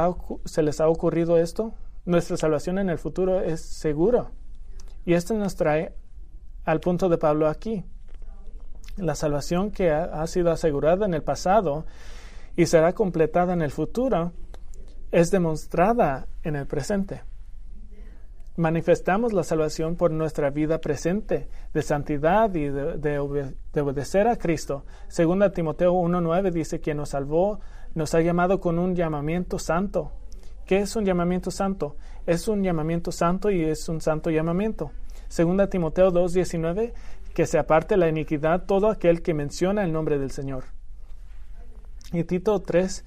¿se 0.45 0.63
les 0.63 0.81
ha 0.81 0.89
ocurrido 0.89 1.39
esto? 1.39 1.75
Nuestra 2.05 2.37
salvación 2.37 2.79
en 2.79 2.91
el 2.91 2.99
futuro 2.99 3.41
es 3.41 3.61
segura. 3.61 4.31
Y 5.05 5.15
esto 5.15 5.35
nos 5.35 5.57
trae 5.57 5.95
al 6.65 6.81
punto 6.81 7.09
de 7.09 7.19
Pablo 7.19 7.49
aquí 7.49 7.85
la 9.01 9.15
salvación 9.15 9.71
que 9.71 9.91
ha, 9.91 10.27
sido 10.27 10.51
asegurada 10.51 11.07
en 11.07 11.15
el 11.15 11.23
pasado 11.23 11.87
y 12.57 12.67
será 12.67 12.93
completada 12.93 13.53
en 13.53 13.63
el 13.63 13.71
futuro 13.71 14.33
es 15.11 15.31
demostrada 15.31 16.27
en 16.43 16.57
el 16.57 16.67
presente. 16.67 17.23
Manifestamos 18.57 19.33
la 19.33 19.43
salvación 19.43 19.97
por 19.97 20.11
nuestra 20.11 20.51
vida 20.51 20.79
presente 20.81 21.49
de 21.73 21.83
santidad 21.83 22.55
y 22.55 22.69
de, 22.69 23.19
obedecer 23.19 24.29
a 24.29 24.37
Cristo. 24.37 24.85
Segunda 25.09 25.51
Timoteo 25.51 25.95
1.9 25.95 26.53
dice 26.53 26.81
que 26.81 26.95
nos 26.95 27.11
salvó, 27.11 27.61
nos 27.95 28.15
ha 28.15 28.21
llamado 28.21 28.61
con 28.61 28.79
un 28.79 28.95
llamamiento 28.95 29.59
santo. 29.59 30.13
¿Qué 30.67 30.79
es 30.79 30.95
un 30.97 31.05
llamamiento 31.05 31.51
santo? 31.51 31.97
Es 32.27 32.49
un 32.49 32.63
llamamiento 32.63 33.13
santo 33.13 33.51
y 33.51 33.65
es 33.65 33.89
un 33.89 34.01
santo 34.01 34.31
llamamiento. 34.31 34.93
Segunda 35.29 35.69
Timoteo 35.69 36.11
2.19 36.13 36.93
que 37.35 37.47
se 37.47 37.59
aparte 37.59 37.97
la 37.97 38.09
iniquidad 38.09 38.65
todo 38.67 38.91
aquel 38.91 39.23
que 39.23 39.35
menciona 39.35 39.85
el 39.85 39.93
nombre 39.93 40.19
del 40.19 40.31
Señor. 40.31 40.65
Y 42.13 42.25
Tito 42.25 42.59
3, 42.61 43.05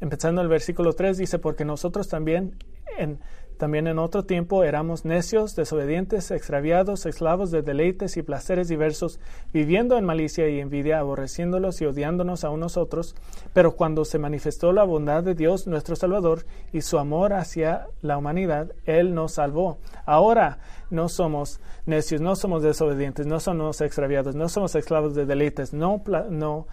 empezando 0.00 0.40
el 0.40 0.48
versículo 0.48 0.94
3, 0.94 1.18
dice, 1.18 1.38
porque 1.38 1.64
nosotros 1.64 2.08
también 2.08 2.56
en, 2.98 3.20
también 3.56 3.86
en 3.86 3.98
otro 3.98 4.24
tiempo 4.24 4.64
éramos 4.64 5.04
necios, 5.04 5.56
desobedientes, 5.56 6.30
extraviados, 6.30 7.06
esclavos 7.06 7.50
de 7.50 7.62
deleites 7.62 8.16
y 8.18 8.22
placeres 8.22 8.68
diversos, 8.68 9.18
viviendo 9.52 9.96
en 9.96 10.04
malicia 10.04 10.48
y 10.48 10.60
envidia, 10.60 10.98
aborreciéndolos 10.98 11.80
y 11.80 11.86
odiándonos 11.86 12.44
a 12.44 12.50
unos 12.50 12.76
otros. 12.76 13.14
Pero 13.54 13.74
cuando 13.74 14.04
se 14.04 14.18
manifestó 14.18 14.72
la 14.72 14.84
bondad 14.84 15.22
de 15.22 15.34
Dios 15.34 15.66
nuestro 15.66 15.96
Salvador 15.96 16.44
y 16.72 16.82
su 16.82 16.98
amor 16.98 17.32
hacia 17.32 17.86
la 18.02 18.18
humanidad, 18.18 18.72
Él 18.84 19.14
nos 19.14 19.32
salvó. 19.32 19.78
Ahora 20.04 20.58
no 20.90 21.08
somos 21.08 21.60
necios, 21.86 22.20
no 22.20 22.36
somos 22.36 22.62
desobedientes, 22.62 23.26
no 23.26 23.40
somos 23.40 23.80
extraviados, 23.80 24.34
no 24.34 24.50
somos 24.50 24.74
esclavos 24.74 25.14
de 25.14 25.24
deleites, 25.24 25.72
no, 25.72 26.02
no 26.30 26.66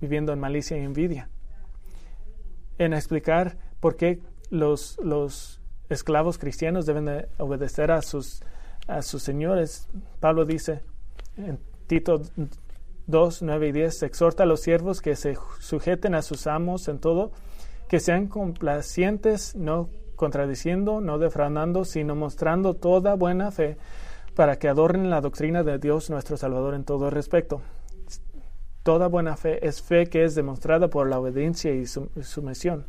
viviendo 0.00 0.32
en 0.32 0.38
malicia 0.38 0.76
y 0.76 0.84
envidia. 0.84 1.28
En 2.78 2.92
explicar 2.92 3.56
por 3.80 3.96
qué 3.96 4.20
los, 4.52 4.98
los 5.02 5.60
esclavos 5.88 6.36
cristianos 6.36 6.84
deben 6.84 7.26
obedecer 7.38 7.90
a 7.90 8.02
sus, 8.02 8.42
a 8.86 9.00
sus 9.00 9.22
señores. 9.22 9.88
Pablo 10.20 10.44
dice 10.44 10.82
en 11.38 11.58
Tito 11.86 12.20
2, 13.06 13.42
9 13.42 13.68
y 13.68 13.72
10, 13.72 14.02
exhorta 14.02 14.42
a 14.42 14.46
los 14.46 14.60
siervos 14.60 15.00
que 15.00 15.16
se 15.16 15.38
sujeten 15.58 16.14
a 16.14 16.20
sus 16.20 16.46
amos 16.46 16.86
en 16.88 16.98
todo, 16.98 17.32
que 17.88 17.98
sean 17.98 18.26
complacientes, 18.26 19.56
no 19.56 19.88
contradiciendo, 20.16 21.00
no 21.00 21.18
defraudando, 21.18 21.86
sino 21.86 22.14
mostrando 22.14 22.74
toda 22.74 23.14
buena 23.14 23.50
fe 23.52 23.78
para 24.34 24.58
que 24.58 24.68
adornen 24.68 25.08
la 25.08 25.22
doctrina 25.22 25.62
de 25.62 25.78
Dios 25.78 26.10
nuestro 26.10 26.36
Salvador 26.36 26.74
en 26.74 26.84
todo 26.84 27.08
respecto. 27.08 27.62
Toda 28.82 29.08
buena 29.08 29.34
fe 29.36 29.66
es 29.66 29.80
fe 29.80 30.08
que 30.08 30.24
es 30.24 30.34
demostrada 30.34 30.88
por 30.88 31.08
la 31.08 31.18
obediencia 31.18 31.72
y 31.72 31.86
sumisión. 31.86 32.84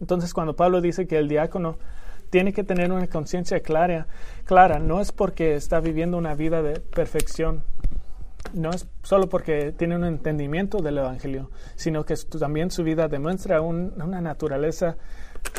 Entonces, 0.00 0.34
cuando 0.34 0.56
Pablo 0.56 0.80
dice 0.80 1.06
que 1.06 1.18
el 1.18 1.28
diácono 1.28 1.78
tiene 2.30 2.52
que 2.52 2.64
tener 2.64 2.92
una 2.92 3.06
conciencia 3.06 3.60
clara, 3.60 4.06
clara, 4.44 4.78
no 4.78 5.00
es 5.00 5.12
porque 5.12 5.54
está 5.54 5.80
viviendo 5.80 6.18
una 6.18 6.34
vida 6.34 6.62
de 6.62 6.80
perfección, 6.80 7.62
no 8.52 8.70
es 8.70 8.86
solo 9.02 9.28
porque 9.28 9.72
tiene 9.72 9.96
un 9.96 10.04
entendimiento 10.04 10.78
del 10.78 10.98
Evangelio, 10.98 11.50
sino 11.74 12.04
que 12.04 12.14
también 12.38 12.70
su 12.70 12.82
vida 12.82 13.08
demuestra 13.08 13.60
una 13.60 14.20
naturaleza 14.20 14.96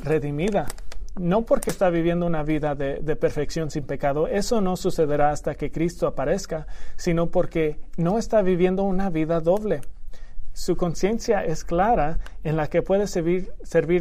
redimida. 0.03 0.67
No 1.19 1.45
porque 1.45 1.71
está 1.71 1.89
viviendo 1.89 2.27
una 2.27 2.43
vida 2.43 2.75
de, 2.75 2.99
de, 2.99 3.15
perfección 3.15 3.71
sin 3.71 3.85
pecado, 3.85 4.27
eso 4.27 4.61
no 4.61 4.77
sucederá 4.77 5.31
hasta 5.31 5.55
que 5.55 5.71
Cristo 5.71 6.05
aparezca, 6.05 6.67
sino 6.95 7.31
porque 7.31 7.79
no 7.97 8.19
está 8.19 8.43
viviendo 8.43 8.83
una 8.83 9.09
vida 9.09 9.39
doble. 9.39 9.81
Su 10.57 10.75
conciencia 10.75 11.45
es 11.45 11.63
clara 11.63 12.17
en 12.43 12.57
la 12.57 12.65
que 12.65 12.81
puede 12.81 13.05
servir, 13.05 13.53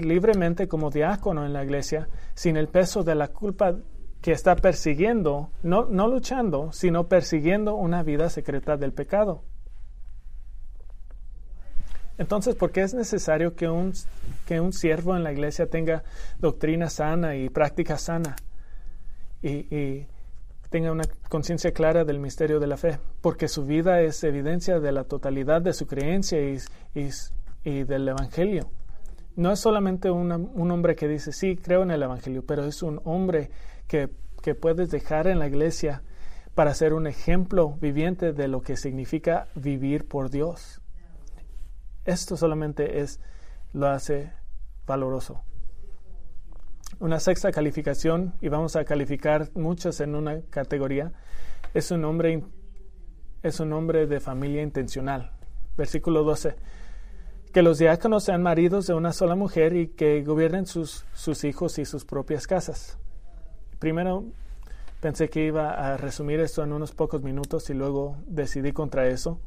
libremente 0.07 0.69
como 0.69 0.89
diácono 0.89 1.45
en 1.45 1.53
la 1.53 1.63
iglesia 1.63 2.09
sin 2.35 2.57
el 2.57 2.69
peso 2.69 3.05
de 3.05 3.15
la 3.15 3.29
culpa 3.29 3.77
que 4.23 4.33
está 4.33 4.57
persiguiendo, 4.57 5.51
no, 5.63 5.85
no 5.85 6.09
luchando, 6.09 6.73
sino 6.73 7.09
persiguiendo 7.09 7.75
una 7.75 8.03
vida 8.03 8.31
secreta 8.31 8.79
del 8.79 8.95
pecado. 8.95 9.43
Entonces, 12.17 12.55
¿por 12.55 12.73
qué 12.73 12.81
es 12.81 12.95
necesario 12.95 13.55
que 13.55 13.69
un, 13.69 13.93
que 14.47 14.59
un 14.59 14.73
siervo 14.73 15.15
en 15.15 15.25
la 15.25 15.33
iglesia 15.33 15.69
tenga 15.69 16.05
doctrina 16.39 16.89
sana 16.89 17.37
y 17.37 17.51
práctica 17.51 17.99
sana 17.99 18.35
y, 19.43 20.07
tenga 20.71 20.93
una 20.93 21.05
conciencia 21.29 21.73
clara 21.73 22.05
del 22.05 22.19
misterio 22.19 22.61
de 22.61 22.67
la 22.67 22.77
fe? 22.77 22.99
Porque 23.21 23.49
su 23.49 23.65
vida 23.65 24.01
es 24.01 24.23
evidencia 24.25 24.81
de 24.81 24.93
la 24.93 25.05
totalidad 25.05 25.63
de 25.63 25.73
su 25.73 25.87
creencia 25.87 26.39
y, 26.41 26.59
y 27.65 27.85
del 27.85 28.09
Evangelio. 28.09 28.71
No 29.37 29.53
es 29.53 29.61
solamente 29.61 30.11
un 30.11 30.71
hombre 30.71 30.97
que 30.97 31.09
dice, 31.09 31.31
sí, 31.31 31.57
creo 31.57 31.83
en 31.83 31.91
el 31.91 32.03
Evangelio, 32.03 32.43
pero 32.47 32.65
es 32.65 32.83
un 32.83 33.01
hombre 33.05 33.51
que, 33.87 34.09
puedes 34.55 34.91
dejar 34.91 35.27
en 35.27 35.41
la 35.41 35.49
iglesia 35.49 36.03
para 36.55 36.73
ser 36.73 36.95
un 36.95 37.07
ejemplo 37.07 37.77
viviente 37.81 38.33
de 38.33 38.47
lo 38.49 38.63
que 38.63 38.77
significa 38.77 39.49
vivir 39.57 40.07
por 40.07 40.31
Dios. 40.31 40.81
Esto 42.05 42.37
solamente 42.37 43.01
es 43.01 43.21
lo 43.73 43.89
hace 43.89 44.33
valoroso. 44.87 45.43
Una 46.99 47.21
sexta 47.21 47.53
calificación, 47.53 48.33
y 48.41 48.49
vamos 48.49 48.75
a 48.75 48.85
calificar 48.85 49.51
muchas 49.55 50.01
en 50.01 50.15
una 50.15 50.41
categoría, 50.49 51.13
es 51.75 51.91
un 51.91 52.07
hombre, 52.07 52.43
es 53.43 53.61
un 53.61 53.87
de 53.87 54.19
familia 54.19 54.63
intencional. 54.63 55.33
Versículo 55.77 56.25
12. 56.25 56.57
Que 57.53 57.61
los 57.61 57.79
diáconos 57.79 58.25
sean 58.25 58.43
maridos 58.43 58.87
de 58.87 58.95
una 58.95 59.13
sola 59.13 59.35
mujer 59.35 59.77
y 59.77 59.89
que 59.89 60.23
gobiernen 60.23 60.65
sus, 60.65 61.05
sus 61.13 61.45
hijos 61.45 61.79
y 61.79 61.85
sus 61.85 62.07
propias 62.07 62.47
casas. 62.47 62.99
Primero 63.79 64.25
pensé 65.01 65.29
que 65.29 65.45
iba 65.45 65.73
a 65.73 65.99
resumir 65.99 66.41
esto 66.41 66.63
en 66.63 66.73
unos 66.73 66.93
pocos 66.93 67.23
minutos 67.23 67.69
y 67.69 67.75
luego 67.75 68.17
decidí 68.27 68.73
contra 68.73 69.07
eso. 69.07 69.39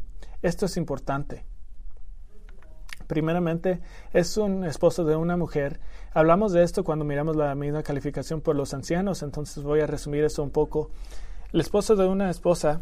Esto 0.43 0.67
es 0.67 0.77
importante. 0.77 1.45
Primeramente, 3.09 3.81
es 4.13 4.37
un 4.37 4.63
esposo 4.63 5.03
de 5.03 5.15
una 5.15 5.35
mujer. 5.35 5.79
Hablamos 6.13 6.53
de 6.53 6.63
esto 6.63 6.83
cuando 6.83 7.03
miramos 7.03 7.35
la 7.35 7.55
misma 7.55 7.81
calificación 7.81 8.39
por 8.39 8.55
los 8.55 8.73
ancianos, 8.73 9.23
entonces 9.23 9.63
voy 9.63 9.81
a 9.81 9.87
resumir 9.87 10.23
eso 10.23 10.43
un 10.43 10.51
poco. 10.51 10.91
El 11.51 11.59
esposo 11.59 11.95
de 11.95 12.07
una 12.07 12.29
esposa 12.29 12.81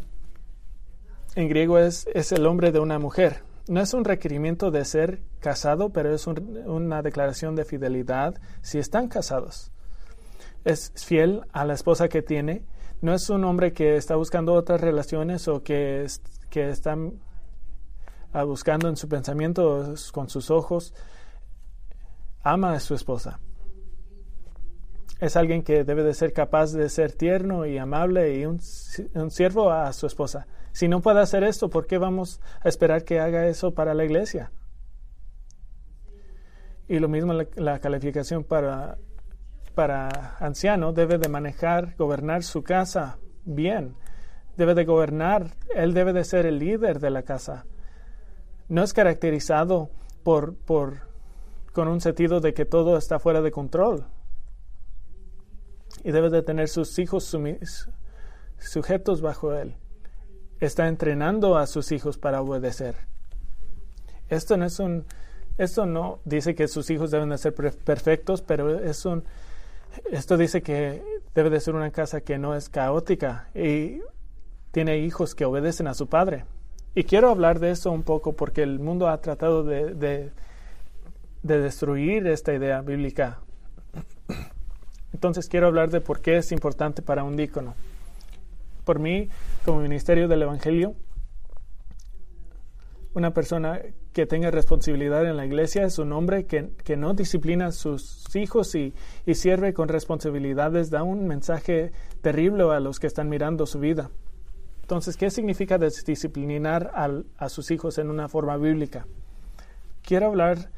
en 1.34 1.48
griego 1.48 1.78
es, 1.78 2.06
es 2.12 2.30
el 2.32 2.44
hombre 2.44 2.72
de 2.72 2.78
una 2.78 2.98
mujer. 2.98 3.42
No 3.68 3.80
es 3.80 3.94
un 3.94 4.04
requerimiento 4.04 4.70
de 4.70 4.84
ser 4.84 5.22
casado, 5.40 5.94
pero 5.94 6.14
es 6.14 6.26
una 6.26 7.00
declaración 7.00 7.56
de 7.56 7.64
fidelidad 7.64 8.34
si 8.60 8.78
están 8.78 9.08
casados 9.08 9.72
es 10.68 10.92
fiel 10.94 11.42
a 11.52 11.64
la 11.64 11.74
esposa 11.74 12.08
que 12.08 12.22
tiene. 12.22 12.62
No 13.00 13.14
es 13.14 13.30
un 13.30 13.44
hombre 13.44 13.72
que 13.72 13.96
está 13.96 14.16
buscando 14.16 14.54
otras 14.54 14.80
relaciones 14.80 15.48
o 15.48 15.62
que, 15.62 16.06
que 16.50 16.68
está 16.68 16.96
buscando 18.44 18.88
en 18.88 18.96
su 18.96 19.08
pensamiento 19.08 19.94
con 20.12 20.28
sus 20.28 20.50
ojos. 20.50 20.94
Ama 22.42 22.72
a 22.72 22.80
su 22.80 22.94
esposa. 22.94 23.40
Es 25.20 25.36
alguien 25.36 25.62
que 25.62 25.82
debe 25.82 26.04
de 26.04 26.14
ser 26.14 26.32
capaz 26.32 26.72
de 26.72 26.88
ser 26.88 27.12
tierno 27.12 27.66
y 27.66 27.76
amable 27.76 28.38
y 28.38 28.46
un, 28.46 28.60
siervo 28.60 29.72
a 29.72 29.92
su 29.92 30.06
esposa. 30.06 30.46
Si 30.72 30.86
no 30.86 31.00
puede 31.00 31.20
hacer 31.20 31.42
esto, 31.42 31.68
¿por 31.70 31.86
qué 31.86 31.98
vamos 31.98 32.40
a 32.60 32.68
esperar 32.68 33.04
que 33.04 33.18
haga 33.18 33.48
eso 33.48 33.74
para 33.74 33.94
la 33.94 34.04
iglesia? 34.04 34.52
Y 36.86 37.00
lo 37.00 37.08
mismo 37.08 37.32
la 37.32 37.80
calificación 37.80 38.44
para 38.44 38.96
para 39.78 40.34
anciano 40.40 40.92
debe 40.92 41.18
de 41.18 41.28
manejar, 41.28 41.94
gobernar 41.96 42.42
su 42.42 42.64
casa 42.64 43.18
bien. 43.44 43.94
Debe 44.56 44.74
de 44.74 44.84
gobernar, 44.84 45.52
él 45.72 45.94
debe 45.94 46.12
de 46.12 46.24
ser 46.24 46.46
el 46.46 46.58
líder 46.58 46.98
de 46.98 47.10
la 47.10 47.22
casa. 47.22 47.64
No 48.68 48.82
es 48.82 48.92
caracterizado 48.92 49.90
por, 50.22 50.54
por 50.56 51.08
con 51.72 51.88
un 51.88 52.00
sentido 52.00 52.40
de 52.40 52.54
que 52.54 52.64
todo 52.64 52.96
está 52.96 53.18
fuera 53.18 53.40
de 53.40 53.50
control. 53.50 54.04
Y 56.02 56.10
debe 56.10 56.28
de 56.28 56.42
tener 56.42 56.68
sus 56.68 56.98
hijos 56.98 57.36
sujetos 58.58 59.20
bajo 59.20 59.54
él. 59.54 59.76
Está 60.60 60.88
entrenando 60.88 61.56
a 61.56 61.66
sus 61.66 61.92
hijos 61.92 62.18
para 62.18 62.42
obedecer. 62.42 62.96
Esto 64.28 64.56
no 64.56 64.66
es 64.66 64.78
un, 64.80 65.06
esto 65.56 65.86
no 65.86 66.20
dice 66.24 66.54
que 66.54 66.68
sus 66.68 66.90
hijos 66.90 67.10
deben 67.10 67.30
de 67.30 67.38
ser 67.38 67.54
perfectos, 67.54 68.42
pero 68.42 68.78
es 68.78 69.04
un, 69.04 69.24
esto 70.10 70.36
dice 70.36 70.62
que 70.62 71.02
debe 71.34 71.50
de 71.50 71.60
ser 71.60 71.74
una 71.74 71.90
casa 71.90 72.20
que 72.20 72.38
no 72.38 72.54
es 72.54 72.68
caótica 72.68 73.48
y 73.54 74.00
tiene 74.72 74.98
hijos 74.98 75.34
que 75.34 75.44
obedecen 75.44 75.86
a 75.86 75.94
su 75.94 76.08
padre. 76.08 76.44
Y 76.94 77.04
quiero 77.04 77.30
hablar 77.30 77.60
de 77.60 77.70
eso 77.70 77.90
un 77.90 78.02
poco 78.02 78.32
porque 78.32 78.62
el 78.62 78.78
mundo 78.78 79.08
ha 79.08 79.20
tratado 79.20 79.62
de, 79.62 79.94
de, 79.94 80.32
destruir 81.42 82.26
esta 82.26 82.52
idea 82.52 82.80
bíblica. 82.80 83.38
Entonces 85.12 85.48
quiero 85.48 85.66
hablar 85.68 85.90
de 85.90 86.00
por 86.00 86.20
qué 86.20 86.38
es 86.38 86.52
importante 86.52 87.02
para 87.02 87.24
un 87.24 87.36
dícono. 87.36 87.74
Por 88.84 88.98
mí, 88.98 89.28
como 89.64 89.80
ministerio 89.80 90.28
del 90.28 90.42
Evangelio, 90.42 90.94
una 93.14 93.32
persona 93.32 93.80
que 94.12 94.26
tenga 94.26 94.50
responsabilidad 94.50 95.26
en 95.26 95.36
la 95.36 95.46
iglesia 95.46 95.84
es 95.84 95.98
un 95.98 96.12
hombre 96.12 96.46
que, 96.46 96.96
no 96.96 97.14
disciplina 97.14 97.66
a 97.66 97.72
sus 97.72 98.34
hijos 98.34 98.74
y, 98.74 98.94
sirve 99.32 99.72
con 99.74 99.88
responsabilidades, 99.88 100.90
da 100.90 101.02
un 101.02 101.26
mensaje 101.26 101.92
terrible 102.22 102.64
a 102.72 102.80
los 102.80 102.98
que 102.98 103.06
están 103.06 103.28
mirando 103.28 103.66
su 103.66 103.78
vida. 103.78 104.10
Entonces, 104.88 105.18
¿qué 105.18 105.30
significa 105.30 105.76
disciplinar 105.76 106.90
a 107.36 107.48
sus 107.50 107.70
hijos 107.70 107.98
en 107.98 108.08
una 108.08 108.26
forma 108.26 108.56
bíblica? 108.56 109.06
Quiero 110.00 110.28
hablar, 110.28 110.70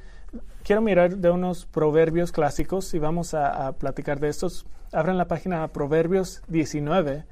quiero 0.65 0.83
mirar 0.83 1.19
de 1.19 1.31
unos 1.31 1.65
proverbios 1.67 2.33
clásicos 2.33 2.93
y 2.95 2.99
vamos 2.99 3.35
a, 3.35 3.71
platicar 3.75 4.19
de 4.19 4.27
estos. 4.27 4.67
Abran 4.91 5.17
la 5.17 5.29
página 5.29 5.69
Proverbios 5.69 6.43
19 6.49 7.25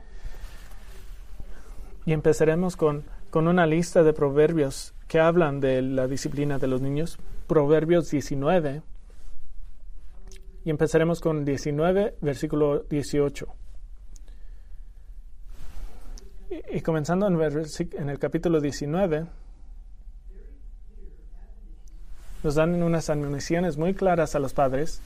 y 2.07 2.13
empezaremos 2.13 2.77
con 2.77 3.03
con 3.31 3.49
una 3.49 3.67
lista 3.67 4.03
de 4.03 4.13
proverbios 4.13 4.95
que 5.07 5.21
hablan 5.21 5.61
de 5.61 5.83
la 5.83 6.07
disciplina 6.07 6.59
de 6.59 6.67
los 6.67 6.81
niños. 6.81 7.19
Proverbios 7.47 8.09
19. 8.11 8.83
Y 10.65 10.71
empezaremos 10.71 11.21
con 11.21 11.45
19, 11.45 12.15
versículo 12.21 12.85
18. 12.89 13.58
Y, 16.51 16.81
comenzando 16.81 17.27
en, 17.27 18.09
el 18.09 18.19
capítulo 18.19 18.61
19, 18.61 19.27
nos 22.43 22.55
dan 22.55 22.83
unas 22.83 23.11
admoniciones 23.11 23.77
muy 23.77 23.93
claras 23.93 24.35
a 24.35 24.39
los 24.39 24.55
padres 24.55 25.03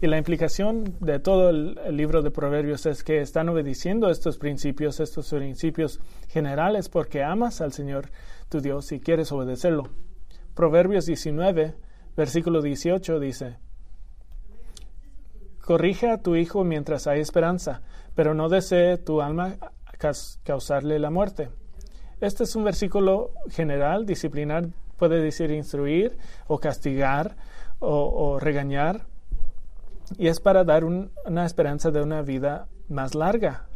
y 0.00 0.06
la 0.08 0.18
implicación 0.18 0.96
de 1.00 1.20
todo 1.20 1.50
el, 1.50 1.78
libro 1.96 2.22
de 2.22 2.30
Proverbios 2.30 2.86
es 2.86 3.04
que 3.04 3.20
están 3.20 3.48
obedeciendo 3.50 4.10
estos 4.10 4.38
principios, 4.38 4.98
estos 4.98 5.28
principios 5.30 6.00
generales, 6.28 6.88
porque 6.88 7.22
amas 7.22 7.60
al 7.60 7.72
Señor 7.72 8.10
tu 8.48 8.60
Dios 8.60 8.90
y 8.90 8.98
quieres 8.98 9.30
obedecerlo. 9.30 9.90
Proverbios 10.54 11.06
19, 11.06 11.74
versículo 12.16 12.62
18 12.62 13.20
dice, 13.20 13.58
Corrige 15.60 16.10
a 16.10 16.18
tu 16.18 16.34
hijo 16.34 16.64
mientras 16.64 17.06
hay 17.06 17.20
esperanza, 17.20 17.82
pero 18.16 18.34
no 18.34 18.48
desee 18.48 18.96
tu 18.96 19.20
alma 19.20 19.56
causarle 20.42 20.98
la 20.98 21.10
muerte. 21.10 21.50
Este 22.20 22.44
es 22.44 22.56
un 22.56 22.64
versículo 22.64 23.32
general, 23.50 24.06
disciplinar 24.06 24.68
puede 24.98 25.22
decir 25.22 25.50
instruir 25.50 26.18
o 26.46 26.58
castigar 26.58 27.36
o 27.78 28.38
regañar 28.38 29.06
y 30.18 30.28
es 30.28 30.40
para 30.40 30.64
dar 30.64 30.84
una 30.84 31.46
esperanza 31.46 31.90
de 31.90 32.02
una 32.02 32.22
vida 32.22 32.68
más 32.88 33.14
larga. 33.14 33.66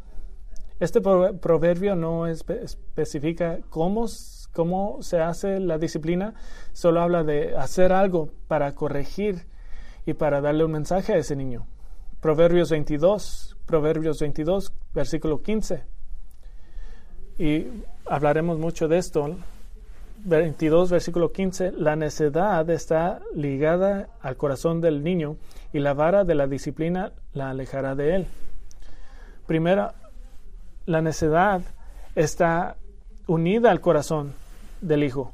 Este 0.80 1.00
proverbio 1.00 1.94
no 1.94 2.26
especifica 2.26 3.60
cómo, 3.70 4.06
¿Cómo 4.52 4.98
se 5.02 5.20
hace 5.20 5.58
la 5.58 5.78
disciplina? 5.78 6.34
Solo 6.72 7.00
habla 7.00 7.24
de 7.24 7.56
hacer 7.56 7.92
algo 7.92 8.30
para 8.46 8.72
corregir 8.76 9.46
y 10.06 10.14
para 10.14 10.40
darle 10.40 10.64
un 10.64 10.70
mensaje 10.70 11.12
a 11.12 11.16
ese 11.16 11.34
niño. 11.34 11.66
Proverbios 12.20 12.70
22, 12.70 13.56
Proverbios 13.66 14.20
22, 14.20 14.72
versículo 14.94 15.42
15. 15.42 15.93
Y 17.38 17.66
hablaremos 18.06 18.58
mucho 18.58 18.88
de 18.88 18.98
esto. 18.98 19.36
22, 20.24 20.90
versículo 20.90 21.32
15. 21.32 21.72
La 21.72 21.96
necedad 21.96 22.68
está 22.70 23.20
ligada 23.34 24.08
al 24.22 24.36
corazón 24.36 24.80
del 24.80 25.02
niño 25.02 25.36
y 25.72 25.80
la 25.80 25.92
vara 25.92 26.24
de 26.24 26.34
la 26.34 26.46
disciplina 26.46 27.12
la 27.32 27.50
alejará 27.50 27.94
de 27.94 28.16
él. 28.16 28.26
Primero, 29.46 29.92
la 30.86 31.02
necedad 31.02 31.62
está 32.14 32.76
unida 33.26 33.70
al 33.70 33.80
corazón 33.80 34.32
del 34.80 35.02
Hijo. 35.02 35.32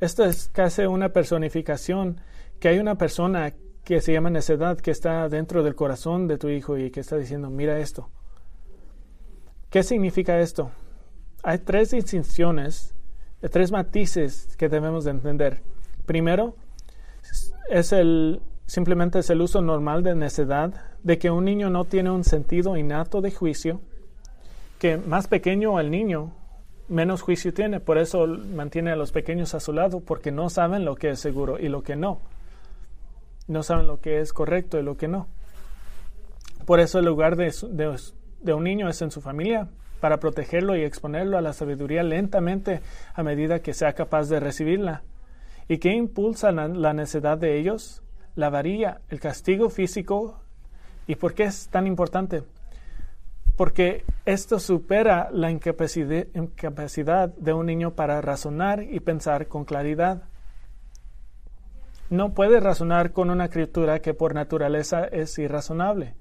Esto 0.00 0.24
es 0.24 0.48
casi 0.52 0.82
una 0.82 1.10
personificación, 1.10 2.20
que 2.60 2.68
hay 2.68 2.78
una 2.78 2.96
persona 2.96 3.52
que 3.84 4.00
se 4.00 4.12
llama 4.12 4.30
necedad, 4.30 4.78
que 4.78 4.90
está 4.90 5.28
dentro 5.28 5.62
del 5.62 5.74
corazón 5.74 6.26
de 6.26 6.38
tu 6.38 6.48
Hijo 6.48 6.76
y 6.76 6.90
que 6.90 7.00
está 7.00 7.16
diciendo, 7.16 7.50
mira 7.50 7.78
esto. 7.78 8.08
¿Qué 9.76 9.82
significa 9.82 10.40
esto? 10.40 10.70
Hay 11.42 11.58
tres 11.58 11.90
distinciones, 11.90 12.94
tres 13.50 13.70
matices 13.70 14.56
que 14.56 14.70
debemos 14.70 15.04
de 15.04 15.10
entender. 15.10 15.60
Primero, 16.06 16.56
es 17.68 17.92
el, 17.92 18.40
simplemente 18.64 19.18
es 19.18 19.28
el 19.28 19.42
uso 19.42 19.60
normal 19.60 20.02
de 20.02 20.14
necedad, 20.14 20.72
de 21.02 21.18
que 21.18 21.30
un 21.30 21.44
niño 21.44 21.68
no 21.68 21.84
tiene 21.84 22.10
un 22.10 22.24
sentido 22.24 22.78
innato 22.78 23.20
de 23.20 23.30
juicio, 23.30 23.82
que 24.78 24.96
más 24.96 25.28
pequeño 25.28 25.78
el 25.78 25.90
niño, 25.90 26.32
menos 26.88 27.20
juicio 27.20 27.52
tiene. 27.52 27.78
Por 27.78 27.98
eso 27.98 28.26
mantiene 28.26 28.92
a 28.92 28.96
los 28.96 29.12
pequeños 29.12 29.52
a 29.54 29.60
su 29.60 29.74
lado, 29.74 30.00
porque 30.00 30.32
no 30.32 30.48
saben 30.48 30.86
lo 30.86 30.96
que 30.96 31.10
es 31.10 31.20
seguro 31.20 31.58
y 31.58 31.68
lo 31.68 31.82
que 31.82 31.96
no. 31.96 32.22
No 33.46 33.62
saben 33.62 33.88
lo 33.88 34.00
que 34.00 34.20
es 34.20 34.32
correcto 34.32 34.78
y 34.78 34.82
lo 34.82 34.96
que 34.96 35.08
no. 35.08 35.28
Por 36.64 36.80
eso 36.80 36.98
el 36.98 37.04
lugar 37.04 37.36
de, 37.36 37.52
un 38.52 38.64
niño 38.64 38.88
es 38.88 39.02
en 39.02 39.10
su 39.10 39.20
familia, 39.20 39.68
para 40.00 40.18
protegerlo 40.18 40.76
y 40.76 40.82
exponerlo 40.82 41.38
a 41.38 41.40
la 41.40 41.52
sabiduría 41.52 42.02
lentamente 42.02 42.80
a 43.14 43.22
medida 43.22 43.60
que 43.60 43.74
sea 43.74 43.94
capaz 43.94 44.28
de 44.28 44.40
recibirla. 44.40 45.02
¿Y 45.68 45.78
qué 45.78 45.92
impulsa 45.92 46.52
la, 46.52 46.68
la 46.68 46.92
necedad 46.92 47.38
de 47.38 47.58
ellos? 47.58 48.02
La 48.34 48.50
varilla, 48.50 49.00
el 49.08 49.20
castigo 49.20 49.70
físico. 49.70 50.40
¿Y 51.06 51.16
por 51.16 51.34
qué 51.34 51.44
es 51.44 51.68
tan 51.68 51.86
importante? 51.86 52.42
porque 53.56 54.04
esto 54.26 54.58
supera 54.60 55.30
la 55.32 55.50
incapacidad 55.50 57.28
de 57.28 57.52
un 57.52 57.66
niño 57.66 57.94
para 57.94 58.20
razonar 58.20 58.82
y 58.82 59.00
pensar 59.00 59.48
con 59.48 59.64
claridad. 59.64 60.24
No 62.10 62.34
puede 62.34 62.60
razonar 62.60 63.12
con 63.12 63.30
una 63.30 63.48
criatura 63.48 64.00
que 64.00 64.14
por 64.14 64.34
naturaleza 64.34 65.04
es 65.04 65.38
irrazonable. 65.38 66.14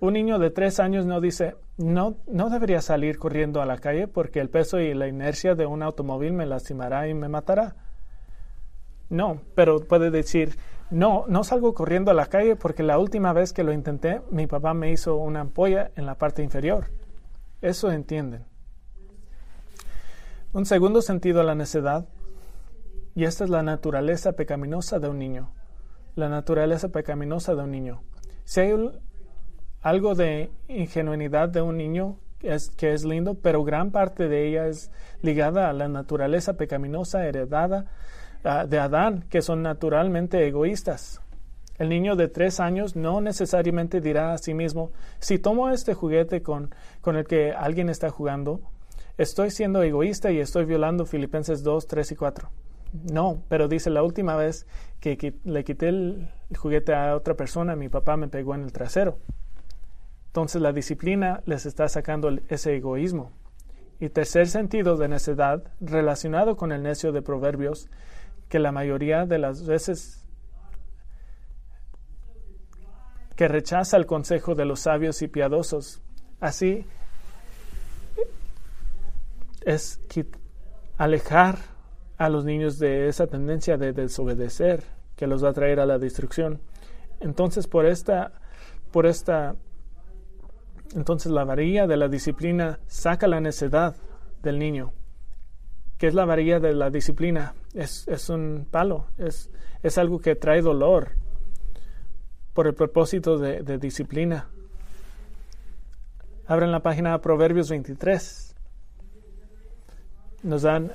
Un 0.00 0.14
niño 0.14 0.38
de 0.38 0.50
tres 0.50 0.80
años 0.80 1.06
no 1.06 1.20
dice, 1.20 1.56
no, 1.76 2.16
no 2.26 2.50
debería 2.50 2.80
salir 2.80 3.18
corriendo 3.18 3.62
a 3.62 3.66
la 3.66 3.78
calle 3.78 4.08
porque 4.08 4.40
el 4.40 4.50
peso 4.50 4.80
y 4.80 4.94
la 4.94 5.08
inercia 5.08 5.54
de 5.54 5.66
un 5.66 5.82
automóvil 5.82 6.32
me 6.32 6.46
lastimará 6.46 7.08
y 7.08 7.14
me 7.14 7.28
matará. 7.28 7.76
No, 9.08 9.40
pero 9.54 9.80
puede 9.80 10.10
decir, 10.10 10.56
no, 10.90 11.24
no 11.28 11.44
salgo 11.44 11.74
corriendo 11.74 12.10
a 12.10 12.14
la 12.14 12.26
calle 12.26 12.56
porque 12.56 12.82
la 12.82 12.98
última 12.98 13.32
vez 13.32 13.52
que 13.52 13.64
lo 13.64 13.72
intenté, 13.72 14.20
mi 14.30 14.46
papá 14.46 14.74
me 14.74 14.90
hizo 14.90 15.16
una 15.16 15.40
ampolla 15.40 15.90
en 15.96 16.06
la 16.06 16.16
parte 16.16 16.42
inferior. 16.42 16.90
Eso 17.62 17.90
entienden. 17.90 18.44
Un 20.52 20.66
segundo 20.66 21.02
sentido 21.02 21.40
a 21.40 21.44
la 21.44 21.54
necedad, 21.54 22.06
y 23.14 23.24
esta 23.24 23.44
es 23.44 23.50
la 23.50 23.62
naturaleza 23.62 24.32
pecaminosa 24.32 24.98
de 24.98 25.08
un 25.08 25.18
niño. 25.18 25.52
La 26.16 26.28
naturaleza 26.28 26.90
pecaminosa 26.90 27.54
de 27.54 27.62
un 27.62 27.70
niño. 27.70 28.02
Si 28.44 28.60
hay 28.60 28.72
algo 29.84 30.16
de 30.16 30.50
ingenuidad 30.66 31.48
de 31.48 31.62
un 31.62 31.76
niño 31.76 32.16
es, 32.42 32.70
que 32.70 32.92
es 32.92 33.04
lindo, 33.04 33.34
pero 33.34 33.62
gran 33.62 33.92
parte 33.92 34.28
de 34.28 34.48
ella 34.48 34.66
es 34.66 34.90
ligada 35.22 35.70
a 35.70 35.72
la 35.72 35.86
naturaleza 35.86 36.54
pecaminosa 36.54 37.24
heredada 37.24 37.86
Ah, 38.46 38.66
de 38.66 38.78
Adán, 38.78 39.24
que 39.30 39.40
son 39.40 39.62
naturalmente 39.62 40.46
egoístas. 40.46 41.22
El 41.78 41.88
niño 41.88 42.14
de 42.14 42.28
tres 42.28 42.60
años 42.60 42.94
no 42.94 43.22
necesariamente 43.22 44.02
dirá 44.02 44.34
a 44.34 44.38
sí 44.38 44.52
mismo, 44.52 44.92
si 45.18 45.38
tomo 45.38 45.70
este 45.70 45.94
juguete 45.94 46.42
con, 46.42 46.74
con 47.00 47.16
el 47.16 47.26
que 47.26 47.52
alguien 47.52 47.88
está 47.88 48.10
jugando, 48.10 48.60
estoy 49.16 49.50
siendo 49.50 49.82
egoísta 49.82 50.30
y 50.30 50.40
estoy 50.40 50.66
violando 50.66 51.06
Filipenses 51.06 51.62
2, 51.62 51.86
3 51.86 52.12
y 52.12 52.16
4. 52.16 52.50
No, 53.10 53.42
pero 53.48 53.66
dice 53.66 53.88
la 53.88 54.02
última 54.02 54.36
vez 54.36 54.66
que, 55.00 55.34
le 55.44 55.64
quité 55.64 55.88
el, 55.88 56.28
juguete 56.54 56.94
a 56.94 57.16
otra 57.16 57.34
persona, 57.34 57.74
mi 57.76 57.88
papá 57.88 58.18
me 58.18 58.28
pegó 58.28 58.54
en 58.54 58.64
el 58.64 58.72
trasero. 58.72 59.16
Entonces 60.34 60.60
la 60.60 60.72
disciplina 60.72 61.44
les 61.46 61.64
está 61.64 61.88
sacando 61.88 62.28
ese 62.48 62.74
egoísmo. 62.74 63.30
Y 64.00 64.08
tercer 64.08 64.48
sentido 64.48 64.96
de 64.96 65.06
necedad, 65.06 65.62
relacionado 65.80 66.56
con 66.56 66.72
el 66.72 66.82
necio 66.82 67.12
de 67.12 67.22
Proverbios, 67.22 67.88
que 68.48 68.58
la 68.58 68.72
mayoría 68.72 69.26
de 69.26 69.38
las 69.38 69.64
veces 69.64 70.26
que 73.36 73.46
rechaza 73.46 73.96
el 73.96 74.06
consejo 74.06 74.56
de 74.56 74.64
los 74.64 74.80
sabios 74.80 75.22
y 75.22 75.28
piadosos. 75.28 76.02
Así 76.40 76.84
es 79.64 80.00
alejar 80.98 81.58
a 82.16 82.28
los 82.28 82.44
niños 82.44 82.80
de 82.80 83.06
esa 83.06 83.28
tendencia 83.28 83.76
de 83.76 83.92
desobedecer 83.92 84.82
que 85.14 85.28
los 85.28 85.44
va 85.44 85.50
a 85.50 85.52
traer 85.52 85.78
a 85.78 85.86
la 85.86 85.98
destrucción. 85.98 86.60
Entonces, 87.20 87.68
por 87.68 87.86
esta, 87.86 88.32
por 88.90 89.06
esta, 89.06 89.54
entonces 90.94 91.32
la 91.32 91.44
varilla 91.44 91.86
de 91.86 91.96
la 91.96 92.08
disciplina 92.08 92.78
saca 92.86 93.26
la 93.26 93.40
necedad 93.40 93.96
del 94.42 94.58
niño 94.58 94.92
que 95.98 96.08
es 96.08 96.14
la 96.14 96.24
varilla 96.24 96.60
de 96.60 96.74
la 96.74 96.90
disciplina. 96.90 97.54
Es, 97.72 98.28
un 98.28 98.66
palo, 98.70 99.06
es, 99.18 99.50
es, 99.82 99.98
algo 99.98 100.20
que 100.20 100.36
trae 100.36 100.62
dolor 100.62 101.12
por 102.52 102.66
el 102.66 102.74
propósito 102.74 103.38
de, 103.38 103.78
disciplina. 103.78 104.48
Abren 106.46 106.72
la 106.72 106.80
página 106.80 107.18
Proverbios 107.20 107.70
23. 107.70 108.54
Nos 110.42 110.62
dan 110.62 110.92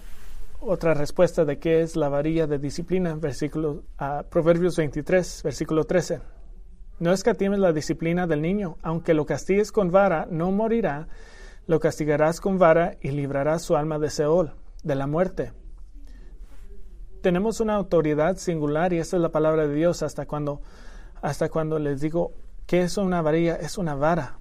otra 0.61 0.93
respuesta 0.93 1.43
de 1.43 1.57
qué 1.57 1.81
es 1.81 1.95
la 1.95 2.09
varilla 2.09 2.47
de 2.47 2.59
disciplina. 2.59 3.15
Versículo, 3.15 3.83
Proverbios 4.29 4.77
23, 4.77 5.41
versículo 5.43 5.85
13. 5.85 6.21
No 6.99 7.13
escatimes 7.13 7.59
la 7.59 7.71
disciplina 7.71 8.27
del 8.27 8.41
niño, 8.41 8.77
aunque 8.81 9.13
lo 9.13 9.25
castigues 9.25 9.71
con 9.71 9.89
vara, 9.89 10.27
no 10.29 10.51
morirá, 10.51 11.07
lo 11.65 11.79
castigarás 11.79 12.41
con 12.41 12.57
vara 12.57 12.97
y 12.99 13.11
librarás 13.11 13.61
su 13.61 13.77
alma 13.77 13.99
de 13.99 14.09
Seol 14.09 14.53
de 14.83 14.95
la 14.95 15.07
muerte. 15.07 15.53
Tenemos 17.21 17.61
una 17.61 17.75
autoridad 17.75 18.35
singular 18.35 18.91
y 18.91 18.97
esta 18.97 19.15
es 19.15 19.21
la 19.21 19.29
palabra 19.29 19.65
de 19.65 19.73
Dios 19.73 20.03
hasta 20.03 20.25
cuando, 20.25 20.61
hasta 21.21 21.47
cuando 21.47 21.79
les 21.79 22.01
digo, 22.01 22.33
¿qué 22.65 22.81
es 22.81 22.97
una 22.97 23.21
varilla? 23.21 23.55
Es 23.55 23.77
una 23.77 23.95
vara. 23.95 24.39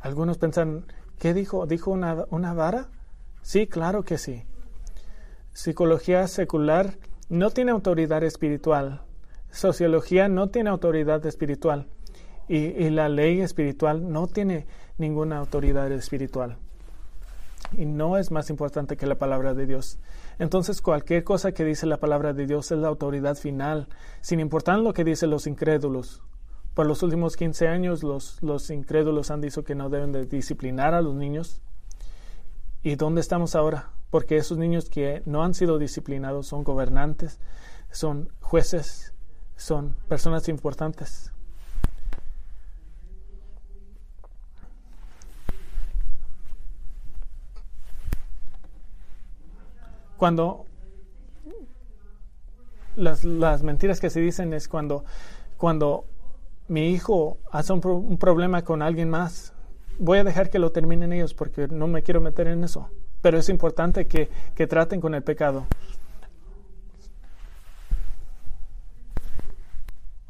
Algunos 0.00 0.36
piensan, 0.36 0.84
¿qué 1.18 1.32
dijo? 1.32 1.66
¿Dijo 1.66 1.90
una, 1.90 2.26
una 2.30 2.52
vara? 2.52 2.88
Sí, 3.42 3.66
claro 3.66 4.02
que 4.02 4.18
sí. 4.18 4.44
Psicología 5.52 6.26
secular 6.26 6.98
no 7.30 7.50
tiene 7.50 7.70
autoridad 7.70 8.22
espiritual. 8.22 9.02
Sociología 9.50 10.28
no 10.28 10.48
tiene 10.48 10.70
autoridad 10.70 11.24
espiritual. 11.26 11.86
Y, 12.48 12.90
la 12.90 13.08
ley 13.08 13.40
espiritual 13.40 14.10
no 14.10 14.26
tiene 14.26 14.66
ninguna 14.98 15.38
autoridad 15.38 15.90
espiritual 15.92 16.58
y 17.76 17.86
no 17.86 18.16
es 18.16 18.30
más 18.30 18.50
importante 18.50 18.96
que 18.96 19.06
la 19.06 19.16
palabra 19.16 19.54
de 19.54 19.66
Dios. 19.66 19.98
Entonces 20.38 20.82
cualquier 20.82 21.24
cosa 21.24 21.52
que 21.52 21.64
dice 21.64 21.86
la 21.86 21.98
palabra 21.98 22.32
de 22.32 22.46
Dios 22.46 22.70
es 22.72 22.78
la 22.78 22.88
autoridad 22.88 23.36
final, 23.36 23.88
sin 24.20 24.40
importar 24.40 24.78
lo 24.78 24.92
que 24.92 25.04
dicen 25.04 25.30
los 25.30 25.46
incrédulos. 25.46 26.22
Por 26.74 26.86
los 26.86 27.02
últimos 27.02 27.36
15 27.36 27.68
años 27.68 28.02
los, 28.02 28.42
los 28.42 28.70
incrédulos 28.70 29.30
han 29.30 29.40
dicho 29.40 29.64
que 29.64 29.74
no 29.74 29.88
deben 29.88 30.12
de 30.12 30.26
disciplinar 30.26 30.94
a 30.94 31.02
los 31.02 31.14
niños. 31.14 31.62
¿Y 32.82 32.94
dónde 32.96 33.20
estamos 33.20 33.54
ahora? 33.54 33.90
Porque 34.10 34.36
esos 34.36 34.58
niños 34.58 34.88
que 34.88 35.22
no 35.26 35.44
han 35.44 35.54
sido 35.54 35.78
disciplinados 35.78 36.46
son 36.46 36.64
gobernantes, 36.64 37.38
son 37.90 38.30
jueces, 38.40 39.12
son 39.60 39.94
personas 40.08 40.48
importantes. 40.48 41.32
Cuando 50.16 50.66
las, 52.96 53.24
las, 53.24 53.62
mentiras 53.62 54.00
que 54.00 54.10
se 54.10 54.20
dicen 54.20 54.52
es 54.52 54.68
cuando, 54.68 55.04
cuando 55.56 56.04
mi 56.68 56.90
hijo 56.90 57.38
hace 57.50 57.72
un, 57.72 58.18
problema 58.18 58.62
con 58.62 58.82
alguien 58.82 59.08
más 59.08 59.54
voy 59.98 60.18
a 60.18 60.24
dejar 60.24 60.50
que 60.50 60.58
lo 60.58 60.72
terminen 60.72 61.12
ellos 61.12 61.34
porque 61.34 61.68
no 61.68 61.86
me 61.86 62.02
quiero 62.02 62.20
meter 62.20 62.46
en 62.48 62.64
eso. 62.64 62.88
Pero 63.22 63.38
es 63.38 63.50
importante 63.50 64.06
que, 64.06 64.30
que 64.54 64.66
traten 64.66 65.00
con 65.00 65.14
el 65.14 65.22
pecado. 65.22 65.66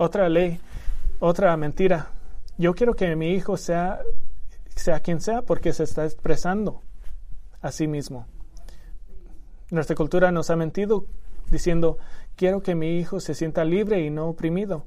Otra 0.03 0.31
ley, 0.31 0.59
otra 1.19 1.55
mentira. 1.59 2.09
Yo 2.57 2.75
quiero 2.75 2.95
que 2.95 3.15
mi 3.17 3.33
hijo 3.33 3.59
sea, 3.59 4.01
sea 4.75 5.01
quien 5.01 5.21
sea 5.21 5.43
porque 5.43 5.75
se 5.75 5.85
está 5.85 6.07
expresando 6.07 6.81
a 7.61 7.71
sí 7.71 7.87
mismo. 7.87 8.27
Nuestra 9.71 9.95
cultura 9.95 10.33
nos 10.33 10.49
ha 10.49 10.57
mentido 10.57 11.05
diciendo, 11.51 11.99
quiero 12.35 12.63
que 12.63 12.75
mi 12.75 12.99
hijo 12.99 13.21
se 13.21 13.35
sienta 13.35 13.63
libre 13.67 14.01
y 14.01 14.09
no 14.09 14.27
oprimido. 14.29 14.87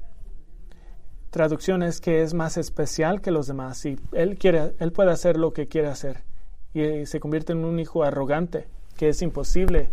Traducción 1.30 1.84
es 1.84 2.02
que 2.02 2.24
es 2.24 2.34
más 2.34 2.58
especial 2.58 3.22
que 3.22 3.30
los 3.30 3.46
demás 3.46 3.86
y 3.86 4.00
él, 4.14 4.36
quiere, 4.40 4.74
él 4.80 4.92
puede 4.92 5.12
hacer 5.12 5.38
lo 5.38 5.54
que 5.54 5.68
quiere 5.68 5.90
hacer 5.90 6.24
y 6.74 7.06
se 7.06 7.20
convierte 7.20 7.54
en 7.54 7.66
un 7.66 7.80
hijo 7.80 8.02
arrogante, 8.02 8.68
que 8.98 9.10
es 9.10 9.22
imposible. 9.22 9.92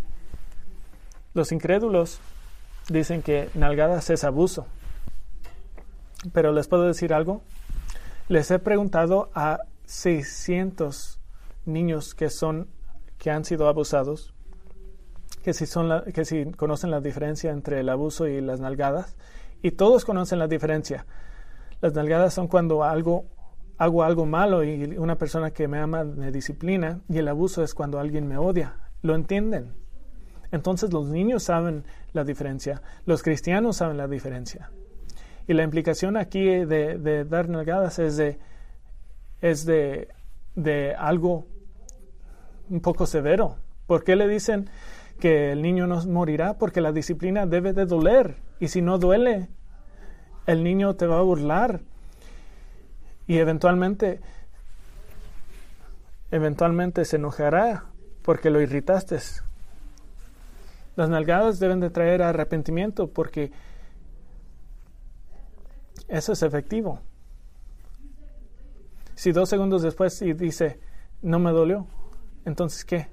Los 1.34 1.52
incrédulos 1.52 2.20
dicen 2.88 3.20
que 3.20 3.50
nalgadas 3.52 4.08
es 4.08 4.24
abuso. 4.24 4.66
Pero 6.32 6.52
les 6.52 6.68
puedo 6.68 6.84
decir 6.84 7.12
algo. 7.12 7.42
Les 8.28 8.50
he 8.50 8.58
preguntado 8.58 9.30
a 9.34 9.60
600 9.86 11.18
niños 11.66 12.14
que 12.14 12.30
son 12.30 12.68
que 13.18 13.30
han 13.30 13.44
sido 13.44 13.68
abusados 13.68 14.32
que 15.42 15.54
si, 15.54 15.66
son 15.66 16.04
que 16.12 16.24
si 16.24 16.52
conocen 16.52 16.90
la 16.90 17.00
diferencia 17.00 17.50
entre 17.50 17.80
el 17.80 17.88
abuso 17.88 18.26
y 18.26 18.40
las 18.40 18.60
nalgadas, 18.60 19.16
y 19.62 19.72
todos 19.72 20.04
conocen 20.04 20.38
la 20.38 20.48
diferencia. 20.48 21.06
Las 21.80 21.94
nalgadas 21.94 22.34
son 22.34 22.48
cuando 22.48 22.84
algo, 22.84 23.24
hago 23.78 24.02
algo 24.02 24.26
malo 24.26 24.64
y 24.64 24.96
una 24.98 25.16
persona 25.16 25.50
que 25.50 25.68
me 25.68 25.78
ama 25.78 26.04
me 26.04 26.30
disciplina, 26.30 27.00
y 27.08 27.18
el 27.18 27.28
abuso 27.28 27.62
es 27.62 27.74
cuando 27.74 27.98
alguien 27.98 28.26
me 28.26 28.36
odia. 28.36 28.76
Lo 29.02 29.14
entienden. 29.14 29.74
Entonces 30.52 30.92
los 30.92 31.08
niños 31.08 31.44
saben 31.44 31.84
la 32.12 32.24
diferencia, 32.24 32.82
los 33.06 33.22
cristianos 33.22 33.76
saben 33.76 33.96
la 33.96 34.08
diferencia. 34.08 34.70
Y 35.50 35.52
la 35.52 35.64
implicación 35.64 36.16
aquí 36.16 36.44
de, 36.44 37.26
dar 37.28 37.48
nalgadas 37.48 37.98
es 37.98 38.16
de, 38.16 38.38
es 39.40 39.66
de, 39.66 40.06
de 40.54 40.94
algo 40.94 41.44
un 42.68 42.80
poco 42.80 43.04
severo. 43.04 43.56
¿Por 43.88 44.04
qué 44.04 44.14
le 44.14 44.28
dicen 44.28 44.70
que 45.18 45.50
el 45.50 45.60
niño 45.60 45.88
no 45.88 46.06
morirá 46.06 46.56
porque 46.56 46.80
la 46.80 46.92
disciplina 46.92 47.46
debe 47.46 47.72
de 47.72 47.84
doler 47.84 48.36
y 48.60 48.68
si 48.68 48.80
no 48.80 48.98
duele, 48.98 49.48
el 50.46 50.62
niño 50.62 50.94
te 50.94 51.08
va 51.08 51.18
a 51.18 51.22
burlar 51.22 51.80
y 53.26 53.38
eventualmente 53.38 54.20
eventualmente 56.30 57.04
se 57.04 57.16
enojará 57.16 57.86
porque 58.22 58.50
lo 58.50 58.60
irritaste. 58.60 59.18
Las 60.94 61.08
nalgadas 61.08 61.58
deben 61.58 61.80
de 61.80 61.90
traer 61.90 62.22
arrepentimiento 62.22 63.08
porque 63.08 63.50
eso 66.10 66.32
es 66.32 66.42
efectivo. 66.42 67.00
Si 69.14 69.32
dos 69.32 69.48
segundos 69.48 69.82
después 69.82 70.20
y 70.22 70.32
dice, 70.32 70.78
no 71.22 71.38
me 71.38 71.52
dolió, 71.52 71.86
entonces 72.44 72.84
¿qué? 72.84 73.08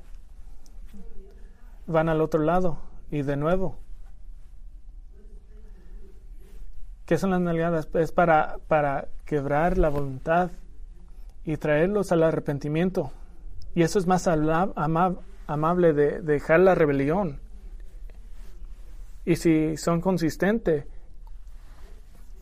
van 1.87 2.09
al 2.09 2.21
otro 2.21 2.41
lado 2.43 2.79
y 3.09 3.21
de 3.23 3.37
nuevo. 3.37 3.77
¿Qué 7.05 7.17
son 7.17 7.31
las 7.31 7.39
nalgadas? 7.39 7.87
Es 7.93 8.11
para, 8.11 8.57
para 8.67 9.07
quebrar 9.25 9.77
la 9.77 9.89
voluntad 9.89 10.51
y 11.45 11.55
traerlos 11.55 12.11
al 12.11 12.23
arrepentimiento. 12.23 13.11
Y 13.73 13.83
eso 13.83 13.97
es 13.97 14.07
más 14.07 14.27
amable 14.27 15.93
de, 15.93 16.21
dejar 16.21 16.59
la 16.59 16.75
rebelión. 16.75 17.39
Y 19.23 19.37
si 19.37 19.77
son 19.77 20.01
consistentes, 20.01 20.85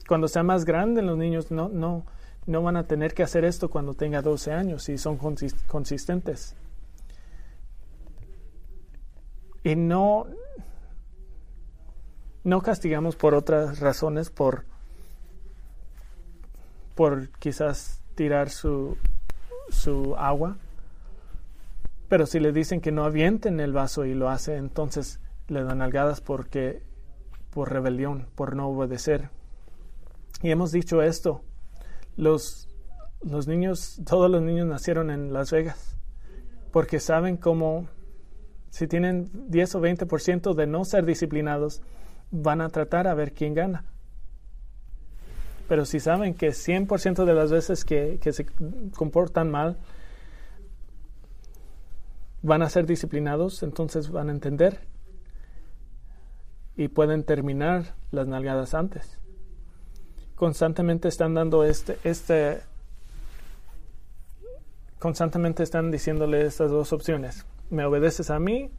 cuando 0.08 0.28
sean 0.28 0.46
más 0.46 0.66
grandes 0.66 1.04
los 1.04 1.18
niños 1.18 1.52
no, 1.52 1.70
no, 1.70 2.06
no 2.46 2.62
van 2.62 2.78
a 2.78 2.84
tener 2.84 3.14
que 3.14 3.24
hacer 3.24 3.44
esto 3.46 3.70
cuando 3.70 3.94
tenga 3.94 4.22
12 4.22 4.52
años 4.52 4.88
y 4.90 4.98
son 4.98 5.18
consistentes. 5.18 6.56
Y 9.64 9.76
no, 9.76 10.28
no 12.44 12.62
castigamos 12.62 13.16
por 13.16 13.34
otras 13.34 13.80
razones, 13.80 14.30
por, 14.30 14.66
por 16.94 17.30
quizás 17.40 18.04
tirar 18.14 18.52
su, 18.52 18.96
su 19.70 20.16
agua. 20.18 20.58
Pero 22.08 22.28
si 22.28 22.40
le 22.40 22.52
dicen 22.52 22.80
que 22.80 22.92
no 22.92 23.04
avienten 23.06 23.60
el 23.60 23.74
vaso 23.74 24.06
y 24.06 24.14
lo 24.14 24.30
hace, 24.30 24.58
entonces 24.58 25.20
le 25.48 25.64
dan 25.64 25.82
algadas 25.82 26.22
porque 26.22 26.84
por 27.50 27.72
rebelión, 27.72 28.28
por 28.36 28.56
no 28.56 28.68
obedecer. 28.68 29.30
Y 30.46 30.52
hemos 30.52 30.72
dicho 30.72 31.02
esto, 31.02 31.42
los, 32.18 32.70
los 33.24 33.48
niños, 33.48 34.00
todos 34.06 34.30
los 34.30 34.44
niños 34.44 34.68
nacieron 34.68 35.10
en 35.10 35.34
Las 35.34 35.50
Vegas, 35.50 35.98
porque 36.72 37.00
saben 37.00 37.36
cómo 37.36 37.88
si 38.70 38.86
tienen 38.86 39.32
10 39.50 39.74
o 39.74 39.82
20% 39.82 40.54
de 40.54 40.68
no 40.68 40.86
ser 40.86 41.04
disciplinados, 41.08 41.82
van 42.30 42.62
a 42.62 42.70
tratar 42.70 43.08
a 43.08 43.16
ver 43.16 43.34
quién 43.34 43.56
gana. 43.56 43.86
Pero 45.68 45.84
si 45.84 46.00
saben 46.00 46.36
que 46.36 46.50
100% 46.50 47.26
de 47.26 47.34
las 47.34 47.52
veces 47.52 47.84
que, 47.84 48.20
que, 48.22 48.32
se 48.32 48.46
comportan 48.96 49.50
mal 49.50 49.80
van 52.44 52.62
a 52.62 52.70
ser 52.70 52.86
disciplinados, 52.86 53.64
entonces 53.64 54.12
van 54.12 54.30
a 54.30 54.34
entender 54.34 54.82
y 56.78 56.88
pueden 56.88 57.24
terminar 57.24 57.96
las 58.12 58.28
nalgadas 58.28 58.76
antes. 58.76 59.25
Constantemente 60.36 61.08
están 61.08 61.34
dando 61.34 61.64
este, 61.64 61.98
este, 62.04 62.62
constantemente 65.00 65.64
están 65.64 65.92
diciéndole 65.92 66.46
estas 66.46 66.72
dos 66.72 66.92
opciones 66.94 67.46
me 67.70 67.86
obedeces 67.86 68.30
a 68.30 68.40
mí 68.40 68.70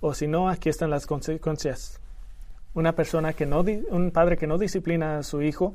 o 0.00 0.14
si 0.14 0.26
no, 0.26 0.48
aquí 0.48 0.68
están 0.68 0.90
las 0.90 1.06
consecuencias. 1.06 2.00
Una 2.74 2.92
persona 2.92 3.32
que 3.32 3.46
no, 3.46 3.64
un 3.90 4.10
padre 4.10 4.36
que 4.36 4.46
no 4.46 4.58
disciplina 4.58 5.18
a 5.18 5.22
su 5.22 5.40
hijo 5.42 5.74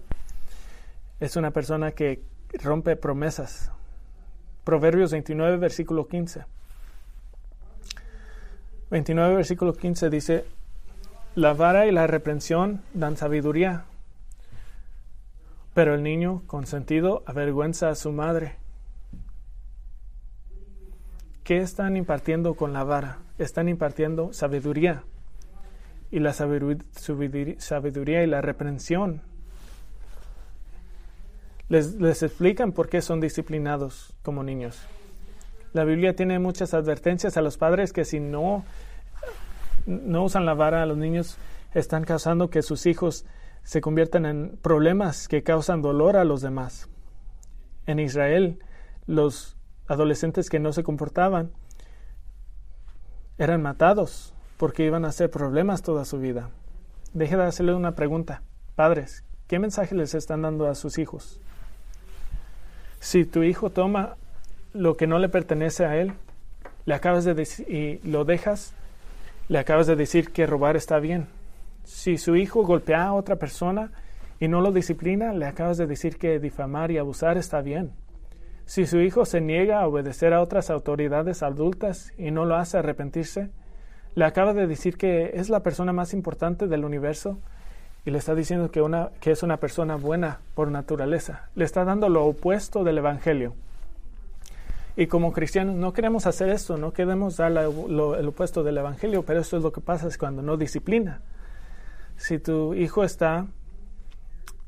es 1.20 1.36
una 1.36 1.52
persona 1.52 1.92
que 1.92 2.22
rompe 2.62 2.96
promesas. 2.96 3.72
Proverbios 4.64 5.12
29, 5.12 5.58
versículo 5.58 6.08
15. 6.08 6.46
29, 8.92 9.36
versículo 9.36 9.74
15 9.74 10.10
dice, 10.10 10.46
la 11.34 11.54
vara 11.54 11.88
y 11.88 11.92
la 11.92 12.06
reprensión 12.06 12.82
dan 12.94 13.18
sabiduría, 13.18 13.86
pero 15.74 15.96
el 15.96 16.04
niño 16.04 16.44
consentido 16.48 17.24
avergüenza 17.26 17.90
a 17.90 17.96
su 17.96 18.12
madre. 18.12 18.58
¿Qué 21.44 21.58
están 21.58 21.98
impartiendo 21.98 22.56
con 22.56 22.74
la 22.74 22.84
vara? 22.84 23.20
Están 23.38 23.70
impartiendo 23.70 24.34
sabiduría. 24.34 25.04
Y 26.12 26.20
la 26.20 26.34
sabiduría 26.34 28.24
y 28.24 28.28
la 28.28 28.42
reprensión. 28.42 29.22
Les, 31.70 31.96
les 31.96 32.22
explican 32.22 32.74
por 32.74 32.90
qué 32.90 33.02
son 33.02 33.22
disciplinados 33.22 34.14
como 34.24 34.44
niños. 34.44 34.82
La 35.72 35.86
Biblia 35.86 36.18
tiene 36.18 36.38
muchas 36.38 36.74
advertencias 36.74 37.38
a 37.38 37.42
los 37.42 37.58
padres 37.58 37.94
que 37.94 38.04
si 38.04 38.20
no, 38.20 38.66
no 39.86 40.26
usan 40.26 40.46
la 40.46 40.54
vara 40.54 40.84
a 40.84 40.86
los 40.86 40.98
niños, 40.98 41.38
están 41.74 42.04
causando 42.04 42.50
que 42.50 42.62
sus 42.62 42.86
hijos 42.86 43.26
se 43.64 43.82
conviertan 43.82 44.26
en 44.26 44.58
problemas 44.62 45.28
que 45.28 45.44
causan 45.44 45.82
dolor 45.82 46.18
a 46.18 46.26
los 46.26 46.42
demás. 46.42 46.90
En 47.86 48.00
Israel, 48.00 48.60
los 49.08 49.58
adolescentes 49.88 50.50
que 50.50 50.60
no 50.60 50.74
se 50.74 50.84
comportaban 50.84 51.52
eran 53.38 53.62
matados 53.62 54.34
porque 54.58 54.86
iban 54.86 55.06
a 55.06 55.10
hacer 55.10 55.32
problemas 55.32 55.82
toda 55.82 56.06
su 56.06 56.20
vida. 56.20 56.50
Deje 57.14 57.36
de 57.36 57.44
hacerle 57.44 57.74
una 57.74 57.96
pregunta. 57.96 58.42
Padres, 58.76 59.24
¿qué 59.48 59.60
mensaje 59.60 59.96
les 59.96 60.14
están 60.14 60.44
dando 60.44 60.68
a 60.68 60.76
sus 60.76 60.98
hijos? 60.98 61.40
Si 63.00 63.26
tu 63.26 63.44
hijo 63.44 63.72
toma 63.72 64.16
lo 64.74 64.96
que 64.96 65.08
no 65.08 65.20
le 65.20 65.28
pertenece 65.28 65.86
a 65.86 65.98
él, 65.98 66.14
le 66.86 66.94
acabas 66.94 67.26
de 67.26 67.48
y 67.68 68.08
lo 68.08 68.26
dejas, 68.26 68.74
le 69.50 69.60
acabas 69.60 69.88
de 69.88 69.96
decir 69.96 70.32
que 70.32 70.46
robar 70.46 70.78
está 70.78 71.00
bien. 71.00 71.28
Si 71.84 72.18
su 72.18 72.36
hijo 72.36 72.64
golpea 72.64 73.06
a 73.06 73.14
otra 73.14 73.38
persona 73.38 73.92
y 74.40 74.48
no 74.48 74.62
lo 74.62 74.72
disciplina, 74.72 75.34
le 75.34 75.46
acabas 75.46 75.78
de 75.78 75.88
decir 75.88 76.18
que 76.18 76.40
difamar 76.40 76.92
y 76.92 76.98
abusar 76.98 77.38
está 77.38 77.62
bien. 77.62 77.92
Si 78.66 78.86
su 78.86 79.00
hijo 79.00 79.26
se 79.26 79.42
niega 79.42 79.82
a 79.82 79.88
obedecer 79.88 80.34
a 80.34 80.42
otras 80.42 80.70
autoridades 80.70 81.44
adultas 81.44 82.14
y 82.18 82.32
no 82.32 82.46
lo 82.46 82.56
hace 82.56 82.78
arrepentirse, 82.78 83.50
le 84.16 84.26
acaba 84.26 84.54
de 84.54 84.68
decir 84.68 84.98
que 84.98 85.32
es 85.36 85.50
la 85.50 85.62
persona 85.62 85.94
más 85.94 86.14
importante 86.14 86.68
del 86.68 86.86
universo 86.86 87.40
y 88.06 88.12
le 88.12 88.18
está 88.18 88.34
diciendo 88.34 88.72
que, 88.72 88.82
una, 88.82 89.12
que 89.20 89.32
es 89.32 89.44
una 89.44 89.58
persona 89.58 89.96
buena 89.96 90.40
por 90.56 90.72
naturaleza. 90.72 91.50
Le 91.56 91.66
está 91.66 91.86
dando 91.86 92.10
lo 92.10 92.26
opuesto 92.26 92.84
del 92.84 92.98
Evangelio. 92.98 93.54
Y 94.98 95.08
como 95.08 95.32
cristianos 95.32 95.76
no 95.76 95.94
queremos 95.94 96.26
hacer 96.26 96.50
esto, 96.50 96.78
no 96.78 96.92
queremos 96.92 97.38
dar 97.38 97.52
el 97.52 98.28
opuesto 98.28 98.64
del 98.64 98.78
Evangelio, 98.78 99.24
pero 99.24 99.40
eso 99.40 99.58
es 99.58 99.64
lo 99.64 99.72
que 99.72 99.82
pasa 99.82 100.08
es 100.08 100.18
cuando 100.18 100.42
no 100.42 100.58
disciplina. 100.58 101.22
Si 102.22 102.38
tu 102.38 102.76
hijo 102.76 103.04
está 103.04 103.48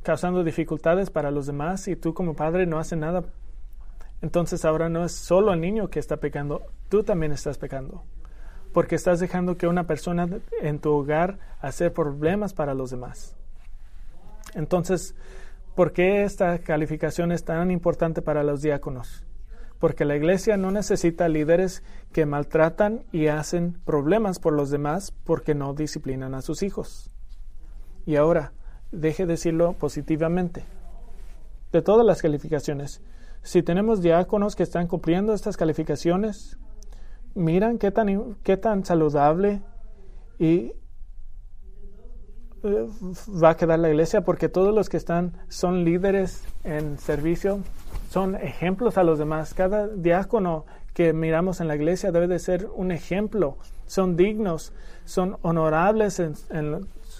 causando 0.02 0.44
dificultades 0.44 1.12
para 1.12 1.30
los 1.30 1.46
demás 1.46 1.88
y 1.88 1.96
tú 1.96 2.16
como 2.16 2.36
padre 2.36 2.66
no 2.66 2.80
haces 2.80 2.98
nada, 2.98 3.26
entonces 4.24 4.66
ahora 4.66 4.90
no 4.90 5.06
es 5.06 5.12
solo 5.12 5.54
el 5.54 5.62
niño 5.62 5.88
que 5.88 6.00
está 6.00 6.18
pecando, 6.18 6.64
tú 6.90 7.04
también 7.04 7.32
estás 7.32 7.60
pecando. 7.60 8.06
Porque 8.74 8.96
estás 8.96 9.20
dejando 9.20 9.56
que 9.56 9.68
una 9.68 9.86
persona 9.86 10.28
en 10.64 10.80
tu 10.80 10.94
hogar 10.94 11.38
hacer 11.62 11.94
problemas 11.94 12.56
para 12.56 12.74
los 12.74 12.90
demás. 12.90 13.36
Entonces, 14.56 15.14
¿por 15.76 15.94
qué 15.94 16.24
esta 16.24 16.58
calificación 16.58 17.32
es 17.32 17.46
tan 17.46 17.70
importante 17.70 18.24
para 18.24 18.42
los 18.42 18.64
diáconos? 18.64 19.24
porque 19.78 20.06
la 20.06 20.16
iglesia 20.16 20.56
no 20.56 20.72
necesita 20.72 21.28
líderes 21.28 21.84
que 22.14 22.26
maltratan 22.26 23.04
y 23.12 23.28
hacen 23.28 23.82
problemas 23.84 24.40
por 24.40 24.54
los 24.54 24.70
demás 24.70 25.12
porque 25.26 25.56
no 25.56 25.74
disciplinan 25.74 26.36
a 26.36 26.42
sus 26.42 26.64
hijos. 26.64 27.13
Y 28.06 28.16
ahora, 28.16 28.54
deje 28.92 29.26
decirlo 29.26 29.74
positivamente. 29.74 30.64
De 31.72 31.82
todas 31.82 32.06
las 32.06 32.22
calificaciones, 32.22 33.02
si 33.42 33.64
tenemos 33.64 34.02
diáconos 34.02 34.56
que 34.56 34.64
están 34.64 34.88
cumpliendo 34.88 35.34
estas 35.34 35.58
calificaciones, 35.58 36.58
miran 37.36 37.78
qué 37.78 37.92
tan, 37.92 38.36
qué 38.44 38.58
tan 38.58 38.86
saludable 38.86 39.62
y 40.38 40.74
eh, 42.64 42.88
va 43.44 43.50
a 43.50 43.58
quedar 43.58 43.80
la 43.80 43.90
iglesia 43.90 44.22
porque 44.22 44.48
todos 44.50 44.74
los 44.74 44.88
que 44.88 44.98
están 44.98 45.34
son 45.50 45.84
líderes 45.84 46.44
en 46.64 46.98
servicio 46.98 47.60
son 48.10 48.36
ejemplos 48.36 48.98
a 48.98 49.04
los 49.04 49.20
demás. 49.20 49.54
Cada 49.54 49.88
diácono 49.88 50.66
que 50.94 51.12
miramos 51.14 51.60
en 51.60 51.68
la 51.68 51.76
iglesia 51.76 52.12
debe 52.12 52.28
de 52.28 52.40
ser 52.40 52.70
un 52.76 52.92
ejemplo. 52.92 53.58
Son 53.88 54.16
dignos, 54.16 54.72
son 55.06 55.38
honorables 55.42 56.20
en, 56.20 56.36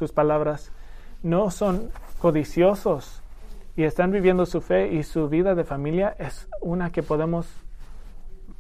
sus 0.04 0.12
palabras, 0.12 0.72
no 1.22 1.50
son 1.50 1.90
codiciosos 2.20 3.22
y 3.78 3.84
están 3.84 4.12
viviendo 4.12 4.46
su 4.46 4.60
fe 4.60 4.92
y 4.94 5.04
su 5.04 5.30
vida 5.30 5.56
de 5.56 5.64
familia 5.64 6.14
es 6.20 6.50
una 6.60 6.92
que 6.92 7.04
podemos 7.04 7.48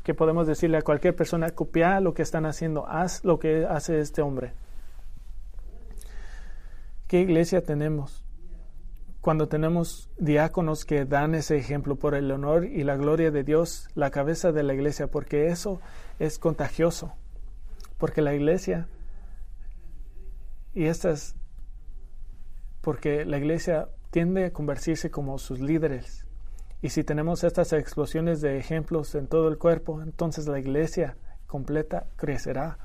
que 0.03 0.13
podemos 0.13 0.47
decirle 0.47 0.77
a 0.77 0.81
cualquier 0.81 1.15
persona, 1.15 1.51
copia 1.51 1.99
lo 2.01 2.13
que 2.13 2.21
están 2.21 2.45
haciendo, 2.45 2.85
haz 2.87 3.23
lo 3.23 3.39
que 3.39 3.65
hace 3.65 3.99
este 3.99 4.21
hombre. 4.21 4.51
¿Qué 7.07 7.21
iglesia 7.21 7.61
tenemos? 7.61 8.23
cuando 9.23 9.47
tenemos 9.47 10.09
diáconos 10.17 10.83
que 10.83 11.05
dan 11.05 11.33
ese 11.33 11.55
ejemplo 11.55 11.95
por 11.95 12.13
el 12.13 12.29
honor 12.29 12.65
y 12.65 12.83
la 12.83 12.97
gloria 12.97 13.31
de 13.31 13.45
Dios, 13.45 13.87
la 13.95 14.11
cabeza 14.11 14.51
de 14.51 14.63
la 14.63 14.73
iglesia, 14.73 15.07
porque 15.07 15.47
eso 15.47 15.79
es 16.19 16.37
contagioso, 16.37 17.13
porque 17.97 18.21
la 18.21 18.33
iglesia, 18.35 18.89
y 20.73 20.85
estas, 20.85 21.35
porque 22.81 23.25
la 23.25 23.37
iglesia 23.37 23.89
tiende 24.11 24.45
a 24.45 24.53
convertirse 24.53 25.11
como 25.11 25.37
sus 25.39 25.59
líderes, 25.59 26.25
y 26.81 26.89
si 26.89 27.03
tenemos 27.03 27.43
estas 27.43 27.71
explosiones 27.73 28.41
de 28.41 28.57
ejemplos 28.57 29.15
en 29.15 29.27
todo 29.27 29.47
el 29.47 29.57
cuerpo, 29.57 30.01
entonces 30.01 30.47
la 30.47 30.59
iglesia 30.59 31.15
completa 31.47 32.07
crecerá, 32.17 32.77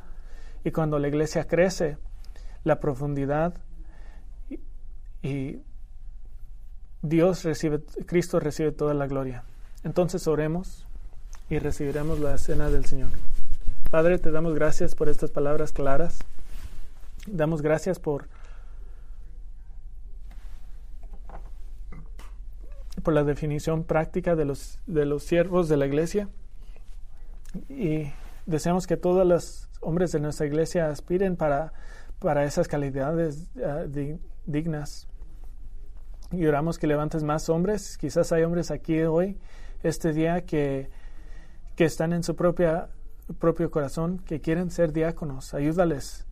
y 0.65 0.71
cuando 0.71 0.99
la 0.99 1.09
iglesia 1.09 1.45
crece, 1.45 1.99
la 2.65 2.81
profundidad 2.81 3.55
y 5.23 5.63
Dios 7.03 7.45
recibe, 7.45 7.81
Cristo 8.07 8.41
recibe 8.41 8.73
toda 8.73 8.95
la 8.95 9.07
gloria. 9.07 9.45
Entonces 9.85 10.27
oremos 10.27 10.87
y 11.49 11.59
recibiremos 11.59 12.19
la 12.21 12.37
cena 12.39 12.69
del 12.69 12.85
Señor. 12.85 13.11
Padre, 13.91 14.19
te 14.19 14.31
damos 14.31 14.55
gracias 14.55 14.95
por 14.95 15.09
estas 15.09 15.31
palabras 15.31 15.73
claras. 15.73 16.19
Damos 17.33 17.63
gracias 17.63 17.99
por, 17.99 18.29
por 23.03 23.15
la 23.15 23.25
definición 23.25 23.85
práctica 23.85 24.37
de 24.37 24.45
los, 24.45 24.81
de 24.87 25.07
los 25.07 25.25
siervos 25.25 25.69
de 25.69 25.77
la 25.77 25.87
iglesia. 25.87 26.29
Y 27.69 28.13
deseamos 28.47 28.87
que 28.87 28.97
todos 28.97 29.27
los 29.27 29.69
hombres 29.81 30.13
de 30.13 30.21
nuestra 30.21 30.47
iglesia 30.47 30.91
aspiren 30.91 31.37
para, 31.37 31.73
para 32.19 32.45
esas 32.45 32.69
calidades 32.69 33.51
ah, 33.65 33.85
dignas 34.47 35.09
y 36.31 36.47
oramos 36.47 36.79
que 36.79 36.87
levantes 36.87 37.23
más 37.23 37.49
hombres. 37.49 37.97
Quizás 37.97 38.33
hay 38.33 38.43
hombres 38.43 38.71
aquí 38.71 39.01
hoy, 39.03 39.39
este 39.83 40.13
día, 40.13 40.45
que, 40.45 40.91
que 41.75 41.85
están 41.85 42.13
en 42.13 42.23
su 42.23 42.37
propia, 42.37 42.91
propio 43.39 43.71
corazón, 43.71 44.19
que 44.19 44.41
quieren 44.41 44.71
ser 44.71 44.93
diáconos. 44.93 45.55
Ayúdales 45.55 46.28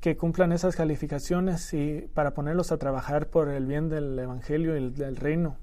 que 0.00 0.16
cumplan 0.16 0.52
esas 0.52 0.76
calificaciones 0.76 1.72
y 1.74 2.08
para 2.14 2.34
ponerlos 2.34 2.72
a 2.72 2.78
trabajar 2.78 3.28
por 3.28 3.48
el 3.48 3.66
bien 3.66 3.88
del 3.88 4.18
Evangelio 4.18 4.76
y 4.76 4.90
del 4.90 5.16
reino. 5.16 5.56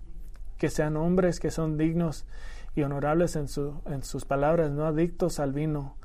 Que 0.58 0.70
sean 0.70 0.98
hombres 0.98 1.40
que 1.40 1.52
son 1.52 1.78
dignos 1.78 2.26
y 2.76 2.84
honorables 2.84 3.36
en, 3.36 3.48
su, 3.48 3.82
en 3.86 4.04
sus 4.04 4.26
palabras, 4.26 4.72
no 4.72 4.86
adictos 4.86 5.40
al 5.40 5.54
vino, 5.54 5.98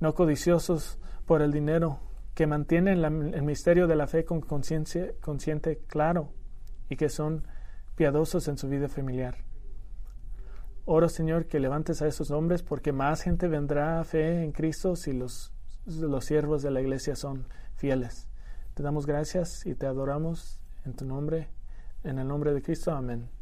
no 0.00 0.14
codiciosos 0.14 0.98
por 1.26 1.42
el 1.42 1.52
dinero, 1.52 2.00
que 2.34 2.46
mantienen 2.46 3.04
el 3.04 3.42
misterio 3.42 3.86
de 3.86 3.96
la 3.96 4.06
fe 4.06 4.24
con 4.24 4.40
conciencia 4.40 5.12
consciente 5.20 5.80
claro 5.86 6.32
y 6.88 6.96
que 6.96 7.08
son 7.08 7.46
piadosos 7.94 8.48
en 8.48 8.56
su 8.56 8.68
vida 8.68 8.88
familiar. 8.88 9.36
Oro, 10.84 11.08
Señor, 11.08 11.46
que 11.46 11.60
levantes 11.60 12.02
a 12.02 12.08
esos 12.08 12.30
hombres 12.30 12.62
porque 12.62 12.92
más 12.92 13.22
gente 13.22 13.48
vendrá 13.48 14.00
a 14.00 14.04
fe 14.04 14.42
en 14.42 14.52
Cristo 14.52 14.96
si 14.96 15.12
los, 15.12 15.52
los 15.86 16.24
siervos 16.24 16.62
de 16.62 16.70
la 16.70 16.80
iglesia 16.80 17.14
son 17.14 17.46
fieles. 17.82 18.28
Te 18.74 18.84
damos 18.84 19.06
gracias 19.06 19.66
y 19.66 19.74
te 19.74 19.86
adoramos 19.86 20.60
en 20.84 20.94
tu 20.94 21.04
nombre, 21.04 21.48
en 22.04 22.20
el 22.20 22.28
nombre 22.28 22.54
de 22.54 22.62
Cristo. 22.62 22.92
Amén. 22.92 23.41